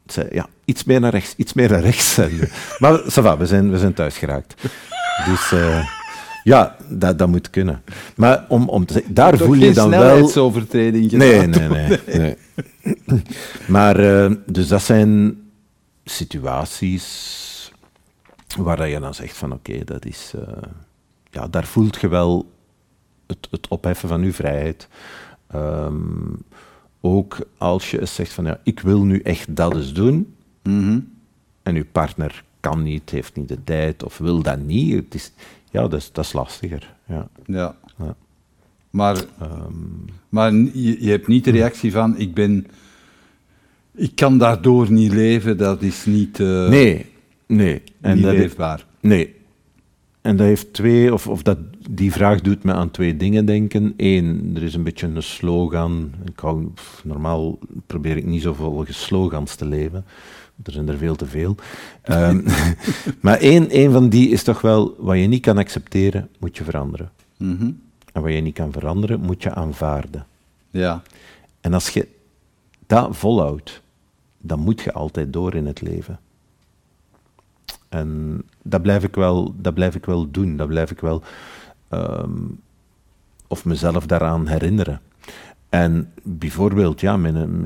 zei 0.06 0.28
ja, 0.32 0.48
iets 0.65 0.84
meer 0.84 1.00
naar 1.00 1.12
rechts, 1.12 1.34
iets 1.36 1.54
meer 1.54 1.69
naar 1.69 1.82
rechts. 1.82 2.19
Maar 2.80 3.00
va, 3.06 3.38
we 3.38 3.45
zijn, 3.45 3.72
we 3.72 3.78
zijn 3.78 3.93
thuis 3.93 4.17
geraakt. 4.17 4.62
Dus 5.26 5.52
eh, 5.52 5.99
ja, 6.43 6.75
dat, 6.89 7.17
dat 7.19 7.28
moet 7.28 7.49
kunnen. 7.49 7.82
Maar 8.15 8.45
om, 8.47 8.69
om 8.69 8.86
te 8.86 8.93
zeggen, 8.93 9.13
daar 9.13 9.38
voel 9.38 9.54
je 9.54 9.73
dan 9.73 9.89
wel... 9.89 9.99
snelheidsovertreding. 10.02 11.12
Nee, 11.12 11.47
nee, 11.47 11.67
nee. 11.69 11.97
nee. 12.08 12.36
maar, 13.67 13.99
eh, 13.99 14.32
dus 14.45 14.67
dat 14.67 14.82
zijn 14.82 15.38
situaties 16.06 17.71
waar 18.58 18.88
je 18.89 18.99
dan 18.99 19.13
zegt 19.13 19.38
van 19.38 19.54
oké, 19.54 19.84
dat 19.84 20.06
is... 20.06 20.34
eh, 20.36 20.63
ja, 21.32 21.47
daar 21.47 21.65
voelt 21.65 22.02
je 22.02 22.08
wel 22.08 22.52
het, 23.28 23.47
het 23.52 23.67
opheffen 23.67 24.10
van 24.10 24.23
je 24.23 24.34
vrijheid. 24.34 24.88
Ehm, 25.47 25.95
ook 27.02 27.38
als 27.58 27.91
je 27.91 27.99
eens 27.99 28.15
zegt 28.15 28.34
van 28.34 28.45
ja, 28.45 28.60
ik 28.63 28.80
wil 28.80 29.04
nu 29.04 29.19
echt 29.19 29.56
dat 29.56 29.75
eens 29.75 29.93
doen 29.93 30.34
Mhm. 30.63 30.99
en 31.63 31.75
uw 31.75 31.85
partner 31.92 32.44
kan 32.60 32.83
niet, 32.83 33.10
heeft 33.10 33.35
niet 33.35 33.48
de 33.48 33.63
tijd 33.63 34.04
of 34.04 34.17
wil 34.17 34.42
dat 34.42 34.60
niet. 34.60 34.94
Het 34.96 35.15
is, 35.15 35.31
ja, 35.72 35.82
dat 35.82 35.94
is, 35.94 36.12
dat 36.12 36.26
is 36.26 36.34
lastiger. 36.34 36.96
Ja. 37.08 37.28
Ja. 37.46 37.76
Ja. 37.98 38.15
Maar, 38.90 39.17
Ehm, 39.40 39.74
maar 40.30 40.54
je, 40.54 41.04
je 41.04 41.10
hebt 41.10 41.28
niet 41.28 41.44
de 41.44 41.52
reactie 41.52 41.92
van, 41.92 42.17
ik 42.17 42.34
ben... 42.34 42.67
Ik 43.96 44.15
kan 44.15 44.38
daardoor 44.38 44.92
niet 44.92 45.12
leven, 45.13 45.58
dat 45.58 45.82
is 45.82 46.06
niet, 46.06 46.40
eh 46.40 46.67
nee, 46.70 47.06
nee. 47.48 47.82
En 48.02 48.13
niet 48.15 48.24
dat 48.24 48.32
heeft- 48.32 48.44
leefbaar. 48.44 48.86
Nee. 49.00 49.36
En 50.22 50.36
dat 50.38 50.48
heeft 50.48 50.74
twee, 50.74 51.13
of, 51.13 51.28
of 51.28 51.44
dat, 51.44 51.58
die 51.90 52.12
vraag 52.12 52.42
doet 52.42 52.63
me 52.63 52.74
aan 52.74 52.92
twee 52.92 53.17
dingen 53.17 53.46
denken. 53.46 53.94
Eén, 53.98 54.52
er 54.56 54.63
is 54.63 54.74
een 54.74 54.84
beetje 54.84 55.08
een 55.08 55.24
slogan. 55.24 56.12
Ik 56.26 56.40
hou, 56.40 56.67
normaal 57.04 57.60
probeer 57.88 58.17
ik 58.17 58.26
niet 58.26 58.42
zo 58.42 58.54
volgens 58.54 59.04
slogans 59.04 59.56
te 59.56 59.65
leven. 59.65 60.06
Er 60.64 60.72
zijn 60.72 60.90
er 60.90 60.98
veel 60.98 61.16
te 61.16 61.26
veel. 61.26 61.56
Ehm, 62.02 62.42
maar 63.22 63.38
één, 63.38 63.70
één 63.70 63.92
van 63.92 64.10
die 64.10 64.30
is 64.30 64.44
toch 64.44 64.62
wel, 64.62 64.96
wat 64.98 65.18
je 65.18 65.28
niet 65.28 65.42
kan 65.42 65.58
accepteren, 65.58 66.30
moet 66.40 66.58
je 66.58 66.64
veranderen. 66.64 67.12
Mhm. 67.38 67.72
En 68.14 68.22
wat 68.22 68.34
je 68.34 68.42
niet 68.42 68.54
kan 68.54 68.72
veranderen, 68.72 69.20
moet 69.20 69.44
je 69.44 69.54
aanvaarden. 69.54 70.26
Ja. 70.70 71.02
En 71.62 71.74
als 71.74 71.90
je 71.90 72.08
dat 72.88 73.18
volhoudt, 73.18 73.82
dan 74.38 74.60
moet 74.60 74.82
je 74.82 74.94
altijd 74.94 75.34
door 75.34 75.56
in 75.56 75.66
het 75.66 75.82
leven. 75.82 76.20
En 77.90 78.42
dat 78.62 78.82
blijf 78.82 79.04
ik 79.04 79.16
wel, 79.16 79.54
dat 79.58 79.74
blijf 79.74 79.96
ik 79.96 80.06
wel 80.06 80.32
doen. 80.32 80.58
Dat 80.58 80.68
blijf 80.68 80.92
ik 80.92 81.00
wel... 81.00 81.24
ehm, 81.88 82.32
of 83.48 83.66
mezelf 83.66 84.06
daaraan 84.06 84.48
herinneren. 84.48 85.02
En 85.70 86.13
bijvoorbeeld, 86.24 87.00
ja, 87.00 87.17
mijn, 87.17 87.62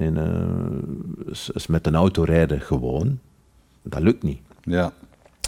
met 1.67 1.87
een 1.87 1.95
auto 1.95 2.23
rijden 2.23 2.61
gewoon. 2.61 3.19
Dat 3.81 4.01
lukt 4.01 4.23
niet. 4.23 4.39
Ja. 4.61 4.93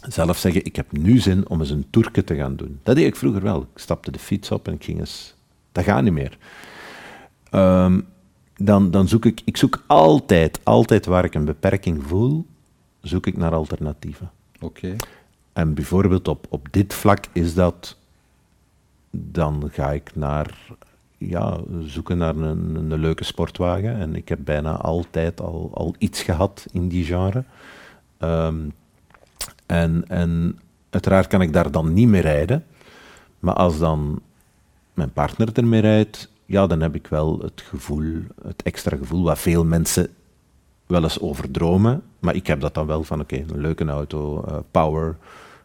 Zelf 0.08 0.38
zeggen, 0.38 0.66
ik 0.66 0.76
heb 0.76 0.92
nu 0.92 1.18
zin 1.18 1.50
om 1.50 1.60
eens 1.60 1.70
een 1.70 1.88
toerke 1.90 2.24
te 2.24 2.36
gaan 2.36 2.56
doen. 2.56 2.80
Dat 2.84 2.96
deed 2.96 3.06
ik 3.06 3.16
vroeger 3.16 3.42
wel. 3.42 3.62
Ik 3.62 3.68
stapte 3.80 4.12
de 4.12 4.20
fiets 4.20 4.52
op 4.52 4.68
en 4.68 4.74
ik 4.74 4.84
ging 4.84 5.00
eens... 5.00 5.36
Dat 5.72 5.84
gaat 5.84 6.04
niet 6.04 6.14
meer. 6.14 6.38
Ehm, 7.50 8.02
dan, 8.56 8.92
dan 8.92 9.08
zoek 9.08 9.26
ik... 9.26 9.42
Ik 9.46 9.58
zoek 9.58 9.84
altijd, 9.88 10.60
altijd 10.64 11.06
waar 11.06 11.26
ik 11.26 11.34
een 11.34 11.46
beperking 11.46 12.04
voel, 12.04 12.46
zoek 13.02 13.28
ik 13.28 13.38
naar 13.38 13.54
alternatieven. 13.54 14.32
Oké. 14.60 14.96
En 15.54 15.74
bijvoorbeeld 15.74 16.28
op, 16.28 16.46
op 16.50 16.68
dit 16.72 16.94
vlak 16.94 17.26
is 17.32 17.54
dat... 17.54 17.98
Dan 19.12 19.70
ga 19.72 19.92
ik 19.92 20.16
naar... 20.16 20.58
Ja, 21.18 21.58
zoeken 21.86 22.18
naar 22.18 22.36
een, 22.36 22.76
een 22.76 23.00
leuke 23.00 23.24
sportwagen. 23.24 23.96
En 23.96 24.16
ik 24.16 24.30
heb 24.30 24.40
bijna 24.44 24.78
altijd 24.78 25.42
al, 25.42 25.72
al 25.74 25.96
iets 25.98 26.22
gehad 26.22 26.66
in 26.72 26.88
die 26.88 27.04
genre. 27.04 27.44
Ehm, 28.18 28.70
en, 29.66 30.04
en 30.08 30.60
uiteraard 30.90 31.28
kan 31.28 31.42
ik 31.42 31.54
daar 31.54 31.72
dan 31.72 31.94
niet 31.94 32.08
mee 32.08 32.22
rijden. 32.22 32.66
Maar 33.40 33.54
als 33.54 33.80
dan 33.80 34.22
mijn 34.94 35.12
partner 35.12 35.50
ermee 35.54 35.82
rijdt, 35.82 36.30
ja, 36.46 36.68
dan 36.68 36.82
heb 36.82 36.96
ik 36.96 37.08
wel 37.08 37.40
het 37.40 37.62
gevoel, 37.62 38.14
het 38.44 38.64
extra 38.64 38.98
gevoel, 38.98 39.24
wat 39.24 39.40
veel 39.40 39.66
mensen 39.66 40.10
wel 40.86 41.04
eens 41.04 41.20
overdromen. 41.20 42.04
Maar 42.20 42.36
ik 42.36 42.48
heb 42.48 42.60
dat 42.60 42.74
dan 42.74 42.86
wel 42.86 43.04
van, 43.04 43.20
oké, 43.20 43.36
een 43.36 43.62
leuke 43.62 43.86
auto, 43.86 44.44
eh, 44.44 44.58
power, 44.72 45.18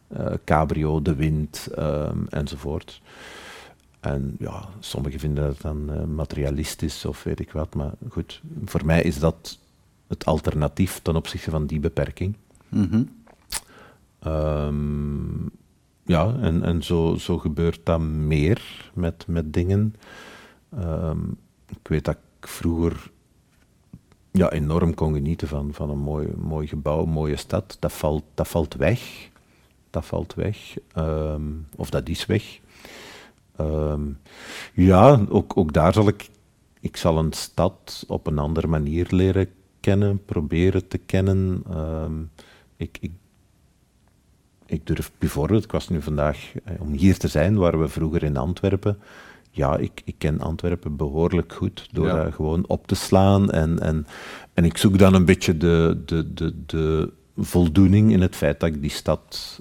eh, 0.09 0.27
cabrio, 0.45 1.03
de 1.03 1.15
wind, 1.15 1.69
ehm, 1.75 2.19
enzovoort. 2.29 3.01
En 4.01 4.37
ja, 4.39 4.69
sommigen 4.79 5.21
vinden 5.21 5.45
dat 5.45 5.61
dan 5.61 5.93
eh, 5.93 6.05
materialistisch 6.05 7.05
of 7.05 7.23
weet 7.23 7.41
ik 7.41 7.53
wat. 7.53 7.75
Maar 7.75 7.93
goed, 8.09 8.43
voor 8.65 8.85
mij 8.85 9.03
is 9.03 9.19
dat 9.19 9.59
het 10.07 10.25
alternatief 10.25 10.99
ten 11.03 11.17
opzichte 11.17 11.51
van 11.51 11.67
die 11.67 11.81
beperking. 11.81 12.37
Mhm. 12.69 13.03
Ehm, 14.19 15.47
ja, 16.03 16.35
en, 16.41 16.63
en 16.63 16.83
zo, 16.83 17.15
zo 17.15 17.39
gebeurt 17.39 17.81
dat 17.85 18.01
meer 18.01 18.91
met, 18.95 19.25
met 19.27 19.53
dingen. 19.53 19.95
Ehm, 20.71 21.29
ik 21.67 21.89
weet 21.89 22.05
dat 22.05 22.17
ik 22.17 22.49
vroeger 22.49 23.11
ja, 24.31 24.51
enorm 24.51 24.95
kon 24.95 25.15
genieten 25.15 25.49
van, 25.49 25.75
van 25.75 25.91
een 25.91 25.99
mooi, 25.99 26.29
mooi 26.37 26.67
gebouw, 26.67 27.03
een 27.03 27.11
mooie 27.11 27.37
stad. 27.37 27.77
Dat 27.81 27.93
valt, 27.93 28.25
dat 28.35 28.49
valt 28.49 28.75
weg. 28.75 29.29
Dat 29.91 30.07
valt 30.07 30.35
weg. 30.35 30.77
Ehm, 30.93 31.43
of 31.77 31.91
dat 31.91 32.09
is 32.09 32.27
weg. 32.27 32.61
Ehm, 33.61 34.03
ja, 34.75 35.21
ook, 35.29 35.57
ook 35.57 35.73
daar 35.73 35.93
zal 35.93 36.09
ik... 36.09 36.29
Ik 36.81 36.97
zal 36.97 37.19
een 37.19 37.33
stad 37.33 38.05
op 38.09 38.27
een 38.27 38.39
andere 38.39 38.67
manier 38.67 39.07
leren 39.11 39.49
kennen, 39.81 40.25
proberen 40.25 40.89
te 40.89 40.99
kennen. 40.99 41.63
Ehm, 41.71 42.23
ik, 42.77 42.99
ik 43.01 43.13
ik 44.71 44.87
durf 44.87 45.13
bijvoorbeeld, 45.19 45.65
ik 45.65 45.73
was 45.73 45.89
nu 45.89 46.03
vandaag, 46.03 46.53
eh, 46.65 46.81
om 46.81 46.93
hier 46.93 47.19
te 47.19 47.29
zijn, 47.29 47.57
waren 47.57 47.81
we 47.81 47.89
vroeger 47.89 48.23
in 48.23 48.37
Antwerpen. 48.37 48.99
Ja, 49.51 49.77
ik, 49.77 50.03
ik 50.05 50.15
ken 50.19 50.41
Antwerpen 50.41 50.97
behoorlijk 50.97 51.53
goed 51.53 51.89
door 51.93 52.07
Ja. 52.07 52.15
daar 52.15 52.33
gewoon 52.33 52.65
op 52.67 52.87
te 52.87 52.95
slaan. 52.95 53.51
En, 53.51 53.79
en, 53.81 54.07
en 54.55 54.65
ik 54.65 54.77
zoek 54.77 54.99
dan 54.99 55.15
een 55.15 55.25
beetje 55.25 55.57
de, 55.57 56.03
de, 56.05 56.35
de, 56.35 56.55
de 56.67 57.13
voldoening 57.37 58.13
in 58.13 58.21
het 58.21 58.37
feit 58.37 58.61
dat 58.61 58.69
ik 58.69 58.81
die 58.81 58.91
stad 58.91 59.61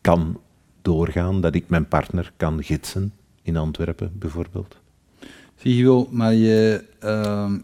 kan 0.00 0.40
doorgaan, 0.88 1.40
dat 1.40 1.54
ik 1.54 1.68
mijn 1.68 1.88
partner 1.88 2.32
kan 2.36 2.62
gidsen 2.62 3.12
in 3.42 3.56
Antwerpen 3.56 4.10
bijvoorbeeld. 4.14 4.76
Zie 5.54 5.76
je 5.76 5.84
wel, 5.84 6.08
maar 6.10 6.34
je, 6.34 6.84
ehm, 6.98 7.58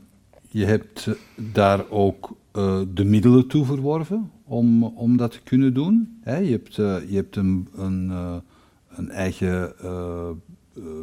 je 0.48 0.64
hebt 0.64 1.08
daar 1.52 1.90
ook 1.90 2.36
eh, 2.52 2.80
de 2.94 3.04
middelen 3.04 3.46
toe 3.46 3.64
verworven 3.64 4.30
om, 4.44 4.84
om 4.84 5.16
dat 5.16 5.30
te 5.30 5.40
kunnen 5.44 5.74
doen. 5.74 6.18
Hè? 6.22 6.36
Je 6.36 6.50
hebt, 6.50 6.78
eh, 6.78 6.96
je 7.08 7.16
hebt 7.16 7.36
een, 7.36 7.68
een, 7.74 8.10
eh, 8.10 8.36
een 8.96 9.10
eigen 9.10 9.72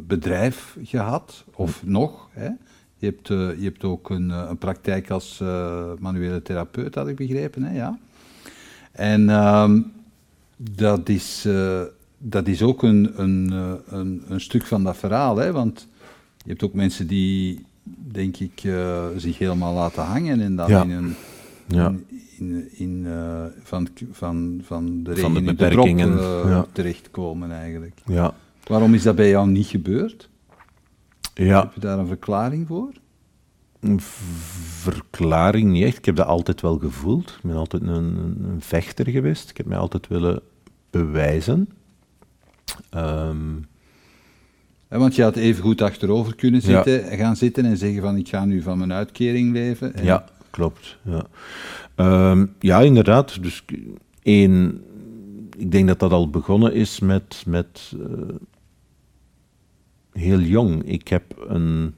bedrijf 0.06 0.76
gehad, 0.82 1.44
of 1.54 1.82
nog. 1.86 2.28
Hè? 2.30 2.48
Je, 2.96 3.06
hebt, 3.06 3.28
je 3.28 3.64
hebt 3.64 3.84
ook 3.84 4.10
een, 4.10 4.30
een 4.30 4.58
praktijk 4.58 5.10
als 5.10 5.38
manuele 5.98 6.42
therapeut, 6.42 6.94
had 6.94 7.08
ik 7.08 7.16
begrepen. 7.16 7.62
Hè? 7.62 7.74
Ja. 7.74 7.98
En 8.92 9.30
ehm, 9.30 9.80
dat, 10.56 11.08
is, 11.08 11.48
dat 12.24 12.46
is 12.46 12.62
ook 12.62 12.82
een, 12.82 13.12
een, 13.22 13.48
eh, 13.52 13.72
een, 13.98 14.22
een 14.28 14.40
stuk 14.40 14.66
van 14.66 14.84
dat 14.84 14.96
verhaal, 14.96 15.36
hè? 15.36 15.52
want 15.52 15.88
je 16.44 16.48
hebt 16.48 16.62
ook 16.62 16.72
mensen 16.74 17.06
die, 17.06 17.64
denk 18.12 18.36
ik, 18.36 18.60
eh, 18.64 19.04
zich 19.16 19.38
helemaal 19.38 19.74
laten 19.74 20.02
hangen 20.04 20.40
en 20.40 20.56
dan 20.56 20.68
Ja. 20.70 20.82
in 20.82 20.90
een, 20.90 21.14
Ja. 21.66 21.88
in, 21.88 22.06
in, 22.38 22.68
in, 22.78 23.02
eh, 23.06 23.44
van, 23.62 23.88
van, 24.12 24.60
van 24.64 25.02
de 25.02 25.16
Van 25.16 25.34
de 25.34 25.40
drop 25.42 25.56
beperkingen, 25.56 26.18
ja. 26.48 26.66
terechtkomen 26.72 27.52
eigenlijk. 27.52 28.00
Ja. 28.06 28.34
Waarom 28.66 28.94
is 28.94 29.02
dat 29.02 29.16
bij 29.16 29.28
jou 29.28 29.48
niet 29.48 29.66
gebeurd? 29.66 30.28
ja, 31.34 31.60
Heb 31.60 31.74
je 31.74 31.80
daar 31.80 31.98
een 31.98 32.06
verklaring 32.06 32.66
voor? 32.66 32.88
Een 33.80 34.00
verklaring 34.00 35.70
niet 35.70 35.84
echt. 35.84 35.98
Ik 35.98 36.04
heb 36.04 36.16
dat 36.16 36.26
altijd 36.26 36.60
wel 36.60 36.78
gevoeld. 36.78 37.28
Ik 37.30 37.50
ben 37.50 37.56
altijd 37.56 37.82
een, 37.82 38.16
een 38.48 38.60
vechter 38.60 39.08
geweest. 39.08 39.50
Ik 39.50 39.56
heb 39.56 39.66
mij 39.66 39.78
altijd 39.78 40.08
willen 40.08 40.40
bewijzen. 40.90 41.68
Ehm, 42.90 43.38
want 44.88 45.14
je 45.14 45.22
had 45.22 45.36
even 45.36 45.62
goed 45.62 45.82
achterover 45.82 46.34
kunnen 46.34 46.60
Ja. 46.64 46.82
zitten, 46.82 47.16
gaan 47.18 47.36
zitten 47.36 47.64
en 47.64 47.76
zeggen 47.76 48.02
van 48.02 48.16
ik 48.16 48.28
ga 48.28 48.44
nu 48.44 48.62
van 48.62 48.78
mijn 48.78 48.92
uitkering 48.92 49.52
leven. 49.52 49.94
En- 49.94 50.04
ja, 50.04 50.24
klopt. 50.50 50.98
Ja. 51.04 51.26
Ehm, 51.94 52.46
ja, 52.58 52.80
inderdaad. 52.80 53.42
Dus 53.42 53.64
één, 54.22 54.80
ik 55.56 55.72
denk 55.72 55.88
dat 55.88 55.98
dat 55.98 56.12
al 56.12 56.30
begonnen 56.30 56.74
is 56.74 57.00
met, 57.00 57.42
met 57.46 57.92
eh, 58.00 58.34
heel 60.12 60.40
jong. 60.40 60.82
Ik 60.84 61.08
heb, 61.08 61.22
een, 61.48 61.94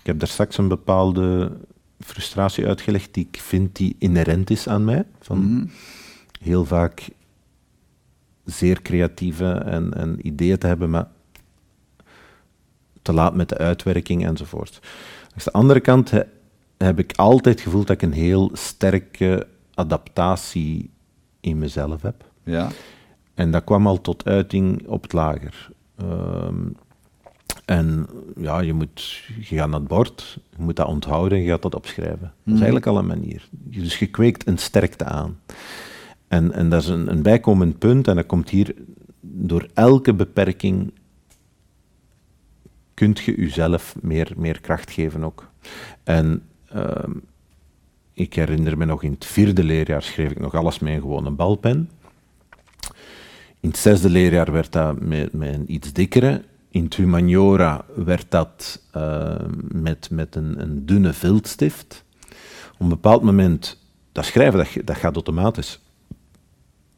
ik 0.00 0.06
heb 0.06 0.18
daar 0.18 0.28
straks 0.28 0.58
een 0.58 0.68
bepaalde 0.68 1.52
frustratie 2.00 2.66
uitgelegd 2.66 3.14
die 3.14 3.26
ik 3.30 3.40
vind 3.40 3.76
die 3.76 3.96
inherent 3.98 4.50
is 4.50 4.68
aan 4.68 4.84
mij. 4.84 5.04
Van, 5.20 5.38
Mhm. 5.54 5.64
heel 6.42 6.64
vaak 6.64 7.08
zeer 8.44 8.82
creatieve 8.82 9.50
en, 9.52 9.94
en 9.94 10.26
ideeën 10.26 10.58
te 10.58 10.66
hebben, 10.66 10.90
maar 10.90 11.06
te 13.02 13.12
laat 13.12 13.34
met 13.34 13.48
de 13.48 13.58
uitwerking 13.58 14.26
enzovoort. 14.26 14.80
Aan 15.22 15.40
de 15.44 15.52
andere 15.52 15.80
kant 15.80 16.10
he- 16.10 16.22
heb 16.78 16.98
ik 16.98 17.12
altijd 17.16 17.60
gevoeld 17.60 17.86
dat 17.86 17.96
ik 17.96 18.02
een 18.02 18.12
heel 18.12 18.50
sterke 18.52 19.46
adaptatie 19.74 20.90
in 21.40 21.58
mezelf 21.58 22.02
heb. 22.02 22.24
Ja. 22.44 22.68
En 23.34 23.50
dat 23.50 23.64
kwam 23.64 23.86
al 23.86 24.00
tot 24.00 24.24
uiting 24.24 24.86
op 24.88 25.02
het 25.02 25.12
lager. 25.12 25.68
Ehm, 25.96 26.54
en 27.64 28.06
ja, 28.36 28.60
je, 28.60 28.72
moet, 28.72 29.22
je 29.40 29.56
gaat 29.56 29.68
naar 29.68 29.78
het 29.78 29.88
bord, 29.88 30.38
je 30.56 30.62
moet 30.62 30.76
dat 30.76 30.86
onthouden 30.86 31.38
en 31.38 31.44
je 31.44 31.50
gaat 31.50 31.62
dat 31.62 31.74
opschrijven. 31.74 32.20
Dat 32.20 32.30
is 32.30 32.52
Mhm. 32.52 32.54
eigenlijk 32.54 32.86
al 32.86 32.98
een 32.98 33.06
manier. 33.06 33.48
Dus 33.50 33.98
je 33.98 34.06
kweekt 34.06 34.46
een 34.46 34.58
sterkte 34.58 35.04
aan. 35.04 35.38
En, 36.32 36.52
en 36.52 36.68
dat 36.68 36.82
is 36.82 36.88
een, 36.88 37.10
een 37.10 37.22
bijkomend 37.22 37.78
punt, 37.78 38.08
en 38.08 38.16
dat 38.16 38.26
komt 38.26 38.50
hier 38.50 38.74
door 39.20 39.68
elke 39.74 40.14
beperking 40.14 40.92
kunt 42.94 43.20
je 43.20 43.34
jezelf 43.36 43.94
meer, 44.00 44.32
meer 44.36 44.60
kracht 44.60 44.90
geven 44.90 45.24
ook. 45.24 45.50
En 46.02 46.42
ehm, 46.68 47.10
ik 48.12 48.34
herinner 48.34 48.78
me 48.78 48.84
nog 48.84 49.02
in 49.02 49.10
het 49.10 49.24
vierde 49.24 49.64
leerjaar 49.64 50.02
schreef 50.02 50.30
ik 50.30 50.40
nog 50.40 50.54
alles 50.54 50.78
met 50.78 50.92
een 50.92 51.00
gewone 51.00 51.30
balpen. 51.30 51.90
In 53.60 53.68
het 53.68 53.78
zesde 53.78 54.10
leerjaar 54.10 54.52
werd 54.52 54.72
dat 54.72 55.00
met, 55.00 55.32
met 55.32 55.54
een 55.54 55.72
iets 55.72 55.92
dikkere. 55.92 56.42
In 56.70 56.84
het 56.84 56.94
humaniora 56.94 57.84
werd 57.94 58.26
dat 58.28 58.82
eh, 58.90 59.36
met, 59.72 60.10
met 60.10 60.34
een, 60.34 60.60
een 60.60 60.86
dunne 60.86 61.12
viltstift. 61.12 62.04
Op 62.72 62.80
een 62.80 62.88
bepaald 62.88 63.22
moment, 63.22 63.78
dat 64.12 64.24
schrijven 64.24 64.84
dat 64.84 64.96
gaat 64.96 65.14
automatisch. 65.14 65.81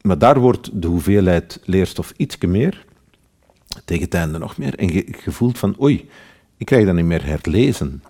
Maar 0.05 0.17
daar 0.17 0.39
wordt 0.39 0.69
de 0.81 0.87
hoeveelheid 0.87 1.59
leerstof 1.63 2.13
ietsje 2.17 2.47
meer, 2.47 2.85
tegen 3.85 4.03
het 4.03 4.13
einde 4.13 4.37
nog 4.37 4.57
meer. 4.57 4.75
En 4.75 4.93
je, 4.93 5.05
voelt 5.25 5.57
van, 5.57 5.75
oei, 5.81 6.09
ik 6.57 6.65
krijg 6.65 6.85
dat 6.85 6.95
niet 6.95 7.05
meer 7.05 7.25
herlezen. 7.25 8.03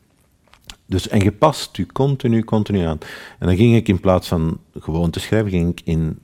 Dus, 0.85 1.07
en 1.07 1.19
je 1.19 1.31
past 1.31 1.77
je 1.77 1.85
continu, 1.85 2.43
continu 2.43 2.79
aan. 2.85 2.97
En 3.39 3.47
dan 3.47 3.55
ging 3.55 3.75
ik 3.75 3.87
in 3.87 3.99
plaats 3.99 4.27
van 4.27 4.59
gewoon 4.79 5.09
te 5.09 5.19
schrijven, 5.19 5.49
ging 5.49 5.69
ik 5.69 5.81
in 5.83 6.19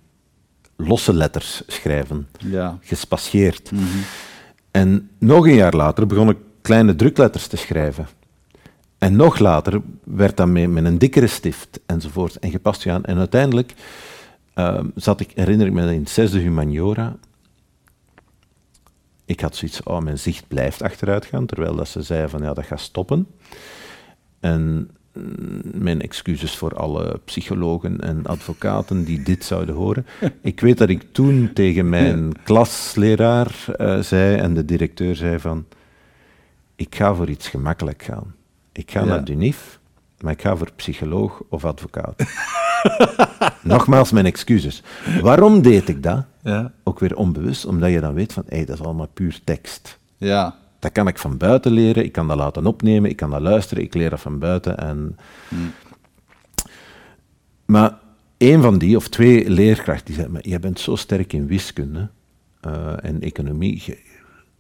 losse 0.76 1.14
letters 1.14 1.64
schrijven, 1.68 2.28
Ja. 2.38 2.78
gespatieerd. 2.82 3.72
Mhm. 3.72 3.84
En 4.72 5.10
nog 5.18 5.46
een 5.48 5.56
jaar 5.56 5.76
later 5.76 6.08
begon 6.08 6.30
ik 6.30 6.38
kleine 6.62 6.96
drukletters 6.96 7.48
te 7.48 7.58
schrijven. 7.58 8.08
En 8.98 9.16
nog 9.16 9.40
later 9.40 9.82
werd 10.04 10.38
dat 10.38 10.48
met, 10.48 10.70
met 10.70 10.86
een 10.86 10.98
dikkere 10.98 11.28
stift 11.28 11.80
enzovoort. 11.86 12.36
En 12.40 12.52
je 12.52 12.60
past 12.60 12.84
je 12.84 12.92
aan. 12.92 13.06
En 13.06 13.18
uiteindelijk, 13.18 13.74
ehm, 14.68 14.86
zat 14.96 15.20
ik, 15.20 15.32
herinner 15.36 15.68
ik 15.68 15.74
me 15.74 15.94
in 15.94 16.00
het 16.00 16.10
zesde 16.10 16.40
humaniora, 16.40 17.18
ik 19.26 19.40
had 19.40 19.56
zoiets, 19.56 19.84
oh, 19.84 20.00
mijn 20.00 20.20
zicht 20.20 20.48
blijft 20.48 20.82
achteruit 20.82 21.26
gaan, 21.26 21.46
terwijl 21.46 21.76
dat 21.76 21.88
ze 21.88 22.02
zeiden 22.02 22.30
van, 22.30 22.42
ja, 22.42 22.54
dat 22.54 22.66
gaat 22.66 22.80
stoppen. 22.80 23.28
En 24.40 24.90
mm, 25.14 25.62
mijn 25.74 26.02
excuses 26.02 26.56
voor 26.56 26.76
alle 26.76 27.20
psychologen 27.26 28.00
en 28.02 28.26
advocaten 28.26 29.04
die 29.04 29.24
dit 29.24 29.44
zouden 29.44 29.76
horen. 29.76 30.06
Ik 30.42 30.60
weet 30.60 30.78
dat 30.78 30.90
ik 30.90 31.14
toen 31.14 31.52
tegen 31.54 31.90
mijn 31.90 32.32
klasleraar 32.44 33.66
eh, 33.78 34.00
zei 34.00 34.38
en 34.38 34.54
de 34.54 34.66
directeur 34.66 35.16
zei 35.16 35.40
van, 35.40 35.66
ik 36.76 36.96
ga 36.96 37.14
voor 37.16 37.30
iets 37.30 37.48
gemakkelijk 37.48 38.04
gaan. 38.04 38.36
Ik 38.72 38.92
ga 38.92 39.00
Ja. 39.00 39.06
naar 39.06 39.24
Dunif, 39.26 39.80
maar 40.22 40.34
ik 40.34 40.42
ga 40.42 40.56
voor 40.56 40.72
psycholoog 40.76 41.42
of 41.50 41.66
advocaat. 41.66 42.24
Nogmaals 43.64 44.12
mijn 44.12 44.26
excuses. 44.26 44.84
Waarom 45.22 45.62
deed 45.62 45.90
ik 45.90 46.04
dat? 46.04 46.26
Ja. 46.44 46.72
Ook 46.84 47.00
weer 47.00 47.16
onbewust, 47.16 47.66
omdat 47.66 47.90
je 47.92 48.00
dan 48.00 48.14
weet 48.14 48.34
van, 48.34 48.44
hé, 48.48 48.64
dat 48.66 48.80
is 48.80 48.86
allemaal 48.86 49.08
puur 49.14 49.40
tekst. 49.44 49.98
Ja. 50.18 50.56
Dat 50.80 50.92
kan 50.92 51.08
ik 51.08 51.18
van 51.18 51.38
buiten 51.38 51.72
leren, 51.72 52.04
ik 52.04 52.12
kan 52.12 52.28
dat 52.28 52.38
laten 52.38 52.66
opnemen, 52.66 53.10
ik 53.10 53.16
kan 53.16 53.30
dat 53.30 53.42
luisteren, 53.42 53.84
ik 53.84 53.94
leer 53.94 54.10
dat 54.10 54.20
van 54.22 54.40
buiten. 54.40 54.78
En... 54.78 55.18
Maar 57.66 57.98
één 58.38 58.62
van 58.62 58.78
die, 58.78 58.96
of 58.96 59.08
twee 59.08 59.50
leerkrachten, 59.50 60.06
die 60.06 60.16
zei, 60.16 60.28
maar 60.28 60.48
jij 60.48 60.60
bent 60.60 60.80
zo 60.80 60.96
sterk 60.96 61.34
in 61.34 61.48
wiskunde 61.48 62.10
eh, 62.62 62.94
en 63.02 63.22
economie, 63.22 63.82
je- 63.86 64.00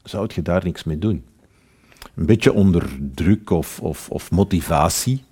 zou 0.04 0.30
je 0.36 0.42
daar 0.42 0.64
niks 0.64 0.84
mee 0.84 0.98
doen? 1.00 1.24
Een 2.16 2.26
beetje 2.26 2.54
onder 2.54 2.90
druk 3.14 3.50
of, 3.50 3.80
of, 3.80 4.10
of 4.10 4.32
motivatie, 4.32 5.24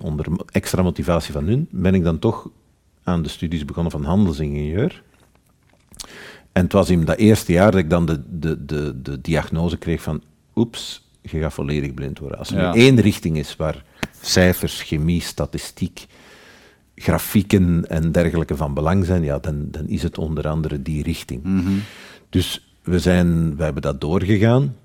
onder 0.00 0.26
extra 0.52 0.82
motivatie 0.82 1.32
van 1.32 1.44
hun, 1.44 1.68
ben 1.70 1.94
ik 1.94 2.04
dan 2.04 2.18
toch 2.18 2.48
aan 3.02 3.22
de 3.22 3.28
studies 3.28 3.64
begonnen 3.64 3.92
van 3.92 4.04
handelsingenieur. 4.04 5.02
En 6.52 6.62
het 6.62 6.72
was 6.72 6.90
in 6.90 7.04
dat 7.04 7.16
eerste 7.16 7.52
jaar 7.52 7.70
dat 7.70 7.80
ik 7.80 7.90
dan 7.90 8.06
de, 8.06 8.22
de, 8.38 8.64
de, 8.64 9.02
de 9.02 9.20
diagnose 9.20 9.76
kreeg 9.76 10.02
van, 10.02 10.22
oeps, 10.54 11.08
je 11.20 11.38
gaat 11.38 11.52
volledig 11.52 11.94
blind 11.94 12.18
worden. 12.18 12.38
Als 12.38 12.50
er 12.50 12.60
Ja. 12.60 12.72
nu 12.72 12.80
één 12.80 13.00
richting 13.00 13.36
is 13.38 13.56
waar 13.56 13.84
cijfers, 14.20 14.82
chemie, 14.82 15.20
statistiek, 15.22 16.06
grafieken 16.94 17.88
en 17.88 18.12
dergelijke 18.12 18.56
van 18.56 18.74
belang 18.74 19.04
zijn, 19.04 19.22
ja, 19.22 19.38
dan, 19.38 19.66
dan 19.70 19.88
is 19.88 20.02
het 20.02 20.18
onder 20.18 20.48
andere 20.48 20.82
die 20.82 21.02
richting. 21.02 21.42
Dus 22.28 22.74
we, 22.82 22.98
zijn, 22.98 23.56
we 23.56 23.62
hebben 23.64 23.82
dat 23.82 24.00
doorgegaan. 24.00 24.76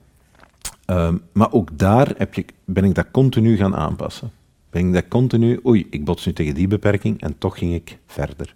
Ehm, 0.86 1.18
maar 1.32 1.52
ook 1.52 1.78
daar 1.78 2.12
heb 2.18 2.34
je, 2.34 2.46
ben 2.66 2.84
ik 2.84 2.96
dat 2.96 3.12
continu 3.12 3.56
gaan 3.58 3.76
aanpassen. 3.76 4.32
Ben 4.70 4.88
ik 4.88 4.94
dat 4.94 5.08
continu, 5.08 5.60
oei, 5.66 5.88
ik 5.90 6.06
bots 6.06 6.26
nu 6.26 6.34
tegen 6.34 6.54
die 6.54 6.68
beperking 6.68 7.22
en 7.22 7.38
toch 7.38 7.58
ging 7.58 7.74
ik 7.74 7.98
verder. 8.06 8.54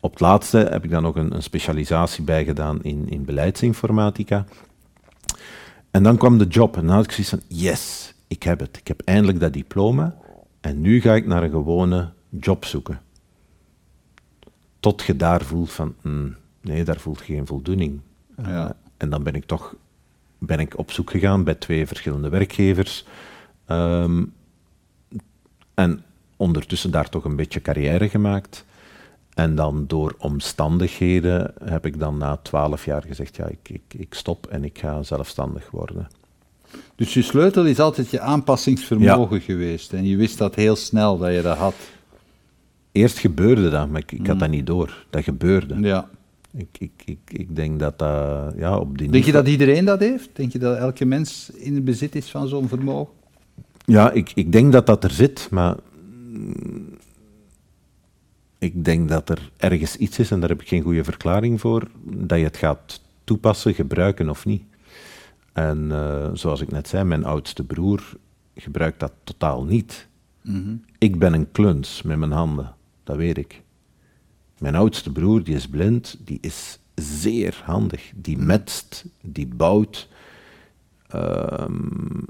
Op 0.00 0.10
het 0.10 0.20
laatste 0.20 0.58
heb 0.58 0.84
ik 0.84 0.90
dan 0.90 1.02
nog 1.02 1.16
een, 1.16 1.34
een 1.34 1.42
specialisatie 1.42 2.24
bijgedaan 2.24 2.82
in, 2.82 3.08
in 3.08 3.24
beleidsinformatica. 3.24 4.44
En 5.90 6.02
dan 6.02 6.16
kwam 6.16 6.38
de 6.38 6.46
job 6.46 6.76
en 6.76 6.86
dan 6.86 6.94
had 6.94 7.04
ik 7.04 7.10
zoiets 7.12 7.30
van, 7.30 7.42
yes, 7.46 8.14
ik 8.26 8.42
heb 8.42 8.60
het. 8.60 8.76
Ik 8.76 8.88
heb 8.88 9.02
eindelijk 9.04 9.40
dat 9.40 9.52
diploma 9.52 10.16
en 10.60 10.80
nu 10.80 11.00
ga 11.00 11.14
ik 11.14 11.26
naar 11.26 11.42
een 11.42 11.50
gewone 11.50 12.12
job 12.28 12.64
zoeken. 12.64 13.00
Tot 14.80 15.02
je 15.02 15.16
daar 15.16 15.42
voelt 15.44 15.72
van, 15.72 15.94
mm, 16.02 16.36
nee, 16.60 16.84
daar 16.84 17.00
voelt 17.00 17.20
geen 17.20 17.46
voldoening. 17.46 18.00
Eh, 18.36 18.46
Ja. 18.46 18.76
en 18.96 19.10
dan 19.10 19.22
ben 19.22 19.34
ik 19.34 19.44
toch 19.44 19.74
ben 20.38 20.58
ik 20.58 20.78
op 20.78 20.90
zoek 20.90 21.10
gegaan 21.10 21.44
bij 21.44 21.54
twee 21.54 21.86
verschillende 21.86 22.28
werkgevers. 22.28 23.06
Ehm, 23.66 24.24
en 25.80 26.02
ondertussen 26.36 26.90
daar 26.90 27.08
toch 27.08 27.24
een 27.24 27.36
beetje 27.36 27.60
carrière 27.60 28.08
gemaakt. 28.08 28.64
En 29.34 29.54
dan 29.54 29.84
door 29.86 30.14
omstandigheden 30.18 31.52
heb 31.64 31.86
ik 31.86 31.98
dan 31.98 32.18
na 32.18 32.36
twaalf 32.36 32.84
jaar 32.84 33.02
gezegd, 33.02 33.36
ja, 33.36 33.46
ik, 33.46 33.68
ik, 33.68 33.82
ik 33.96 34.14
stop 34.14 34.46
en 34.46 34.64
ik 34.64 34.78
ga 34.78 35.02
zelfstandig 35.02 35.70
worden. 35.70 36.08
Dus 36.94 37.14
je 37.14 37.22
sleutel 37.22 37.66
is 37.66 37.78
altijd 37.78 38.10
je 38.10 38.20
aanpassingsvermogen 38.20 39.40
geweest. 39.40 39.92
En 39.92 40.06
je 40.06 40.16
wist 40.16 40.38
dat 40.38 40.54
heel 40.54 40.76
snel 40.76 41.18
dat 41.18 41.34
je 41.34 41.42
dat 41.42 41.56
had. 41.56 41.74
Eerst 42.92 43.18
gebeurde 43.18 43.70
dat, 43.70 43.88
maar 43.88 44.00
ik, 44.00 44.12
ik 44.12 44.26
had 44.26 44.38
dat 44.38 44.50
niet 44.50 44.66
door. 44.66 45.06
Dat 45.10 45.24
gebeurde. 45.24 45.80
Ja. 45.80 46.08
Ik, 46.52 46.68
ik, 46.78 47.02
ik, 47.04 47.18
ik 47.26 47.56
denk 47.56 47.80
dat 47.80 47.98
dat, 47.98 48.54
ja, 48.56 48.78
op 48.78 48.98
die 48.98 49.10
Denk 49.10 49.24
je 49.24 49.32
dat 49.32 49.48
iedereen 49.48 49.84
dat 49.84 50.00
heeft? 50.00 50.28
Denk 50.32 50.52
je 50.52 50.58
dat 50.58 50.76
elke 50.76 51.04
mens 51.04 51.50
in 51.50 51.84
bezit 51.84 52.14
is 52.14 52.30
van 52.30 52.48
zo'n 52.48 52.68
vermogen? 52.68 53.19
Ja, 53.90 54.10
ik, 54.10 54.32
ik 54.34 54.52
denk 54.52 54.72
dat 54.72 54.86
dat 54.86 55.04
er 55.04 55.10
zit, 55.10 55.48
maar 55.50 55.76
ik 58.58 58.84
denk 58.84 59.08
dat 59.08 59.28
er 59.28 59.50
ergens 59.56 59.96
iets 59.96 60.18
is, 60.18 60.30
en 60.30 60.40
daar 60.40 60.48
heb 60.48 60.60
ik 60.60 60.68
geen 60.68 60.82
goede 60.82 61.04
verklaring 61.04 61.60
voor, 61.60 61.90
dat 62.02 62.38
je 62.38 62.44
het 62.44 62.56
gaat 62.56 63.00
toepassen, 63.24 63.74
gebruiken 63.74 64.28
of 64.28 64.44
niet. 64.44 64.62
En 65.52 65.92
eh, 65.92 66.30
zoals 66.32 66.60
ik 66.60 66.70
net 66.70 66.88
zei, 66.88 67.04
mijn 67.04 67.24
oudste 67.24 67.64
broer 67.64 68.16
gebruikt 68.54 69.00
dat 69.00 69.12
totaal 69.24 69.64
niet. 69.64 70.08
Ik 70.98 71.18
ben 71.18 71.32
een 71.32 71.52
kluns 71.52 72.02
met 72.02 72.18
mijn 72.18 72.32
handen, 72.32 72.74
dat 73.04 73.16
weet 73.16 73.38
ik. 73.38 73.62
Mijn 74.58 74.74
oudste 74.74 75.12
broer, 75.12 75.44
die 75.44 75.54
is 75.54 75.68
blind, 75.68 76.16
die 76.24 76.38
is 76.40 76.78
zeer 76.94 77.62
handig. 77.64 78.12
Die 78.14 78.38
metst, 78.38 79.04
die 79.22 79.46
bouwt, 79.46 80.08
ehm, 81.08 82.22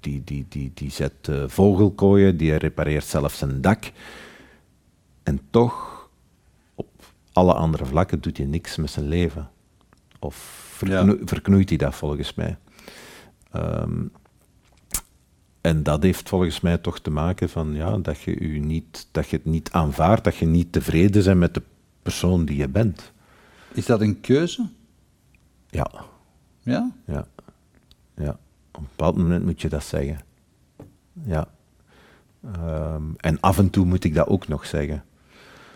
die, 0.00 0.24
die, 0.24 0.46
die, 0.48 0.70
die 0.74 0.90
zet 0.90 1.28
eh, 1.28 1.44
vogelkooien, 1.46 2.36
die 2.36 2.54
repareert 2.54 3.04
zelfs 3.04 3.38
zijn 3.38 3.60
dak. 3.60 3.92
En 5.22 5.40
toch, 5.50 6.08
op 6.74 6.88
alle 7.32 7.54
andere 7.54 7.86
vlakken, 7.86 8.20
doet 8.20 8.36
hij 8.36 8.46
niks 8.46 8.76
met 8.76 8.90
zijn 8.90 9.08
leven. 9.08 9.50
Of 10.18 10.34
verkno- 10.76 11.18
verknoeit 11.24 11.68
hij 11.68 11.78
dat 11.78 11.94
volgens 11.94 12.34
mij. 12.34 12.56
Ehm, 13.50 14.02
en 15.60 15.82
dat 15.82 16.02
heeft 16.02 16.28
volgens 16.28 16.60
mij 16.60 16.78
toch 16.78 16.98
te 17.00 17.10
maken 17.10 17.48
van 17.48 17.74
ja, 17.74 17.98
dat, 17.98 18.20
je 18.20 18.38
u 18.38 18.58
niet, 18.58 19.08
dat 19.10 19.28
je 19.28 19.36
het 19.36 19.44
niet 19.44 19.70
aanvaardt, 19.72 20.24
dat 20.24 20.36
je 20.36 20.46
niet 20.46 20.72
tevreden 20.72 21.24
bent 21.24 21.38
met 21.38 21.54
de 21.54 21.62
persoon 22.02 22.44
die 22.44 22.56
je 22.56 22.68
bent. 22.68 23.12
Is 23.72 23.86
dat 23.86 24.00
een 24.00 24.20
keuze? 24.20 24.68
Ja, 25.70 25.90
Ja? 26.62 26.90
ja, 27.06 27.26
ja. 28.16 28.38
Op 28.80 28.86
een 28.86 28.92
bepaald 28.96 29.16
moment 29.16 29.44
moet 29.44 29.60
je 29.60 29.68
dat 29.68 29.84
zeggen. 29.84 30.20
Ja. 31.24 31.48
Ehm, 32.54 33.02
en 33.16 33.40
af 33.40 33.58
en 33.58 33.70
toe 33.70 33.84
moet 33.84 34.04
ik 34.04 34.14
dat 34.14 34.26
ook 34.26 34.48
nog 34.48 34.66
zeggen. 34.66 35.04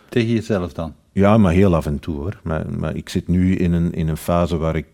Tegen 0.09 0.33
jezelf 0.33 0.73
dan? 0.73 0.95
Ja, 1.13 1.39
maar 1.39 1.53
heel 1.53 1.75
af 1.75 1.87
en 1.87 1.99
toe 1.99 2.17
hoor. 2.17 2.41
Maar, 2.43 2.71
maar 2.79 2.97
ik 2.97 3.09
zit 3.09 3.29
nu 3.29 3.57
in 3.57 3.73
een, 3.73 3.93
in 3.93 4.09
een 4.09 4.17
fase 4.17 4.57
waar 4.57 4.77
ik 4.77 4.87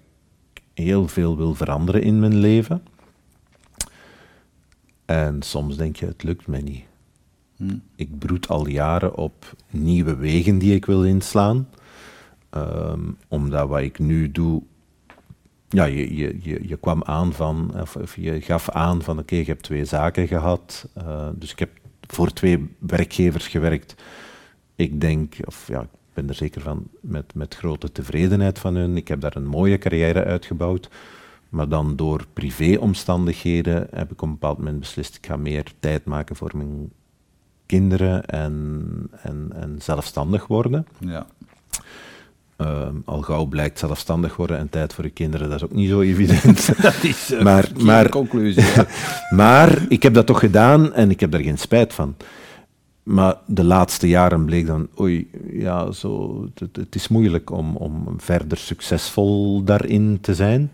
heel 0.75 1.09
veel 1.09 1.37
wil 1.37 1.55
veranderen 1.55 2.03
in 2.03 2.21
mijn 2.21 2.37
leven. 2.37 2.83
En 5.05 5.43
soms 5.43 5.77
denk 5.77 5.97
je, 5.97 6.07
het 6.07 6.23
lukt 6.23 6.47
mij 6.47 6.63
niet. 6.63 6.85
Ik 7.97 8.19
broed 8.19 8.49
al 8.49 8.69
jaren 8.69 9.17
op 9.17 9.53
nieuwe 9.71 10.17
wegen 10.17 10.59
die 10.59 10.75
ik 10.75 10.87
wil 10.87 11.05
inslaan. 11.05 11.69
Ehm, 12.51 13.01
omdat 13.29 13.69
wat 13.69 13.81
ik 13.81 13.99
nu 13.99 14.31
doe. 14.31 14.63
Ja, 15.73 15.85
je, 15.85 16.17
je, 16.17 16.39
je, 16.43 16.69
je 16.69 16.77
kwam 16.77 17.03
aan 17.05 17.33
van, 17.33 17.73
of, 17.81 18.17
je 18.17 18.41
gaf 18.41 18.71
aan 18.71 19.03
van, 19.03 19.19
oké, 19.19 19.35
je 19.37 19.45
hebt 19.45 19.63
twee 19.63 19.85
zaken 19.85 20.29
gehad. 20.29 20.89
Eh, 20.95 21.29
dus 21.35 21.51
ik 21.53 21.59
heb 21.59 21.71
voor 22.01 22.33
twee 22.33 22.77
werkgevers 22.79 23.49
gewerkt. 23.49 23.95
Ik 24.77 25.01
denk, 25.01 25.35
of 25.45 25.69
ja, 25.69 25.81
ik 25.81 25.89
ben 26.15 26.29
er 26.29 26.35
zeker 26.35 26.61
van, 26.61 26.89
met, 27.01 27.35
met 27.35 27.55
grote 27.55 27.93
tevredenheid 27.93 28.59
van 28.59 28.75
hun. 28.75 28.97
Ik 28.97 29.09
heb 29.09 29.21
daar 29.21 29.37
een 29.37 29.47
mooie 29.47 29.79
carrière 29.79 30.25
uitgebouwd. 30.25 30.91
Maar 31.49 31.69
dan 31.69 31.97
door 31.97 32.27
privéomstandigheden 32.33 33.87
heb 33.91 34.13
ik 34.13 34.23
op 34.23 34.29
een 34.29 34.33
bepaald 34.35 34.59
moment 34.59 34.81
beslist, 34.81 35.17
ik 35.17 35.27
ga 35.27 35.37
meer 35.37 35.65
tijd 35.81 36.05
maken 36.05 36.37
voor 36.37 36.51
mijn 36.55 36.93
kinderen 37.67 38.27
en, 38.27 39.11
en, 39.23 39.51
en 39.55 39.77
zelfstandig 39.83 40.47
worden. 40.47 40.87
Ja. 40.99 41.27
Ehm, 42.61 42.95
al 43.05 43.23
gauw 43.23 43.45
blijkt 43.45 43.79
zelfstandig 43.79 44.37
worden 44.37 44.59
en 44.59 44.69
tijd 44.69 44.93
voor 44.95 45.05
je 45.05 45.11
kinderen, 45.11 45.49
dat 45.49 45.57
is 45.57 45.65
ook 45.65 45.73
niet 45.75 45.89
zo 45.89 46.01
evident. 46.01 46.71
Dat 46.83 47.03
is 47.03 47.31
een 47.31 47.43
Maar- 47.45 47.63
verkeerde 47.63 47.85
maar- 47.85 48.09
conclusie. 48.09 48.63
ja. 48.75 48.87
maar 49.37 49.85
ik 49.89 50.03
heb 50.03 50.15
dat 50.15 50.27
toch 50.27 50.39
gedaan 50.39 50.93
en 50.95 51.11
ik 51.11 51.21
heb 51.21 51.31
daar 51.31 51.41
geen 51.41 51.59
spijt 51.59 51.93
van. 51.95 52.15
Maar 53.03 53.35
de 53.47 53.65
laatste 53.65 54.09
jaren 54.09 54.45
bleek 54.45 54.67
dan, 54.67 54.89
oei, 55.01 55.31
ja, 55.53 55.91
zo, 55.93 56.45
het, 56.55 56.77
het 56.77 56.95
is 56.95 57.09
moeilijk 57.09 57.51
om, 57.51 57.77
om 57.77 58.15
verder 58.17 58.59
succesvol 58.59 59.65
daarin 59.65 60.19
te 60.21 60.35
zijn. 60.35 60.71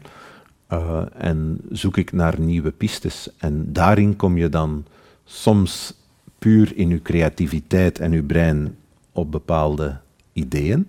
Eh, 0.67 1.03
en 1.19 1.61
zoek 1.71 1.97
ik 1.97 2.13
naar 2.13 2.41
nieuwe 2.41 2.71
pistes. 2.71 3.29
En 3.39 3.73
daarin 3.73 4.17
kom 4.17 4.37
je 4.39 4.49
dan 4.49 4.85
soms 5.25 5.95
puur 6.39 6.73
in 6.77 6.89
je 6.89 7.03
creativiteit 7.03 7.99
en 7.99 8.13
je 8.13 8.23
brein 8.23 8.77
op 9.13 9.31
bepaalde 9.31 9.97
ideeën, 10.33 10.87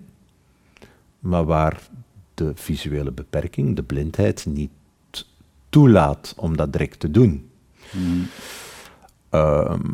maar 1.28 1.44
waar 1.44 1.80
de 2.34 2.52
visuele 2.54 3.10
beperking, 3.10 3.76
de 3.76 3.82
blindheid, 3.82 4.46
niet 4.46 4.70
toelaat 5.68 6.34
om 6.36 6.56
dat 6.56 6.72
direct 6.72 7.00
te 7.00 7.10
doen. 7.10 7.50
Ehm, 9.28 9.90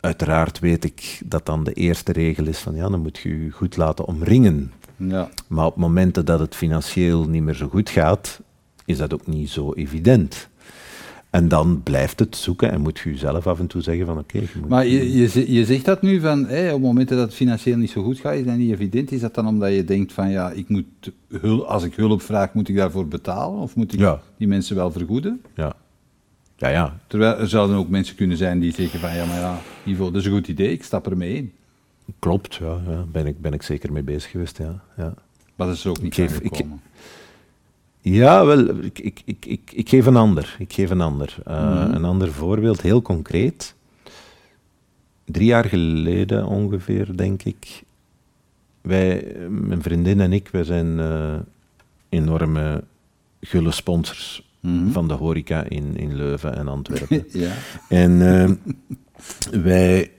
uiteraard 0.00 0.58
weet 0.58 0.84
ik 0.84 1.20
dat 1.24 1.46
dan 1.46 1.64
de 1.64 1.72
eerste 1.72 2.12
regel 2.12 2.46
is 2.46 2.58
van 2.58 2.74
ja, 2.74 2.88
dan 2.88 3.00
moet 3.00 3.18
je 3.18 3.44
je 3.44 3.50
goed 3.50 3.76
laten 3.76 4.04
omringen. 4.04 4.72
Ja. 4.96 5.28
Maar 5.48 5.66
op 5.66 5.76
momenten 5.76 6.24
dat 6.24 6.40
het 6.40 6.54
financieel 6.54 7.28
niet 7.28 7.42
meer 7.42 7.54
zo 7.54 7.68
goed 7.68 7.90
gaat, 7.90 8.40
is 8.84 8.98
dat 8.98 9.14
ook 9.14 9.26
niet 9.26 9.50
zo 9.50 9.72
evident. 9.72 10.48
En 11.36 11.48
dan 11.48 11.82
blijft 11.82 12.18
het 12.18 12.36
zoeken 12.36 12.70
en 12.70 12.80
moet 12.80 12.98
je 12.98 13.10
jezelf 13.10 13.46
af 13.46 13.58
en 13.58 13.66
toe 13.66 13.82
zeggen 13.82 14.06
van 14.06 14.18
oké, 14.18 14.42
moet... 14.60 14.68
Maar 14.68 14.86
je, 14.86 15.12
je, 15.18 15.52
je 15.52 15.64
zegt 15.64 15.84
dat 15.84 16.02
nu 16.02 16.20
van, 16.20 16.46
op 16.72 16.80
momenten 16.80 17.16
dat 17.16 17.26
het 17.26 17.34
financieel 17.34 17.76
niet 17.76 17.90
zo 17.90 18.02
goed 18.02 18.18
gaat, 18.18 18.34
is 18.34 18.44
dat 18.44 18.56
niet 18.56 18.72
evident? 18.72 19.12
Is 19.12 19.20
dat 19.20 19.34
dan 19.34 19.46
omdat 19.46 19.74
je 19.74 19.84
denkt 19.84 20.12
van, 20.12 20.30
ja, 20.30 20.50
ik 20.50 20.68
moet 20.68 20.84
hul, 21.28 21.66
als 21.66 21.82
ik 21.84 21.94
hulp 21.94 22.22
vraag, 22.22 22.54
moet 22.54 22.68
ik 22.68 22.76
daarvoor 22.76 23.08
betalen? 23.08 23.60
Of 23.60 23.76
moet 23.76 23.92
ik 23.92 23.98
Ja. 23.98 24.20
die 24.38 24.48
mensen 24.48 24.76
wel 24.76 24.90
vergoeden? 24.92 25.40
Ja. 25.54 25.72
Ja, 26.56 26.68
ja, 26.68 26.98
Terwijl 27.06 27.38
er 27.38 27.48
zouden 27.48 27.76
ook 27.76 27.88
mensen 27.88 28.16
kunnen 28.16 28.36
zijn 28.36 28.58
die 28.58 28.72
zeggen 28.72 29.00
van, 29.00 29.14
ja, 29.14 29.24
maar 29.26 29.38
ja, 29.38 29.60
Ivo, 29.84 30.04
dat 30.10 30.20
is 30.20 30.26
een 30.26 30.32
goed 30.32 30.48
idee, 30.48 30.72
ik 30.72 30.82
stap 30.84 31.06
ermee 31.06 31.34
in. 31.34 31.52
klopt. 32.18 32.54
Ja, 32.54 32.80
ja. 32.88 33.04
Ben, 33.12 33.26
ik, 33.26 33.40
ben 33.40 33.52
ik 33.52 33.62
zeker 33.62 33.92
mee 33.92 34.02
bezig 34.02 34.30
geweest, 34.30 34.58
ja. 34.58 34.82
ja. 34.96 35.14
Maar 35.56 35.66
dat 35.66 35.76
is 35.76 35.84
er 35.84 35.90
ook 35.90 36.02
niet 36.02 36.16
Ik 36.18 36.28
geef-. 36.28 36.40
Ja, 38.12 38.44
wel, 38.44 38.68
ik, 38.84 38.98
ik, 38.98 39.22
ik, 39.24 39.70
ik, 39.72 39.88
geef 39.88 40.06
een 40.06 40.16
ander. 40.16 40.56
Ik 40.58 40.72
geef 40.72 40.90
een 40.90 41.00
ander. 41.00 41.36
Uh, 41.48 41.88
Een 41.92 42.04
ander 42.04 42.32
voorbeeld, 42.32 42.80
heel 42.80 43.02
concreet. 43.02 43.74
Drie 45.24 45.46
jaar 45.46 45.64
geleden 45.64 46.46
ongeveer, 46.46 47.16
denk 47.16 47.42
ik. 47.42 47.82
Wij, 48.80 49.36
mijn 49.48 49.82
vriendin 49.82 50.20
en 50.20 50.32
ik, 50.32 50.48
wij 50.48 50.64
zijn 50.64 51.00
eh, 51.00 51.34
enorme 52.08 52.84
gulle 53.40 53.70
sponsors 53.70 54.44
Mhm. 54.66 54.90
van 54.90 55.08
de 55.08 55.14
horeca 55.14 55.64
in, 55.68 55.96
in 55.96 56.16
Leuven 56.16 56.56
en 56.56 56.68
Antwerpen. 56.68 57.24
ja. 57.44 57.52
En 57.88 58.42
eh, 58.42 58.50
wij. 59.62 60.10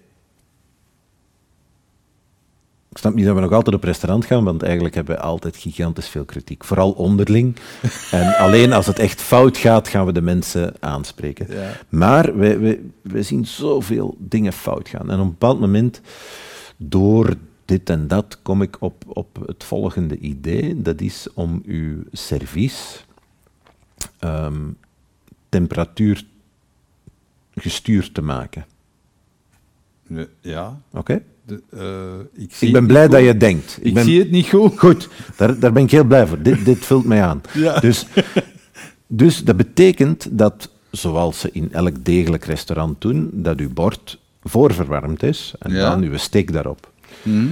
Ik 2.97 3.03
snap 3.03 3.15
niet 3.15 3.25
dat 3.25 3.35
we 3.35 3.41
nog 3.41 3.51
altijd 3.51 3.75
op 3.75 3.83
restaurant 3.83 4.25
gaan, 4.25 4.43
want 4.43 4.63
eigenlijk 4.63 4.95
hebben 4.95 5.15
we 5.15 5.21
altijd 5.21 5.57
gigantisch 5.57 6.07
veel 6.07 6.25
kritiek. 6.25 6.63
Vooral 6.63 6.91
onderling. 6.91 7.55
En 8.11 8.37
alleen 8.37 8.73
als 8.73 8.85
het 8.85 8.99
echt 8.99 9.21
fout 9.21 9.57
gaat, 9.57 9.87
gaan 9.87 10.05
we 10.05 10.11
de 10.11 10.21
mensen 10.21 10.73
aanspreken. 10.79 11.47
Ja. 11.49 11.71
Maar 11.89 12.37
wij 13.01 13.23
zien 13.23 13.45
zoveel 13.45 14.15
dingen 14.19 14.53
fout 14.53 14.89
gaan. 14.89 15.11
En 15.11 15.19
op 15.19 15.25
een 15.25 15.29
bepaald 15.29 15.59
moment, 15.59 16.01
door 16.77 17.33
dit 17.65 17.89
en 17.89 18.07
dat, 18.07 18.39
kom 18.41 18.61
ik 18.61 18.77
op, 18.79 19.03
op 19.07 19.45
het 19.45 19.63
volgende 19.63 20.17
idee. 20.17 20.81
Dat 20.81 21.01
is 21.01 21.27
om 21.33 21.61
uw 21.65 22.03
servies 22.11 23.05
ehm, 24.19 24.61
temperatuur 25.49 26.25
gestuurd 27.55 28.13
te 28.13 28.21
maken. 28.21 28.65
Ja. 30.41 30.81
Oké? 30.91 31.21
De, 31.47 31.61
eh, 31.71 32.43
ik 32.43 32.51
Ik 32.59 32.71
ben 32.71 32.87
blij 32.87 33.07
dat 33.07 33.23
je 33.23 33.37
denkt. 33.37 33.79
Ik 33.81 33.93
ben, 33.93 34.03
zie 34.03 34.19
het 34.19 34.31
niet 34.31 34.47
goed. 34.49 34.79
Goed, 34.79 35.09
daar, 35.35 35.59
daar 35.59 35.71
ben 35.71 35.83
ik 35.83 35.91
heel 35.91 36.03
blij 36.03 36.27
voor. 36.27 36.41
Dit, 36.41 36.65
dit 36.65 36.77
vult 36.85 37.05
mij 37.05 37.23
aan. 37.23 37.41
Ja. 37.53 37.79
Dus, 37.79 38.05
dus 39.07 39.43
dat 39.43 39.57
betekent 39.57 40.27
dat, 40.31 40.69
zoals 40.91 41.39
ze 41.39 41.49
in 41.51 41.73
elk 41.73 42.05
degelijk 42.05 42.45
restaurant 42.45 43.01
doen, 43.01 43.29
dat 43.33 43.59
uw 43.59 43.69
bord 43.73 44.19
voorverwarmd 44.43 45.23
is 45.23 45.53
en 45.59 45.71
Ja. 45.71 45.89
dan 45.89 46.03
uw 46.03 46.17
steek 46.17 46.53
daarop. 46.53 46.91
Hm? 47.23 47.45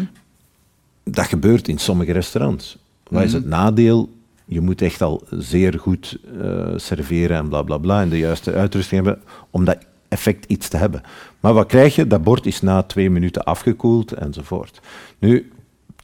Dat 1.04 1.26
gebeurt 1.26 1.68
in 1.68 1.78
sommige 1.78 2.12
restaurants. 2.12 2.78
Wat 3.10 3.24
is 3.24 3.34
het 3.34 3.46
nadeel? 3.46 4.10
Je 4.46 4.62
moet 4.62 4.82
echt 4.82 5.02
al 5.02 5.24
zeer 5.30 5.80
goed 5.80 6.18
eh, 6.42 6.68
serveren 6.76 7.38
en 7.38 7.48
bla 7.50 7.62
bla 7.62 7.78
bla 7.78 8.02
en 8.02 8.10
de 8.10 8.18
juiste 8.18 8.54
uitrusting 8.54 9.06
hebben 9.06 9.24
om 9.50 9.66
dat 9.66 9.78
effect 10.16 10.46
iets 10.46 10.68
te 10.68 10.78
hebben. 10.78 11.02
Maar 11.40 11.54
wat 11.54 11.68
krijg 11.68 11.96
je? 11.96 12.08
Dat 12.08 12.24
bord 12.24 12.46
is 12.46 12.62
na 12.62 12.84
twee 12.84 13.10
minuten 13.10 13.44
afgekoeld 13.44 14.12
enzovoort. 14.12 14.82
Nu, 15.20 15.52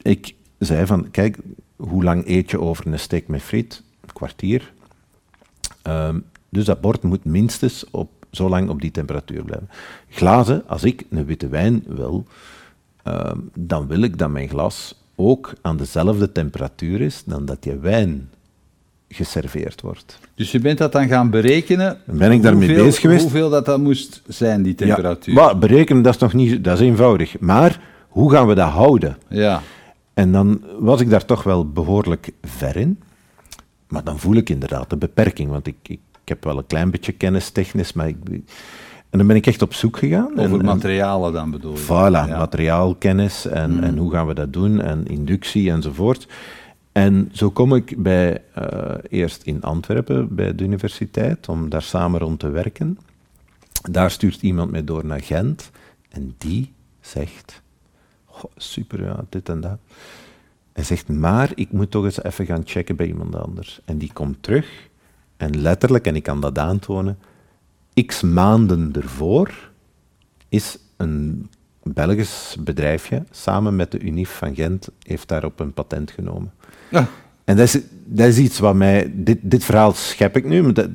ik 0.02 0.36
zei 0.60 0.86
van, 0.86 1.12
kijk, 1.12 1.38
hoe 1.76 2.04
lang 2.04 2.28
eet 2.28 2.52
je 2.52 2.60
over 2.60 2.88
een 2.88 3.00
steak 3.00 3.28
met 3.28 3.42
friet? 3.42 3.84
Een 4.02 4.14
kwartier. 4.14 4.74
Ehm, 5.82 6.20
dus 6.50 6.66
dat 6.66 6.82
bord 6.82 7.04
moet 7.04 7.26
minstens 7.26 7.86
op, 7.92 8.10
zo 8.32 8.50
lang 8.50 8.70
op 8.70 8.82
die 8.82 8.92
temperatuur 8.92 9.44
blijven. 9.44 9.70
Glazen, 10.10 10.68
als 10.68 10.84
ik 10.84 11.06
een 11.10 11.26
witte 11.26 11.48
wijn 11.48 11.84
wil, 11.88 12.26
ehm, 13.04 13.38
dan 13.54 13.88
wil 13.88 14.02
ik 14.02 14.18
dat 14.18 14.30
mijn 14.30 14.50
glas 14.50 14.96
ook 15.16 15.54
aan 15.62 15.78
dezelfde 15.78 16.32
temperatuur 16.32 17.02
is 17.02 17.24
dan 17.24 17.46
dat 17.46 17.64
die 17.64 17.76
wijn 17.76 18.30
geserveerd 19.14 19.82
wordt. 19.82 20.20
Dus 20.36 20.52
je 20.52 20.60
bent 20.60 20.78
dat 20.78 20.92
dan 20.92 21.08
gaan 21.08 21.30
berekenen. 21.30 21.98
Ben 22.06 22.32
ik 22.32 22.42
daarmee 22.42 22.68
hoeveel- 22.68 22.86
bezig 22.86 23.02
geweest. 23.02 23.22
Hoeveel 23.22 23.50
dat, 23.50 23.66
dat 23.66 23.80
moest 23.80 24.22
zijn, 24.28 24.62
die 24.64 24.76
temperatuur. 24.76 25.34
Ja, 25.36 25.46
maar 25.46 25.58
berekenen, 25.58 26.02
dat 26.02 26.14
is 26.14 26.20
nog 26.20 26.34
niet, 26.34 26.64
dat 26.64 26.80
is 26.80 26.88
eenvoudig. 26.88 27.40
Maar 27.40 27.80
hoe 28.08 28.32
gaan 28.32 28.48
we 28.48 28.54
dat 28.56 28.70
houden? 28.70 29.18
Ja. 29.30 29.62
En 30.14 30.32
dan 30.32 30.62
was 30.80 31.02
ik 31.02 31.10
daar 31.10 31.26
toch 31.26 31.44
wel 31.44 31.70
behoorlijk 31.72 32.30
ver 32.44 32.76
in. 32.76 33.00
Maar 33.88 34.04
dan 34.04 34.20
voel 34.20 34.36
ik 34.36 34.50
inderdaad 34.50 34.90
de 34.90 34.98
beperking, 34.98 35.50
want 35.50 35.68
ik, 35.68 35.76
ik, 35.84 36.00
ik 36.24 36.28
heb 36.30 36.44
wel 36.44 36.58
een 36.58 36.68
klein 36.68 36.92
beetje 36.92 37.12
kennis 37.12 37.50
technisch, 37.50 37.94
maar 37.94 38.08
ik, 38.08 38.16
en 39.10 39.18
dan 39.18 39.28
ben 39.28 39.36
ik 39.36 39.48
echt 39.48 39.62
op 39.62 39.74
zoek 39.74 39.98
gegaan. 39.98 40.32
Over 40.32 40.44
en, 40.54 40.60
en- 40.60 40.66
materialen 40.66 41.34
dan 41.34 41.52
bedoel 41.52 41.74
je? 41.74 41.80
Voilà, 41.84 42.28
Ja. 42.30 42.38
materiaalkennis 42.38 43.46
en, 43.48 43.84
en 43.84 43.98
hoe 43.98 44.12
gaan 44.12 44.28
we 44.28 44.34
dat 44.34 44.54
doen 44.54 44.82
en 44.82 45.08
inductie 45.08 45.72
enzovoort. 45.72 46.28
En 46.92 47.30
zo 47.34 47.52
kom 47.52 47.76
ik 47.76 48.04
bij, 48.04 48.44
eh, 48.54 48.96
eerst 49.10 49.44
in 49.44 49.62
Antwerpen 49.62 50.36
bij 50.36 50.56
de 50.56 50.64
universiteit 50.64 51.50
om 51.50 51.70
daar 51.70 51.82
samen 51.82 52.20
rond 52.20 52.40
te 52.40 52.50
werken. 52.50 52.98
Daar 53.92 54.12
stuurt 54.12 54.42
iemand 54.42 54.72
mij 54.72 54.84
door 54.84 55.06
naar 55.06 55.22
Gent 55.22 55.72
en 56.10 56.36
die 56.38 56.74
zegt, 57.02 57.62
"Goh, 58.26 58.52
super 58.56 59.04
ja, 59.04 59.26
dit 59.30 59.50
en 59.50 59.62
dat. 59.62 59.78
Hij 60.74 60.84
zegt, 60.84 61.08
maar 61.10 61.52
ik 61.56 61.72
moet 61.72 61.92
toch 61.92 62.04
eens 62.04 62.24
even 62.24 62.46
gaan 62.46 62.62
checken 62.66 62.96
bij 62.96 63.08
iemand 63.08 63.36
anders. 63.36 63.82
En 63.86 63.98
die 63.98 64.14
komt 64.14 64.44
terug 64.44 64.90
en 65.38 65.62
letterlijk, 65.62 66.06
en 66.06 66.16
ik 66.16 66.24
kan 66.24 66.42
dat 66.42 66.58
aantonen, 66.58 67.20
x 68.06 68.22
maanden 68.22 68.94
ervoor 68.94 69.72
is 70.50 70.78
een 70.98 71.50
Belgisch 71.84 72.58
bedrijfje, 72.60 73.24
samen 73.32 73.76
met 73.76 73.92
de 73.92 74.00
UNIF 74.00 74.30
van 74.30 74.56
Gent, 74.56 74.90
heeft 75.04 75.28
daarop 75.28 75.60
een 75.60 75.74
patent 75.74 76.12
genomen. 76.12 76.54
Ja. 76.92 77.08
En 77.44 77.58
dat 77.58 77.66
is, 77.66 77.80
dat 78.06 78.28
is 78.28 78.38
iets 78.38 78.60
wat 78.60 78.76
mij... 78.76 79.12
Dit, 79.14 79.38
dit 79.42 79.64
verhaal 79.64 79.94
schep 79.94 80.38
ik 80.38 80.46
nu, 80.46 80.64
maar 80.64 80.74
dat, 80.74 80.90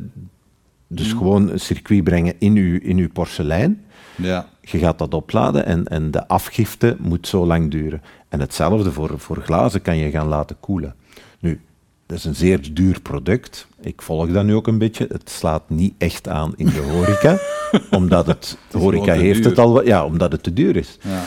dus 0.86 1.12
gewoon 1.12 1.50
een 1.50 1.60
circuit 1.60 2.04
brengen 2.04 2.34
in 2.38 2.56
uw, 2.56 2.78
in 2.80 2.98
uw 2.98 3.08
porselein. 3.10 3.84
Ja. 4.16 4.46
Je 4.60 4.78
gaat 4.78 4.98
dat 4.98 5.14
opladen 5.14 5.66
en, 5.66 5.86
en 5.86 6.10
de 6.10 6.28
afgifte 6.28 6.96
moet 6.98 7.28
zo 7.28 7.46
lang 7.46 7.70
duren. 7.70 8.02
En 8.28 8.40
hetzelfde 8.40 8.92
voor, 8.92 9.18
voor 9.18 9.36
glazen 9.36 9.82
kan 9.82 9.96
je 9.96 10.10
gaan 10.10 10.26
laten 10.26 10.56
koelen. 10.60 10.94
Nu, 11.40 11.60
dat 12.06 12.18
is 12.18 12.24
een 12.24 12.34
zeer 12.34 12.74
duur 12.74 13.00
product. 13.00 13.66
Ik 13.80 14.02
volg 14.02 14.32
dat 14.32 14.44
nu 14.44 14.54
ook 14.54 14.66
een 14.66 14.78
beetje. 14.78 15.06
Het 15.08 15.30
slaat 15.30 15.70
niet 15.70 15.94
echt 15.98 16.28
aan 16.28 16.52
in 16.56 16.66
de 16.66 16.80
horeca, 16.80 17.38
omdat 17.98 18.26
het... 18.26 18.58
De 18.70 18.78
horeca 18.78 19.12
heeft 19.12 19.42
duur. 19.42 19.50
het 19.50 19.58
al... 19.58 19.84
Ja, 19.84 20.04
omdat 20.04 20.32
het 20.32 20.42
te 20.42 20.52
duur 20.52 20.76
is. 20.76 20.98
Ja. 21.02 21.24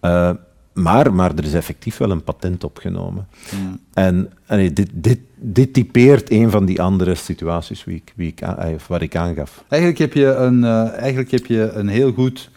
Eh, 0.00 0.36
maar, 0.72 1.14
maar 1.14 1.34
er 1.34 1.44
is 1.44 1.54
effectief 1.54 1.96
wel 1.96 2.10
een 2.10 2.24
patent 2.24 2.64
opgenomen. 2.64 3.28
Hmm. 3.50 3.80
En 3.92 4.32
dit, 4.74 4.90
dit, 4.92 5.18
dit 5.36 5.72
typeert 5.72 6.30
een 6.30 6.50
van 6.50 6.64
die 6.64 6.82
andere 6.82 7.14
situaties 7.14 7.84
wie 7.84 7.96
ik, 7.96 8.12
wie 8.16 8.28
ik, 8.28 8.40
eh, 8.40 8.74
waar 8.88 9.02
ik 9.02 9.16
aangaf. 9.16 9.64
Eigenlijk, 9.68 10.00
heb 10.00 10.12
je 10.12 10.26
een, 10.26 10.64
eh, 10.64 10.92
eigenlijk 10.92 11.30
heb 11.30 11.46
je 11.46 11.70
een 11.72 11.88
heel 11.88 12.12
goed 12.12 12.50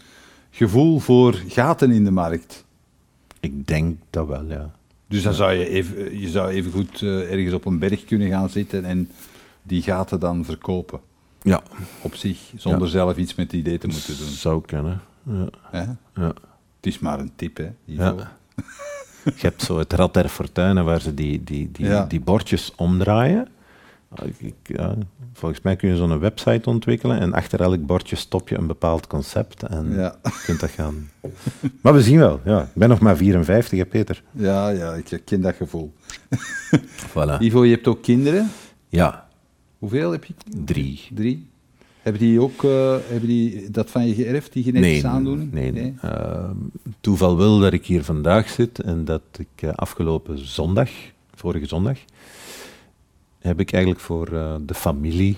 gevoel 0.50 0.98
voor 0.98 1.42
gaten 1.48 1.90
in 1.90 2.04
de 2.04 2.10
markt. 2.10 2.64
Ik 3.40 3.66
denk 3.66 3.98
dat 4.10 4.26
wel, 4.26 4.44
ja. 4.48 4.74
Dus 5.08 5.22
dan 5.22 5.34
zou 5.34 5.52
je 5.52 5.68
even, 5.68 6.20
je 6.20 6.28
zou 6.28 6.48
even 6.48 6.72
goed 6.72 7.02
eh, 7.02 7.32
ergens 7.32 7.52
op 7.54 7.64
een 7.64 7.78
berg 7.78 8.04
kunnen 8.04 8.28
gaan 8.28 8.48
zitten 8.48 8.84
en 8.84 9.10
die 9.62 9.82
gaten 9.82 10.20
dan 10.20 10.44
verkopen. 10.44 11.00
Ja, 11.42 11.62
Op 12.00 12.14
zich, 12.14 12.52
zonder 12.56 12.88
zelf 12.88 13.16
iets 13.16 13.34
met 13.34 13.46
het 13.46 13.60
idee 13.60 13.78
te 13.78 13.86
moeten 13.86 14.16
doen. 14.18 14.28
zou 14.28 14.62
kunnen. 14.66 15.00
Ja, 15.72 15.96
ja. 16.14 16.34
Het 16.86 16.94
is 16.94 17.00
maar 17.00 17.18
een 17.18 17.32
tip, 17.36 17.56
hè? 17.56 17.68
Ivo. 17.84 18.02
Ja. 18.02 18.36
Je 19.24 19.32
hebt 19.36 19.62
zo 19.62 19.78
het 19.78 19.92
Rad 19.92 20.14
der 20.14 20.28
Fortuinen 20.28 20.84
waar 20.84 21.00
ze 21.00 21.14
die, 21.14 21.44
die, 21.44 21.70
die, 21.72 21.86
Ja. 21.86 22.04
die 22.04 22.20
bordjes 22.20 22.72
omdraaien. 22.76 23.48
Ja, 24.62 24.94
volgens 25.32 25.60
mij 25.60 25.76
kun 25.76 25.88
je 25.88 25.96
zo'n 25.96 26.18
website 26.18 26.68
ontwikkelen 26.70 27.18
en 27.20 27.32
achter 27.32 27.60
elk 27.60 27.86
bordje 27.86 28.16
stop 28.16 28.48
je 28.48 28.56
een 28.58 28.66
bepaald 28.66 29.06
concept 29.06 29.62
en 29.62 29.92
Ja. 29.92 30.16
kunt 30.44 30.60
dat 30.60 30.70
gaan. 30.70 31.10
Maar 31.82 31.92
we 31.94 32.02
zien 32.02 32.18
wel, 32.18 32.40
ja. 32.44 32.62
Ik 32.62 32.74
ben 32.74 32.88
nog 32.88 33.00
maar 33.00 33.16
54, 33.16 33.78
hè, 33.78 33.86
Peter. 33.86 34.22
Ja, 34.30 34.68
ja, 34.68 34.92
ik 34.94 35.20
ken 35.24 35.40
dat 35.40 35.54
gevoel. 35.54 35.92
Voilà. 37.08 37.38
Ivo, 37.38 37.64
je 37.64 37.74
hebt 37.74 37.86
ook 37.86 38.02
kinderen. 38.02 38.50
Ja, 38.88 39.28
Hoeveel 39.78 40.10
heb 40.12 40.24
je? 40.24 40.34
drie. 40.64 41.08
Drie. 41.14 41.48
Hebben 42.06 42.24
die 42.24 42.40
ook 42.40 42.64
eh, 42.64 42.96
hebben 43.08 43.28
die 43.28 43.70
dat 43.70 43.90
van 43.90 44.06
je 44.06 44.14
geërfd, 44.14 44.52
die 44.52 44.62
genetische 44.62 45.06
aandoening? 45.06 45.52
Nee, 45.52 45.94
Ehm, 46.00 46.56
toeval 47.00 47.36
wil 47.36 47.58
dat 47.58 47.72
ik 47.72 47.86
hier 47.86 48.04
vandaag 48.04 48.48
zit 48.48 48.80
en 48.80 49.04
dat 49.04 49.22
ik 49.38 49.62
eh, 49.62 49.70
afgelopen 49.70 50.46
zondag, 50.46 50.90
vorige 51.34 51.66
zondag, 51.66 51.98
heb 53.38 53.60
ik 53.60 53.72
eigenlijk 53.72 54.02
voor 54.02 54.28
eh, 54.32 54.54
de 54.66 54.74
familie 54.74 55.36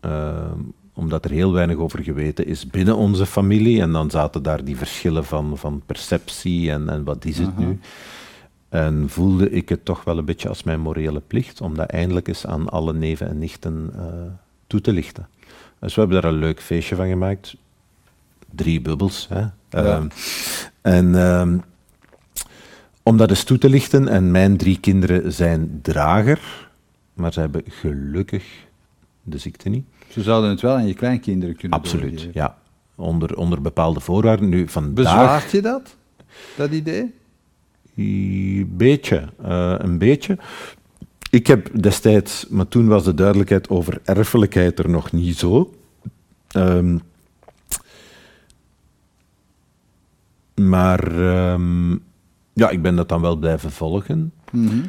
ehm, 0.00 0.58
omdat 0.92 1.24
er 1.24 1.30
heel 1.30 1.52
weinig 1.52 1.76
over 1.76 2.02
geweten 2.02 2.46
is 2.46 2.66
binnen 2.66 2.96
onze 2.96 3.26
familie. 3.26 3.80
En 3.80 3.92
dan 3.92 4.10
zaten 4.10 4.42
daar 4.42 4.64
die 4.64 4.76
verschillen 4.76 5.24
van, 5.24 5.58
van 5.58 5.82
perceptie 5.86 6.70
en, 6.70 6.88
en 6.88 7.04
wat 7.04 7.24
is 7.24 7.38
het 7.38 7.48
Aha. 7.48 7.60
nu. 7.60 7.78
En 8.68 9.04
voelde 9.08 9.50
ik 9.50 9.68
het 9.68 9.84
toch 9.84 10.04
wel 10.04 10.18
een 10.18 10.24
beetje 10.24 10.48
als 10.48 10.62
mijn 10.62 10.80
morele 10.80 11.20
plicht 11.26 11.60
om 11.60 11.74
dat 11.74 11.90
eindelijk 11.90 12.28
eens 12.28 12.46
aan 12.46 12.68
alle 12.68 12.92
neven 12.92 13.28
en 13.28 13.38
nichten 13.38 13.92
toe 14.68 14.80
te 14.80 14.92
lichten. 14.92 15.28
Dus 15.80 15.94
we 15.94 16.00
hebben 16.00 16.22
daar 16.22 16.32
een 16.32 16.38
leuk 16.38 16.60
feestje 16.60 16.94
van 16.96 17.08
gemaakt. 17.08 17.54
Drie 18.54 18.80
bubbels. 18.80 19.28
Hè? 19.28 19.46
Ehm, 19.68 20.08
en 20.80 21.14
ehm, 21.14 21.58
om 23.02 23.16
dat 23.16 23.30
eens 23.30 23.44
toe 23.44 23.58
te 23.58 23.68
lichten, 23.68 24.08
en 24.08 24.30
mijn 24.30 24.56
drie 24.56 24.80
kinderen 24.80 25.32
zijn 25.32 25.78
drager, 25.82 26.68
maar 27.14 27.32
ze 27.32 27.40
hebben 27.40 27.62
gelukkig 27.68 28.44
de 29.22 29.38
ziekte 29.38 29.68
niet. 29.68 29.84
Ze 30.08 30.22
zouden 30.22 30.50
het 30.50 30.60
wel 30.60 30.74
aan 30.74 30.86
je 30.86 30.94
kleinkinderen 30.94 31.56
kunnen 31.56 31.78
Absoluut, 31.78 32.10
doorgeven. 32.10 32.30
ja. 32.34 32.56
Onder, 32.94 33.36
onder 33.36 33.62
bepaalde 33.62 34.00
voorwaarden. 34.00 34.48
Nu, 34.48 34.68
vandaag... 34.68 34.94
Bezwaart 34.94 35.50
je 35.50 35.60
dat, 35.60 35.96
dat 36.56 36.70
idee? 36.70 37.14
Een 37.96 38.72
beetje, 38.76 39.28
eh, 39.42 39.74
een 39.78 39.98
beetje. 39.98 40.38
Ik 41.30 41.46
heb 41.46 41.68
destijds, 41.82 42.46
maar 42.48 42.68
toen 42.68 42.86
was 42.86 43.04
de 43.04 43.14
duidelijkheid 43.14 43.68
over 43.68 44.00
erfelijkheid 44.04 44.78
er 44.78 44.90
nog 44.90 45.12
niet 45.12 45.38
zo. 45.38 45.74
Ehm, 46.48 46.98
maar 50.54 51.20
ehm, 51.20 51.90
ja, 52.52 52.70
ik 52.70 52.82
ben 52.82 52.96
dat 52.96 53.08
dan 53.08 53.20
wel 53.20 53.36
blijven 53.36 53.70
volgen. 53.72 54.32
Mhm. 54.52 54.80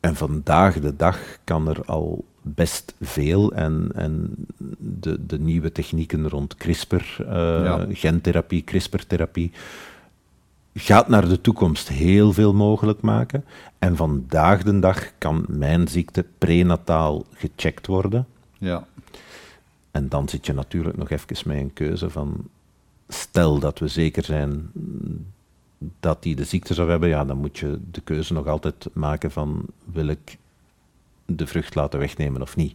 En 0.00 0.16
vandaag 0.16 0.80
de 0.80 0.96
dag 0.96 1.18
kan 1.44 1.68
er 1.68 1.84
al 1.84 2.24
best 2.42 2.94
veel. 3.00 3.52
En, 3.52 3.88
en 3.94 4.34
de, 4.78 5.26
de 5.26 5.38
nieuwe 5.38 5.72
technieken 5.72 6.28
rond 6.28 6.54
CRISPR, 6.54 6.94
eh, 7.18 7.26
Ja. 7.64 7.86
gentherapie, 7.90 8.64
CRISPR-therapie, 8.64 9.52
gaat 10.74 11.08
naar 11.08 11.28
de 11.28 11.40
toekomst 11.40 11.88
heel 11.88 12.32
veel 12.32 12.54
mogelijk 12.54 13.00
maken. 13.00 13.44
En 13.78 13.96
vandaag 13.96 14.62
de 14.62 14.78
dag 14.78 15.18
kan 15.18 15.44
mijn 15.48 15.88
ziekte 15.88 16.24
prenataal 16.38 17.24
gecheckt 17.34 17.86
worden. 17.86 18.26
Ja. 18.58 18.86
En 19.90 20.08
dan 20.08 20.28
zit 20.28 20.46
je 20.46 20.52
natuurlijk 20.52 20.96
nog 20.96 21.10
even 21.10 21.48
met 21.48 21.56
een 21.56 21.72
keuze 21.72 22.10
van, 22.10 22.48
stel 23.08 23.58
dat 23.58 23.78
we 23.78 23.88
zeker 23.88 24.24
zijn 24.24 24.70
dat 26.00 26.22
die 26.22 26.36
de 26.36 26.44
ziekte 26.44 26.74
zou 26.74 26.90
hebben, 26.90 27.08
ja, 27.08 27.24
dan 27.24 27.38
moet 27.38 27.58
je 27.58 27.78
de 27.90 28.00
keuze 28.00 28.32
nog 28.32 28.46
altijd 28.46 28.88
maken 28.92 29.30
van, 29.30 29.64
wil 29.84 30.06
ik 30.06 30.38
de 31.26 31.46
vrucht 31.46 31.74
laten 31.74 31.98
wegnemen 31.98 32.42
of 32.42 32.56
niet. 32.56 32.74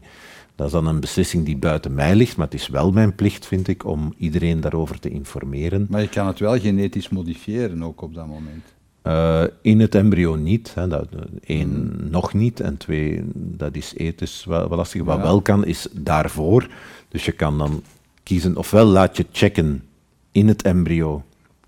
Dat 0.59 0.67
is 0.67 0.73
dan 0.73 0.87
een 0.87 0.99
beslissing 0.99 1.45
die 1.45 1.57
buiten 1.57 1.93
mij 1.93 2.15
ligt, 2.15 2.37
maar 2.37 2.45
het 2.45 2.55
is 2.55 2.67
wel 2.67 2.91
mijn 2.91 3.15
plicht, 3.15 3.45
vind 3.45 3.67
ik, 3.67 3.85
om 3.85 4.13
iedereen 4.17 4.61
daarover 4.61 4.99
te 4.99 5.09
informeren. 5.09 5.87
Maar 5.89 6.01
je 6.01 6.09
kan 6.09 6.27
het 6.27 6.39
wel 6.39 6.59
genetisch 6.59 7.09
modifiëren 7.09 7.83
ook 7.83 8.01
op 8.01 8.13
dat 8.13 8.27
moment. 8.27 8.63
Eh, 9.01 9.43
in 9.61 9.79
het 9.79 9.95
embryo 9.95 10.35
niet. 10.35 10.73
Hè, 10.75 10.87
dat, 10.87 11.07
één, 11.43 11.97
nog 12.09 12.33
niet. 12.33 12.59
En 12.59 12.77
twee, 12.77 13.21
dat 13.33 13.75
is 13.75 13.93
ethisch 13.95 14.45
wel, 14.45 14.69
wel 14.69 14.77
lastig. 14.77 15.03
Wat 15.03 15.17
Ja. 15.17 15.23
wel 15.23 15.41
kan, 15.41 15.65
is 15.65 15.87
daarvoor. 15.91 16.67
Dus 17.09 17.25
je 17.25 17.31
kan 17.31 17.57
dan 17.57 17.83
kiezen, 18.23 18.57
ofwel 18.57 18.85
laat 18.85 19.17
je 19.17 19.25
checken 19.31 19.83
in 20.31 20.47
het 20.47 20.61
embryo 20.61 21.23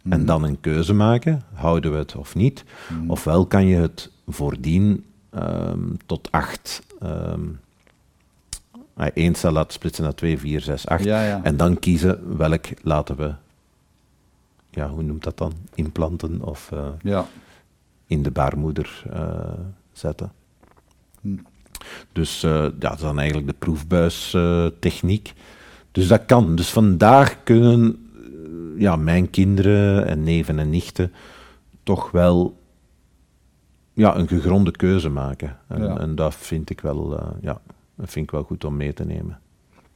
en 0.09 0.25
dan 0.25 0.43
een 0.43 0.59
keuze 0.59 0.93
maken, 0.93 1.41
houden 1.53 1.91
we 1.91 1.97
het 1.97 2.15
of 2.15 2.35
niet. 2.35 2.63
Ofwel 3.07 3.45
kan 3.45 3.65
je 3.65 3.75
het 3.77 4.11
voordien 4.27 5.03
ehm, 5.29 5.79
tot 6.05 6.31
acht, 6.31 6.81
ehm, 6.99 7.39
één 9.13 9.35
cel 9.35 9.51
laten 9.51 9.73
splitsen 9.73 10.03
naar 10.03 10.15
twee, 10.15 10.37
vier, 10.39 10.61
zes, 10.61 10.87
acht. 10.87 11.03
Ja, 11.03 11.25
ja. 11.25 11.39
En 11.43 11.57
dan 11.57 11.79
kiezen 11.79 12.37
welk 12.37 12.65
laten 12.81 13.15
we, 13.17 13.33
ja, 14.69 14.89
hoe 14.89 15.03
noemt 15.03 15.23
dat 15.23 15.37
dan? 15.37 15.53
Implanten 15.75 16.41
of 16.41 16.71
eh, 16.71 16.87
Ja. 17.01 17.25
in 18.05 18.23
de 18.23 18.31
baarmoeder 18.31 19.03
eh, 19.11 19.39
zetten. 19.91 20.31
Hm. 21.21 21.35
Dus 22.11 22.43
eh, 22.43 22.51
ja, 22.51 22.69
dat 22.79 22.93
is 22.93 22.99
dan 22.99 23.17
eigenlijk 23.19 23.47
de 23.47 23.55
proefbuistechniek. 23.59 25.33
dus 25.91 26.07
dat 26.07 26.25
kan. 26.25 26.55
Dus 26.55 26.69
vandaag 26.69 27.43
kunnen 27.43 28.05
ja, 28.77 28.95
mijn 28.95 29.29
kinderen 29.29 30.05
en 30.07 30.23
neven 30.23 30.59
en 30.59 30.69
nichten 30.69 31.11
toch 31.83 32.11
wel 32.11 32.59
ja, 33.93 34.15
een 34.17 34.27
gegronde 34.27 34.71
keuze 34.71 35.09
maken. 35.09 35.57
En, 35.67 35.83
Ja. 35.83 35.97
en 35.99 36.15
dat 36.15 36.35
vind 36.35 36.69
ik 36.69 36.81
wel, 36.81 37.19
ja, 37.41 37.61
dat 38.01 38.09
vind 38.11 38.25
ik 38.25 38.31
wel 38.31 38.43
goed 38.43 38.63
om 38.65 38.77
mee 38.77 38.93
te 38.93 39.05
nemen. 39.05 39.39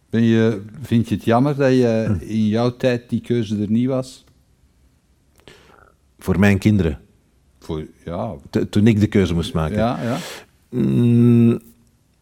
Ben 0.09 0.21
je, 0.23 0.61
vind 0.81 1.09
je 1.09 1.15
het 1.15 1.23
jammer 1.23 1.55
dat 1.55 1.71
je 1.71 2.17
in 2.19 2.47
jouw 2.47 2.75
tijd 2.77 3.09
die 3.09 3.21
keuze 3.21 3.61
er 3.61 3.69
niet 3.71 3.87
was? 3.87 4.23
Voor 6.19 6.39
mijn 6.39 6.57
kinderen, 6.57 6.99
Voor, 7.59 7.85
ja, 8.05 8.35
t- 8.49 8.71
toen 8.71 8.87
ik 8.87 8.99
de 8.99 9.07
keuze 9.07 9.33
moest 9.33 9.53
maken. 9.53 9.77
ja, 9.77 10.03
ja. 10.03 10.17
Mm, 10.69 11.59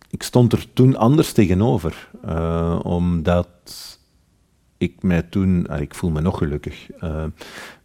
ik 0.09 0.23
stond 0.23 0.53
er 0.53 0.65
toen 0.73 0.95
anders 0.95 1.31
tegenover, 1.31 2.09
eh, 2.25 2.79
omdat 2.83 3.47
ik 4.83 5.03
mij 5.03 5.21
toen, 5.21 5.67
ah, 5.67 5.81
ik 5.81 5.95
voel 5.95 6.09
me 6.09 6.21
nog 6.21 6.37
gelukkig, 6.37 6.91
eh, 6.99 7.23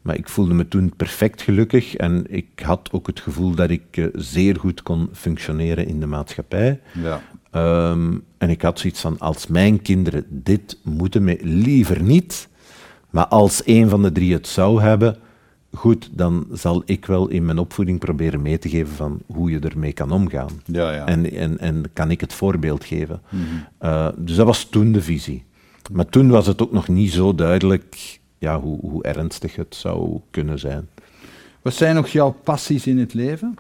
maar 0.02 0.16
ik 0.16 0.28
voelde 0.28 0.54
me 0.54 0.68
toen 0.68 0.92
perfect 0.96 1.42
gelukkig 1.42 1.96
en 1.96 2.26
ik 2.28 2.60
had 2.62 2.88
ook 2.92 3.06
het 3.06 3.20
gevoel 3.20 3.54
dat 3.54 3.70
ik 3.70 3.96
eh, 3.96 4.06
zeer 4.12 4.56
goed 4.56 4.82
kon 4.82 5.08
functioneren 5.12 5.86
in 5.86 6.00
de 6.00 6.06
maatschappij. 6.06 6.80
ja. 7.02 7.20
Ehm, 7.50 8.16
en 8.38 8.50
ik 8.50 8.62
had 8.62 8.78
zoiets 8.78 9.00
van, 9.00 9.18
als 9.18 9.46
mijn 9.46 9.82
kinderen 9.82 10.24
dit 10.28 10.78
moeten, 10.82 11.24
me 11.24 11.38
liever 11.42 12.02
niet, 12.02 12.48
maar 13.10 13.26
als 13.26 13.62
een 13.64 13.88
van 13.88 14.02
de 14.02 14.12
drie 14.12 14.32
het 14.32 14.46
zou 14.46 14.82
hebben, 14.82 15.16
goed, 15.72 16.10
dan 16.12 16.46
zal 16.52 16.82
ik 16.84 17.06
wel 17.06 17.28
in 17.28 17.44
mijn 17.44 17.58
opvoeding 17.58 17.98
proberen 17.98 18.42
mee 18.42 18.58
te 18.58 18.68
geven 18.68 18.94
van 18.94 19.20
hoe 19.26 19.50
je 19.50 19.58
ermee 19.58 19.92
kan 19.92 20.10
omgaan. 20.10 20.60
Ja, 20.64 20.92
ja. 20.92 21.06
En, 21.06 21.32
en, 21.32 21.58
en 21.58 21.84
kan 21.92 22.10
ik 22.10 22.20
het 22.20 22.32
voorbeeld 22.32 22.84
geven. 22.84 23.20
Eh, 23.78 24.08
dus 24.16 24.36
dat 24.36 24.46
was 24.46 24.64
toen 24.64 24.92
de 24.92 25.02
visie. 25.02 25.44
Maar 25.92 26.06
toen 26.06 26.28
was 26.28 26.46
het 26.46 26.62
ook 26.62 26.72
nog 26.72 26.88
niet 26.88 27.12
zo 27.12 27.34
duidelijk 27.34 28.20
ja, 28.38 28.60
hoe, 28.60 28.80
hoe 28.80 29.02
ernstig 29.02 29.56
het 29.56 29.74
zou 29.74 30.20
kunnen 30.30 30.58
zijn. 30.58 30.88
Wat 31.62 31.74
zijn 31.74 31.94
nog 31.94 32.08
jouw 32.08 32.30
passies 32.30 32.86
in 32.86 32.98
het 32.98 33.14
leven? 33.14 33.54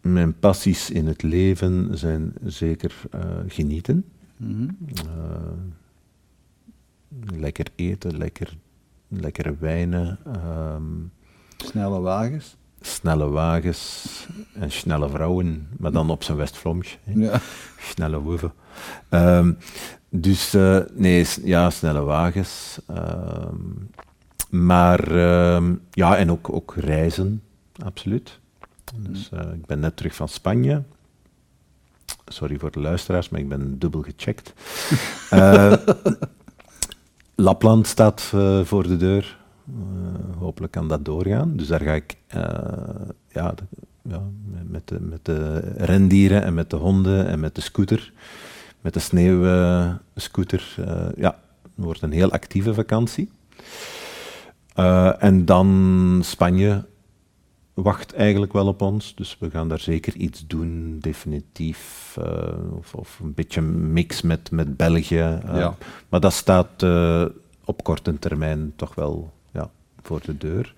Mijn 0.00 0.38
passies 0.38 0.90
in 0.90 1.06
het 1.06 1.22
leven 1.22 1.98
zijn 1.98 2.34
zeker 2.44 2.94
eh, 3.10 3.20
genieten. 3.48 4.04
Mhm. 4.36 4.68
Eh, 4.94 5.52
lekker 7.40 7.66
eten, 7.74 8.16
lekker, 8.16 8.56
lekkere 9.08 9.56
wijnen, 9.58 10.18
ehm, 10.24 10.82
Snelle 11.56 12.00
wagens? 12.00 12.56
snelle 12.80 13.28
wagens 13.28 14.06
en 14.54 14.72
snelle 14.72 15.08
vrouwen, 15.08 15.68
maar 15.78 15.92
dan 15.92 16.10
op 16.10 16.22
zijn 16.22 16.36
Westvlomsch. 16.36 16.94
hè. 17.04 17.12
Ja. 17.14 17.40
Snelle 17.80 18.20
woeven. 18.20 18.52
Ehm, 19.08 19.52
dus 20.20 20.54
eh, 20.54 20.78
nee, 20.92 21.26
ja, 21.44 21.70
snelle 21.70 22.00
wagens. 22.02 22.78
ehm, 22.86 23.56
maar 24.50 25.16
ehm, 25.16 25.74
ja, 25.90 26.16
en 26.16 26.30
ook, 26.30 26.52
ook 26.52 26.74
reizen, 26.76 27.42
absoluut. 27.84 28.38
Dus 28.96 29.28
eh, 29.32 29.52
ik 29.52 29.66
ben 29.66 29.80
net 29.80 29.96
terug 29.96 30.14
van 30.14 30.28
Spanje. 30.28 30.82
Sorry 32.26 32.58
voor 32.58 32.70
de 32.70 32.80
luisteraars, 32.80 33.28
maar 33.28 33.40
ik 33.40 33.48
ben 33.48 33.78
dubbel 33.78 34.02
gecheckt. 34.02 34.52
Eh, 35.30 35.72
Lapland 37.34 37.86
staat 37.86 38.22
voor 38.62 38.82
de 38.82 38.96
deur. 38.96 39.38
Hopelijk 40.38 40.72
kan 40.72 40.88
dat 40.88 41.04
doorgaan. 41.04 41.56
Dus 41.56 41.66
daar 41.66 41.80
ga 41.80 41.92
ik 41.92 42.16
ja, 43.28 43.54
ja, 44.02 44.22
met, 44.66 44.88
de, 44.88 45.00
met 45.00 45.24
de 45.24 45.58
rendieren 45.76 46.42
en 46.42 46.54
met 46.54 46.70
de 46.70 46.76
honden 46.76 47.26
en 47.26 47.40
met 47.40 47.54
de 47.54 47.60
scooter, 47.60 48.12
met 48.86 48.94
de 48.94 49.00
sneeuwscooter. 49.00 50.74
eh 50.78 51.08
ja, 51.16 51.38
het 51.62 51.72
wordt 51.74 52.02
een 52.02 52.12
heel 52.12 52.32
actieve 52.32 52.74
vakantie. 52.74 53.30
Eh, 54.74 55.22
en 55.22 55.44
dan 55.44 56.20
Spanje 56.24 56.84
wacht 57.74 58.14
eigenlijk 58.14 58.52
wel 58.52 58.66
op 58.66 58.82
ons, 58.82 59.14
dus 59.14 59.36
we 59.40 59.50
gaan 59.50 59.68
daar 59.68 59.80
zeker 59.80 60.14
iets 60.16 60.46
doen, 60.46 60.98
definitief. 61.00 62.16
eh, 62.20 62.76
of, 62.76 62.94
of 62.94 63.18
een 63.22 63.34
beetje 63.34 63.60
mix 63.62 64.22
met, 64.22 64.50
met 64.50 64.76
België. 64.76 65.40
Ja. 65.46 65.74
Maar 66.08 66.20
dat 66.20 66.32
staat 66.32 66.82
op 67.64 67.82
korte 67.82 68.18
termijn 68.18 68.72
toch 68.76 68.94
wel 68.94 69.32
ja, 69.52 69.70
voor 70.02 70.20
de 70.24 70.38
deur. 70.38 70.74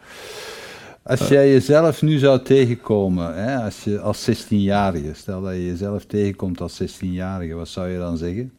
Als 1.09 1.29
jij 1.29 1.51
jezelf 1.51 2.03
nu 2.03 2.19
zou 2.19 2.43
tegenkomen, 2.43 3.45
hè, 3.45 3.57
als, 3.65 3.85
je, 3.85 4.01
als 4.01 4.31
16-jarige, 4.31 5.15
stel 5.15 5.43
dat 5.43 5.53
je 5.53 5.67
jezelf 5.67 6.05
tegenkomt 6.05 6.61
als 6.61 6.83
16-jarige, 6.83 7.55
wat 7.55 7.69
zou 7.69 7.89
je 7.89 7.99
dan 7.99 8.17
zeggen? 8.17 8.53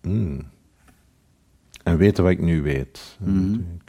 Hmm. 0.00 0.50
En 1.82 1.96
weten 1.96 2.22
wat 2.22 2.32
ik 2.32 2.40
nu 2.40 2.62
weet. 2.62 3.16
Natuurlijk. 3.18 3.80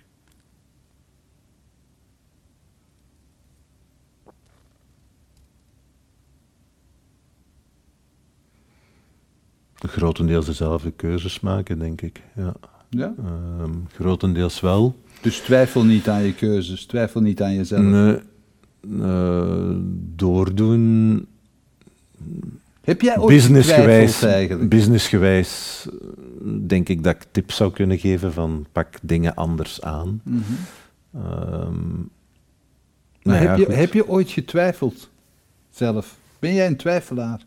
grotendeels 9.82 10.46
dezelfde 10.46 10.92
keuzes 10.92 11.40
maken, 11.40 11.80
denk 11.80 12.02
ik. 12.02 12.22
Ja. 12.36 12.54
Ja? 12.90 13.14
Ehm, 13.18 13.74
grotendeels 13.94 14.60
wel. 14.60 14.96
Dus 15.24 15.38
twijfel 15.38 15.84
niet 15.84 16.10
aan 16.10 16.24
je 16.24 16.34
keuzes, 16.34 16.86
twijfel 16.86 17.22
niet 17.22 17.42
aan 17.42 17.54
jezelf. 17.54 17.82
Nee, 17.82 18.20
eh, 19.02 19.76
doordoen, 20.16 21.28
Heb 22.82 23.02
jij 23.02 23.18
ooit 23.18 23.28
businessgewijs, 23.28 24.22
eigenlijk? 24.22 24.70
businessgewijs 24.70 25.86
eh, 25.90 26.48
denk 26.68 26.90
ik 26.90 27.04
dat 27.04 27.16
ik 27.16 27.26
tips 27.32 27.56
zou 27.56 27.72
kunnen 27.72 27.98
geven 27.98 28.34
van 28.34 28.66
pak 28.72 28.88
dingen 29.02 29.36
anders 29.36 29.82
aan. 29.82 30.22
Mhm. 30.24 30.42
Ehm, 31.14 31.90
Maar 33.24 33.34
nou 33.40 33.44
ja, 33.44 33.50
heb, 33.50 33.68
je, 33.68 33.74
heb 33.74 33.94
je 33.94 34.08
ooit 34.08 34.30
getwijfeld 34.30 35.10
zelf? 35.70 36.18
Ben 36.40 36.54
jij 36.54 36.68
een 36.68 36.78
twijfelaar? 36.78 37.46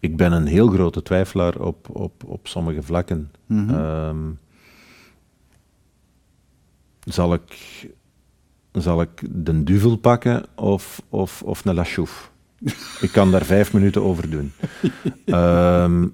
Ik 0.00 0.16
ben 0.16 0.32
een 0.32 0.46
heel 0.46 0.68
grote 0.68 1.02
twijfelaar 1.02 1.60
op, 1.60 1.88
op, 1.92 2.24
op 2.26 2.48
sommige 2.48 2.82
vlakken. 2.82 3.30
Ehm, 3.48 4.16
zal, 7.08 7.34
ik, 7.34 7.56
zal 8.72 9.00
ik 9.00 9.22
de 9.30 9.64
duvel 9.64 9.96
pakken 9.96 10.44
of, 10.54 11.02
of, 11.08 11.42
of 11.42 11.64
een 11.64 11.74
lachouf? 11.74 12.30
ik 13.00 13.10
kan 13.12 13.30
daar 13.30 13.44
vijf 13.44 13.72
minuten 13.72 14.02
over 14.02 14.30
doen. 14.30 14.52
Ehm, 15.24 16.06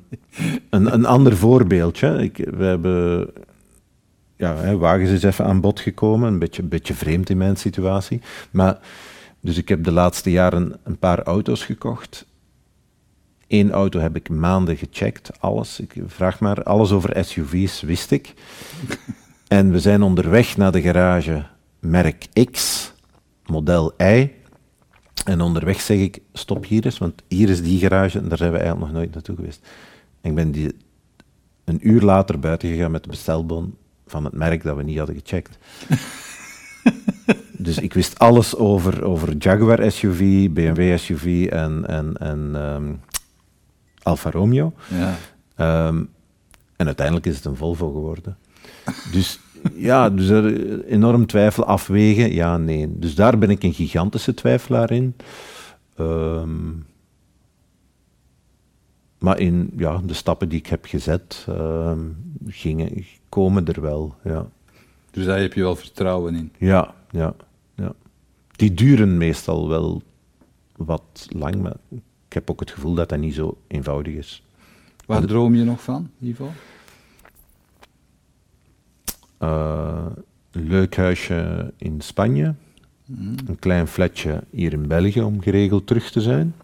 een, 0.71 0.93
een 0.95 1.07
ander 1.07 1.37
voorbeeldje. 1.37 2.23
Ik, 2.23 2.37
we 2.37 2.65
hebben... 2.65 3.31
Ja, 4.37 4.57
hè, 4.57 4.77
wagens 4.77 5.11
is 5.11 5.23
even 5.23 5.45
aan 5.45 5.61
bod 5.61 5.81
gekomen. 5.81 6.29
Een 6.29 6.39
beetje, 6.39 6.63
beetje 6.63 6.95
vreemd 6.95 7.31
in 7.31 7.37
mijn 7.37 7.57
situatie. 7.57 8.21
Maar, 8.51 8.79
dus 9.41 9.57
ik 9.57 9.69
heb 9.69 9.85
de 9.85 9.93
laatste 9.93 10.31
jaren 10.31 10.81
een 10.83 10.99
paar 10.99 11.23
auto's 11.23 11.65
gekocht. 11.65 12.27
Eén 13.49 13.73
auto 13.73 14.01
heb 14.01 14.17
ik 14.17 14.29
maanden 14.29 14.77
gecheckt, 14.77 15.41
alles. 15.41 15.81
Ik 15.81 15.95
vraag 16.07 16.41
maar, 16.41 16.63
alles 16.63 16.91
over 16.91 17.25
SUV's 17.25 17.81
wist 17.81 18.11
ik. 18.11 18.35
En 19.49 19.71
we 19.71 19.81
zijn 19.81 20.03
onderweg 20.03 20.57
naar 20.57 20.73
de 20.73 20.83
garage 20.83 21.45
merk 21.81 22.27
X, 22.51 22.93
model 23.47 23.93
Y. 23.99 24.31
En 25.25 25.41
onderweg 25.41 25.81
zeg 25.81 25.99
ik, 25.99 26.21
stop 26.33 26.65
hier 26.65 26.85
eens, 26.85 26.99
want 26.99 27.23
hier 27.29 27.49
is 27.49 27.63
die 27.63 27.79
garage 27.79 28.19
en 28.19 28.29
daar 28.29 28.39
zijn 28.39 28.53
we 28.53 28.59
eigenlijk 28.59 28.87
nog 28.87 28.97
nooit 28.97 29.15
naartoe 29.15 29.37
geweest. 29.37 29.67
En 30.21 30.31
ik 30.31 30.37
ben 30.37 30.51
die 30.51 30.77
een 31.65 31.89
uur 31.89 32.01
later 32.01 32.39
buiten 32.39 32.69
gegaan 32.69 32.91
met 32.91 33.03
de 33.03 33.09
bestelbon 33.09 33.77
van 34.07 34.25
het 34.25 34.33
merk 34.33 34.63
dat 34.63 34.77
we 34.77 34.83
niet 34.83 34.99
hadden 34.99 35.17
gecheckt. 35.17 35.59
dus 37.67 37.79
ik 37.79 37.95
wist 37.95 38.19
alles 38.19 38.57
over, 38.57 39.05
over 39.05 39.37
Jaguar 39.37 39.91
SUV, 39.91 40.51
BMW 40.51 40.99
SUV 40.99 41.47
en, 41.51 41.87
en, 41.87 42.17
en 42.17 42.51
ehm, 42.55 42.93
Alfa 44.03 44.31
Romeo. 44.31 44.73
Ja. 44.89 45.15
Ehm, 45.55 46.05
en 46.77 46.87
uiteindelijk 46.87 47.27
is 47.27 47.37
het 47.37 47.45
een 47.45 47.57
Volvo 47.57 47.93
geworden. 47.93 48.37
Dus 49.13 49.39
ja, 49.75 50.11
dus 50.11 50.29
er 50.29 50.85
enorm 50.85 51.27
twijfel 51.27 51.65
afwegen, 51.65 52.33
ja, 52.33 52.57
nee. 52.57 52.99
Dus 52.99 53.15
daar 53.15 53.39
ben 53.39 53.51
ik 53.51 53.63
een 53.63 53.73
gigantische 53.73 54.35
twijfelaar 54.35 54.91
in. 54.91 55.17
Ehm, 55.97 56.71
maar 59.19 59.39
in 59.39 59.71
ja, 59.77 60.01
de 60.05 60.15
stappen 60.15 60.49
die 60.49 60.59
ik 60.59 60.67
heb 60.67 60.85
gezet, 60.85 61.45
ehm, 61.49 62.01
gingen, 62.47 63.05
komen 63.29 63.67
er 63.67 63.81
wel, 63.81 64.15
ja. 64.25 64.47
Dus 65.11 65.25
daar 65.25 65.41
heb 65.41 65.53
je 65.53 65.61
wel 65.63 65.77
vertrouwen 65.77 66.35
in. 66.35 66.53
Ja, 66.59 66.95
ja, 67.11 67.35
ja. 67.75 67.93
Die 68.57 68.75
duren 68.75 69.17
meestal 69.17 69.69
wel 69.69 70.03
wat 70.77 71.27
lang, 71.29 71.63
maar 71.63 71.77
ik 72.29 72.33
heb 72.33 72.51
ook 72.51 72.61
het 72.61 72.71
gevoel 72.71 72.95
dat 72.95 73.09
dat 73.09 73.19
niet 73.19 73.35
zo 73.35 73.59
eenvoudig 73.67 74.15
is. 74.15 74.43
Waar 75.07 75.25
droom 75.25 75.55
je 75.55 75.65
nog 75.65 75.83
van, 75.83 76.11
Ivo? 76.21 76.51
Eh, 79.39 80.07
een 80.51 80.69
leuk 80.69 80.97
huisje 80.97 81.73
in 81.77 82.01
Spanje. 82.01 82.55
Een 83.47 83.57
klein 83.59 83.87
flatje 83.87 84.43
hier 84.51 84.73
in 84.73 84.87
België 84.89 85.21
om 85.23 85.43
geregeld 85.43 85.87
terug 85.87 86.11
te 86.11 86.21
zijn. 86.21 86.55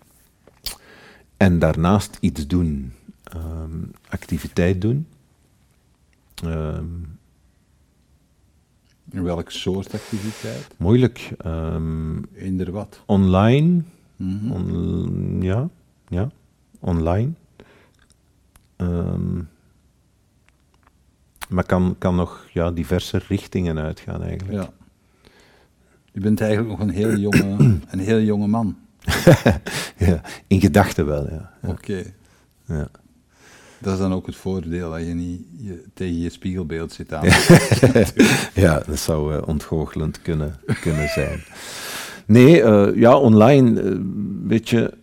En 1.36 1.58
daarnaast 1.58 2.18
iets 2.20 2.46
doen. 2.46 2.92
Ehm, 3.22 3.78
activiteit 4.08 4.80
doen. 4.80 5.06
Ehm, 6.44 6.84
In 9.10 9.22
welk 9.22 9.50
soort 9.50 9.94
activiteit? 9.94 10.66
moeilijk. 10.76 11.30
Ehm, 11.38 12.22
Eender 12.34 12.70
wat. 12.70 13.02
online. 13.06 13.82
Mhm. 14.16 14.50
On- 14.50 15.38
ja, 15.42 15.68
ja. 16.08 16.30
Online. 16.78 17.32
Maar 21.50 21.64
kan, 21.64 21.94
kan 21.98 22.16
nog 22.16 22.46
ja, 22.52 22.70
diverse 22.70 23.20
richtingen 23.28 23.78
uitgaan 23.78 24.22
eigenlijk. 24.22 24.62
Ja. 24.62 24.70
Je 26.12 26.20
bent 26.20 26.40
eigenlijk 26.40 26.70
nog 26.70 26.80
een 26.80 26.94
heel 26.94 27.16
jonge, 27.28 27.78
een 27.90 27.98
heel 27.98 28.20
jonge 28.20 28.46
man. 28.46 28.76
Ja, 29.96 30.20
in 30.46 30.60
gedachten 30.60 31.06
wel, 31.06 31.30
ja. 31.30 31.52
ja. 31.62 31.68
Oké. 31.68 32.02
ja. 32.64 32.88
Dat 33.78 33.92
is 33.92 33.98
dan 33.98 34.12
ook 34.12 34.26
het 34.26 34.36
voordeel, 34.36 34.90
dat 34.90 35.06
je 35.06 35.14
niet 35.14 35.42
je, 35.56 35.84
tegen 35.94 36.20
je 36.20 36.30
spiegelbeeld 36.30 36.92
zit 36.92 37.12
aan. 37.12 37.24
Ja, 38.62 38.82
dat 38.86 38.98
zou 38.98 39.34
eh, 39.34 39.48
ontgoochelend 39.48 40.22
kunnen, 40.22 40.60
kunnen 40.80 41.08
zijn. 41.08 41.40
Nee, 42.26 42.62
eh, 42.62 42.96
ja, 42.96 43.16
online, 43.16 43.80
eh, 43.80 43.96
weet 44.46 44.68
je, 44.68 44.94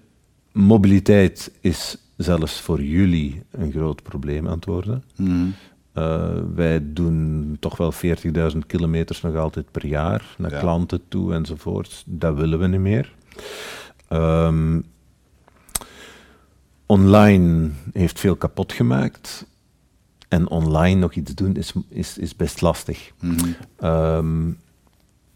mobiliteit 0.52 1.52
is 1.62 1.98
zelfs 2.18 2.62
voor 2.62 2.84
jullie 2.84 3.42
een 3.52 3.72
groot 3.72 4.04
probleem 4.04 4.48
aan 4.48 4.56
het 4.56 4.66
worden. 4.66 5.04
Mhm. 5.16 5.46
Eh, 5.98 6.30
wij 6.56 6.82
doen 6.94 7.58
toch 7.60 7.78
wel 7.78 7.92
40.000 7.92 8.66
kilometers 8.68 9.22
nog 9.22 9.36
altijd 9.36 9.72
per 9.72 9.86
jaar 9.86 10.36
naar 10.38 10.52
Ja. 10.52 10.60
klanten 10.60 11.02
toe 11.08 11.34
enzovoort. 11.34 12.04
Dat 12.06 12.36
willen 12.36 12.60
we 12.60 12.68
niet 12.68 12.80
meer. 12.80 13.14
Ehm, 14.08 14.80
online 16.86 17.70
heeft 17.94 18.20
veel 18.20 18.36
kapot 18.36 18.74
gemaakt. 18.74 19.46
En 20.28 20.50
online 20.50 21.00
nog 21.00 21.14
iets 21.14 21.36
doen 21.36 21.56
is, 21.56 21.74
is, 21.90 22.18
is 22.18 22.36
best 22.36 22.62
lastig. 22.62 23.12
Mhm. 23.22 23.50
Ehm, 23.78 24.52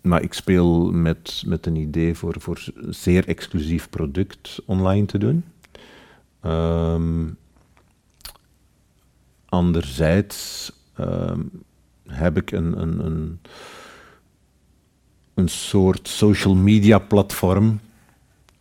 maar 0.01 0.22
ik 0.22 0.34
speel 0.34 0.91
met, 0.91 1.43
met 1.45 1.66
een 1.66 1.76
idee 1.76 2.16
voor, 2.16 2.36
voor 2.39 2.64
zeer 2.89 3.28
exclusief 3.28 3.89
product 3.89 4.59
online 4.66 5.05
te 5.05 5.18
doen. 5.18 5.43
Ehm, 6.41 7.28
anderzijds 9.52 10.72
ehm, 10.95 11.41
heb 12.08 12.38
ik 12.38 12.52
een, 12.52 12.82
een, 12.82 13.06
een, 13.06 13.39
een 15.34 15.49
soort 15.49 16.08
social 16.08 16.56
media 16.56 16.99
platform 16.99 17.80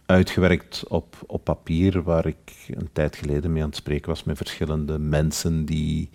uitgewerkt 0.07 0.85
op, 0.89 1.17
op 1.27 1.45
papier, 1.45 2.03
waar 2.03 2.27
ik 2.27 2.67
een 2.69 2.89
tijd 2.93 3.17
geleden 3.17 3.53
mee 3.53 3.63
aan 3.63 3.69
het 3.69 3.77
spreken 3.77 4.09
was 4.09 4.25
met 4.25 4.37
verschillende 4.37 4.99
mensen 4.99 5.65
die, 5.65 6.11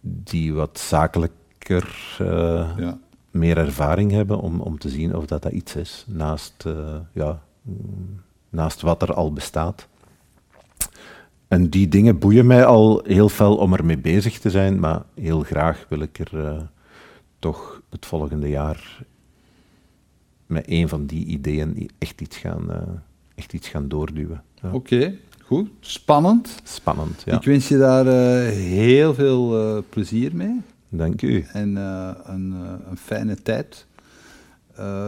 die 0.00 0.54
wat 0.54 0.78
zakelijker 0.78 2.16
eh, 2.18 2.70
Ja. 2.76 2.98
meer 3.30 3.58
ervaring 3.58 4.10
hebben 4.10 4.40
om, 4.40 4.60
om 4.60 4.78
te 4.78 4.88
zien 4.88 5.16
of 5.16 5.26
dat, 5.26 5.42
dat 5.42 5.52
iets 5.52 5.76
is, 5.76 6.04
naast, 6.08 6.66
eh, 6.66 6.96
ja, 7.12 7.42
mm, 7.62 8.20
naast 8.50 8.80
wat 8.80 9.02
er 9.02 9.14
al 9.14 9.32
bestaat. 9.32 9.88
En 11.48 11.68
die 11.68 11.88
dingen 11.88 12.18
boeien 12.18 12.46
mij 12.46 12.64
al 12.64 13.02
heel 13.04 13.28
fel 13.28 13.56
om 13.56 13.72
ermee 13.74 13.98
bezig 13.98 14.38
te 14.38 14.50
zijn, 14.50 14.80
maar 14.80 15.02
heel 15.14 15.40
graag 15.40 15.86
wil 15.88 16.00
ik 16.00 16.18
er 16.18 16.46
eh, 16.46 16.62
toch 17.38 17.82
het 17.90 18.06
volgende 18.06 18.48
jaar 18.48 19.04
met 20.46 20.64
een 20.68 20.88
van 20.88 21.06
die 21.06 21.24
ideeën 21.26 21.90
echt 21.98 22.20
iets 22.20 22.36
gaan, 22.36 22.72
eh, 22.72 22.82
echt 23.34 23.52
iets 23.52 23.68
gaan 23.68 23.88
doorduwen. 23.88 24.42
Ja. 24.62 24.70
Oké, 24.72 25.14
goed. 25.44 25.68
Spannend. 25.80 26.60
Spannend, 26.64 27.22
ja. 27.24 27.36
Ik 27.36 27.44
wens 27.44 27.68
je 27.68 27.78
daar 27.78 28.06
eh, 28.06 28.52
heel 28.52 29.14
veel 29.14 29.84
plezier 29.88 30.36
mee. 30.36 30.60
Dank 30.88 31.22
u. 31.22 31.46
En 31.52 31.76
een, 31.76 32.54
een 32.90 32.96
fijne 32.96 33.42
tijd. 33.42 33.86